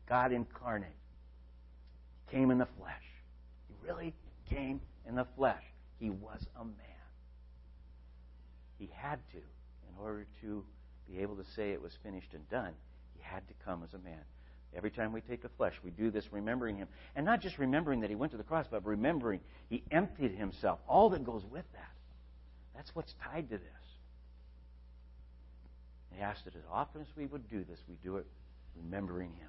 God 0.07 0.33
incarnate 0.33 0.91
came 2.31 2.51
in 2.51 2.59
the 2.59 2.69
flesh. 2.79 3.05
He 3.69 3.75
really 3.87 4.13
came 4.51 4.81
in 5.09 5.15
the 5.15 5.27
flesh. 5.37 5.63
He 5.99 6.11
was 6.11 6.47
a 6.61 6.65
man. 6.65 6.75
He 8.79 8.91
had 8.95 9.19
to, 9.31 9.39
in 9.39 10.03
order 10.03 10.27
to 10.43 10.65
be 11.09 11.21
able 11.21 11.37
to 11.37 11.45
say 11.57 11.73
it 11.73 11.81
was 11.81 11.93
finished 12.03 12.35
and 12.35 12.49
done, 12.51 12.73
he 13.15 13.23
had 13.23 13.47
to 13.49 13.55
come 13.65 13.83
as 13.83 13.95
a 13.95 13.99
man. 13.99 14.21
Every 14.77 14.91
time 14.91 15.13
we 15.13 15.21
take 15.21 15.43
the 15.43 15.49
flesh, 15.51 15.75
we 15.85 15.91
do 15.91 16.11
this 16.11 16.33
remembering 16.33 16.77
him. 16.77 16.89
And 17.15 17.25
not 17.25 17.41
just 17.41 17.59
remembering 17.59 18.01
that 18.01 18.11
he 18.11 18.17
went 18.17 18.33
to 18.33 18.39
the 18.39 18.45
cross, 18.45 18.67
but 18.69 18.85
remembering 18.85 19.41
he 19.71 19.85
emptied 19.91 20.33
himself. 20.33 20.81
All 20.89 21.11
that 21.11 21.25
goes 21.25 21.45
with 21.45 21.65
that. 21.73 21.93
That's 22.75 22.95
what's 22.95 23.15
tied 23.23 23.49
to 23.51 23.59
this. 23.59 23.84
He 26.17 26.23
asked 26.23 26.45
that 26.45 26.55
as 26.55 26.63
often 26.71 27.01
as 27.01 27.09
we 27.17 27.27
would 27.27 27.49
do 27.49 27.65
this, 27.65 27.79
we 27.89 27.97
do 28.03 28.17
it 28.17 28.27
remembering 28.77 29.31
Him. 29.31 29.49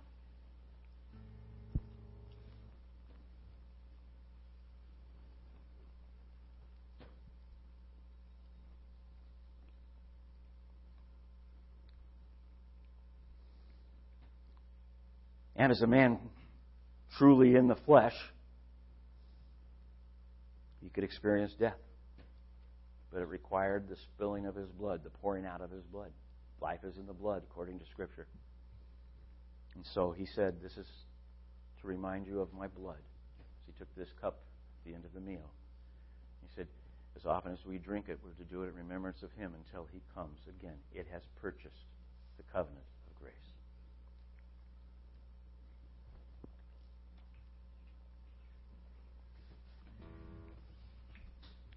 And 15.55 15.71
as 15.71 15.81
a 15.81 15.87
man 15.87 16.19
truly 17.17 17.55
in 17.55 17.67
the 17.67 17.75
flesh, 17.75 18.13
he 20.81 20.89
could 20.89 21.03
experience 21.03 21.53
death. 21.57 21.77
But 23.11 23.21
it 23.21 23.27
required 23.29 23.87
the 23.87 23.95
spilling 23.95 24.45
of 24.45 24.55
his 24.55 24.69
blood, 24.69 25.03
the 25.03 25.09
pouring 25.09 25.45
out 25.45 25.61
of 25.61 25.71
his 25.71 25.83
blood. 25.85 26.11
Life 26.61 26.83
is 26.83 26.97
in 26.97 27.05
the 27.05 27.13
blood, 27.13 27.43
according 27.49 27.79
to 27.79 27.85
Scripture. 27.85 28.27
And 29.75 29.85
so 29.85 30.11
he 30.11 30.25
said, 30.25 30.55
This 30.61 30.77
is 30.77 30.87
to 31.81 31.87
remind 31.87 32.25
you 32.25 32.39
of 32.39 32.53
my 32.53 32.67
blood. 32.67 33.01
So 33.37 33.43
he 33.67 33.73
took 33.77 33.93
this 33.95 34.09
cup 34.19 34.39
at 34.79 34.89
the 34.89 34.95
end 34.95 35.05
of 35.05 35.13
the 35.13 35.19
meal. 35.19 35.51
He 36.41 36.47
said, 36.55 36.67
As 37.15 37.25
often 37.25 37.51
as 37.51 37.65
we 37.65 37.77
drink 37.77 38.05
it, 38.07 38.19
we're 38.23 38.31
to 38.43 38.49
do 38.49 38.63
it 38.63 38.69
in 38.69 38.75
remembrance 38.75 39.21
of 39.21 39.31
him 39.33 39.53
until 39.65 39.87
he 39.91 40.01
comes 40.15 40.39
again. 40.47 40.77
It 40.93 41.07
has 41.11 41.21
purchased 41.41 41.85
the 42.37 42.43
covenant 42.51 42.85
of 43.07 43.19
grace. 43.19 43.33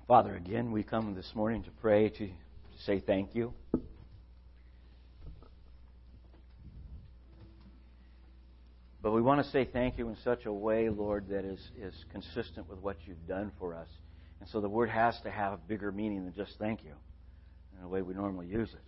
Father, 0.06 0.34
again, 0.36 0.72
we 0.72 0.82
come 0.82 1.14
this 1.14 1.34
morning 1.34 1.62
to 1.64 1.70
pray, 1.82 2.08
to 2.10 2.30
say 2.78 3.00
thank 3.00 3.34
you. 3.34 3.52
But 9.08 9.14
we 9.14 9.22
want 9.22 9.42
to 9.42 9.50
say 9.52 9.64
thank 9.64 9.96
you 9.96 10.10
in 10.10 10.16
such 10.22 10.44
a 10.44 10.52
way, 10.52 10.90
Lord, 10.90 11.30
that 11.30 11.42
is, 11.42 11.58
is 11.80 11.94
consistent 12.12 12.68
with 12.68 12.78
what 12.80 12.98
you've 13.06 13.26
done 13.26 13.52
for 13.58 13.74
us. 13.74 13.88
And 14.38 14.46
so 14.50 14.60
the 14.60 14.68
word 14.68 14.90
has 14.90 15.18
to 15.22 15.30
have 15.30 15.54
a 15.54 15.56
bigger 15.56 15.90
meaning 15.90 16.26
than 16.26 16.34
just 16.34 16.58
thank 16.58 16.84
you 16.84 16.92
in 17.74 17.80
the 17.80 17.88
way 17.88 18.02
we 18.02 18.12
normally 18.12 18.48
use 18.48 18.68
it. 18.68 18.84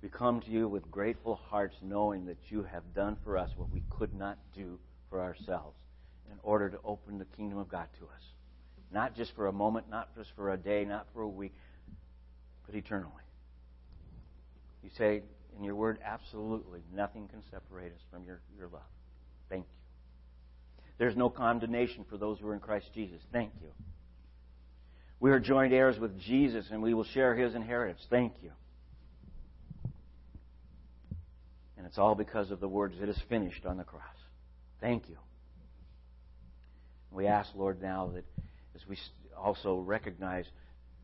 We 0.00 0.10
come 0.10 0.42
to 0.42 0.48
you 0.48 0.68
with 0.68 0.88
grateful 0.92 1.40
hearts, 1.50 1.74
knowing 1.82 2.26
that 2.26 2.38
you 2.48 2.62
have 2.62 2.94
done 2.94 3.16
for 3.24 3.36
us 3.36 3.50
what 3.56 3.72
we 3.72 3.82
could 3.90 4.14
not 4.14 4.38
do 4.54 4.78
for 5.10 5.20
ourselves 5.20 5.76
in 6.30 6.38
order 6.44 6.70
to 6.70 6.78
open 6.84 7.18
the 7.18 7.24
kingdom 7.24 7.58
of 7.58 7.68
God 7.68 7.88
to 7.98 8.04
us. 8.04 8.22
Not 8.92 9.16
just 9.16 9.34
for 9.34 9.48
a 9.48 9.52
moment, 9.52 9.90
not 9.90 10.14
just 10.14 10.30
for 10.36 10.52
a 10.52 10.56
day, 10.56 10.84
not 10.84 11.08
for 11.12 11.22
a 11.22 11.28
week, 11.28 11.56
but 12.64 12.76
eternally. 12.76 13.10
You 14.84 14.90
say, 14.96 15.22
in 15.56 15.64
your 15.64 15.74
word, 15.74 15.98
absolutely 16.04 16.80
nothing 16.94 17.28
can 17.28 17.42
separate 17.50 17.92
us 17.92 18.00
from 18.10 18.24
your, 18.24 18.40
your 18.56 18.68
love. 18.68 18.82
Thank 19.48 19.64
you. 19.64 20.84
There's 20.98 21.16
no 21.16 21.28
condemnation 21.28 22.04
for 22.08 22.16
those 22.16 22.38
who 22.38 22.48
are 22.48 22.54
in 22.54 22.60
Christ 22.60 22.86
Jesus. 22.94 23.20
Thank 23.32 23.52
you. 23.60 23.68
We 25.20 25.30
are 25.30 25.40
joint 25.40 25.72
heirs 25.72 25.98
with 25.98 26.18
Jesus 26.20 26.66
and 26.70 26.82
we 26.82 26.94
will 26.94 27.04
share 27.04 27.34
his 27.34 27.54
inheritance. 27.54 28.00
Thank 28.10 28.34
you. 28.42 28.50
And 31.76 31.86
it's 31.86 31.98
all 31.98 32.14
because 32.14 32.50
of 32.50 32.60
the 32.60 32.68
words, 32.68 32.94
it 33.00 33.08
is 33.08 33.18
finished 33.28 33.64
on 33.66 33.76
the 33.76 33.84
cross. 33.84 34.02
Thank 34.80 35.08
you. 35.08 35.16
We 37.10 37.26
ask, 37.26 37.50
Lord, 37.54 37.80
now 37.80 38.10
that 38.14 38.24
as 38.74 38.82
we 38.88 38.98
also 39.36 39.78
recognize 39.78 40.44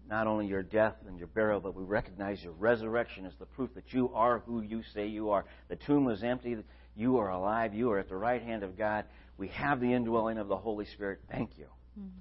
not 0.09 0.27
only 0.27 0.47
your 0.47 0.63
death 0.63 0.95
and 1.07 1.19
your 1.19 1.29
burial, 1.29 1.61
but 1.61 1.75
we 1.75 1.85
recognize 1.85 2.43
your 2.43 2.53
resurrection 2.53 3.25
as 3.27 3.33
the 3.39 3.47
proof 3.47 3.71
that 3.75 3.93
you 3.93 4.11
are 4.15 4.41
who 4.41 4.61
you 4.61 4.83
say 4.95 5.07
you 5.07 5.31
are. 5.31 5.45
The 5.69 5.77
tomb 5.77 6.05
was 6.05 6.23
empty. 6.23 6.57
You 6.97 7.19
are 7.19 7.31
alive. 7.31 7.75
You 7.75 7.91
are 7.93 7.99
at 7.99 8.09
the 8.09 8.17
right 8.17 8.43
hand 8.43 8.63
of 8.63 8.77
God. 8.77 9.05
We 9.39 9.49
have 9.49 9.81
the 9.81 9.93
indwelling 9.93 10.39
of 10.39 10.49
the 10.49 10.57
Holy 10.57 10.85
Spirit. 10.87 11.21
Thank 11.31 11.59
you. 11.59 11.67
Mm-hmm. 11.99 12.19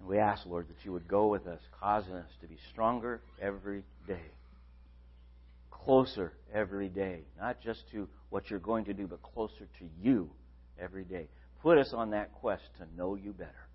And 0.00 0.08
we 0.08 0.18
ask, 0.18 0.46
Lord, 0.46 0.68
that 0.68 0.84
you 0.84 0.92
would 0.92 1.06
go 1.06 1.26
with 1.26 1.46
us, 1.46 1.60
causing 1.78 2.14
us 2.14 2.30
to 2.40 2.46
be 2.46 2.56
stronger 2.70 3.20
every 3.40 3.84
day, 4.06 4.32
closer 5.70 6.32
every 6.52 6.88
day, 6.88 7.24
not 7.38 7.60
just 7.60 7.82
to 7.92 8.08
what 8.30 8.48
you're 8.48 8.58
going 8.58 8.86
to 8.86 8.94
do, 8.94 9.06
but 9.06 9.22
closer 9.22 9.68
to 9.78 9.88
you 10.00 10.30
every 10.80 11.04
day. 11.04 11.28
Put 11.60 11.76
us 11.76 11.92
on 11.92 12.10
that 12.10 12.32
quest 12.32 12.62
to 12.78 12.86
know 12.96 13.14
you 13.14 13.32
better. 13.32 13.69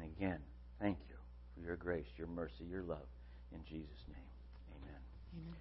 And 0.00 0.10
again, 0.16 0.38
thank 0.80 0.98
you 1.08 1.16
for 1.54 1.60
your 1.60 1.76
grace, 1.76 2.06
your 2.16 2.28
mercy, 2.28 2.64
your 2.68 2.82
love. 2.82 3.08
In 3.52 3.60
Jesus' 3.64 4.04
name, 4.08 4.30
amen. 4.82 5.00
amen. 5.36 5.56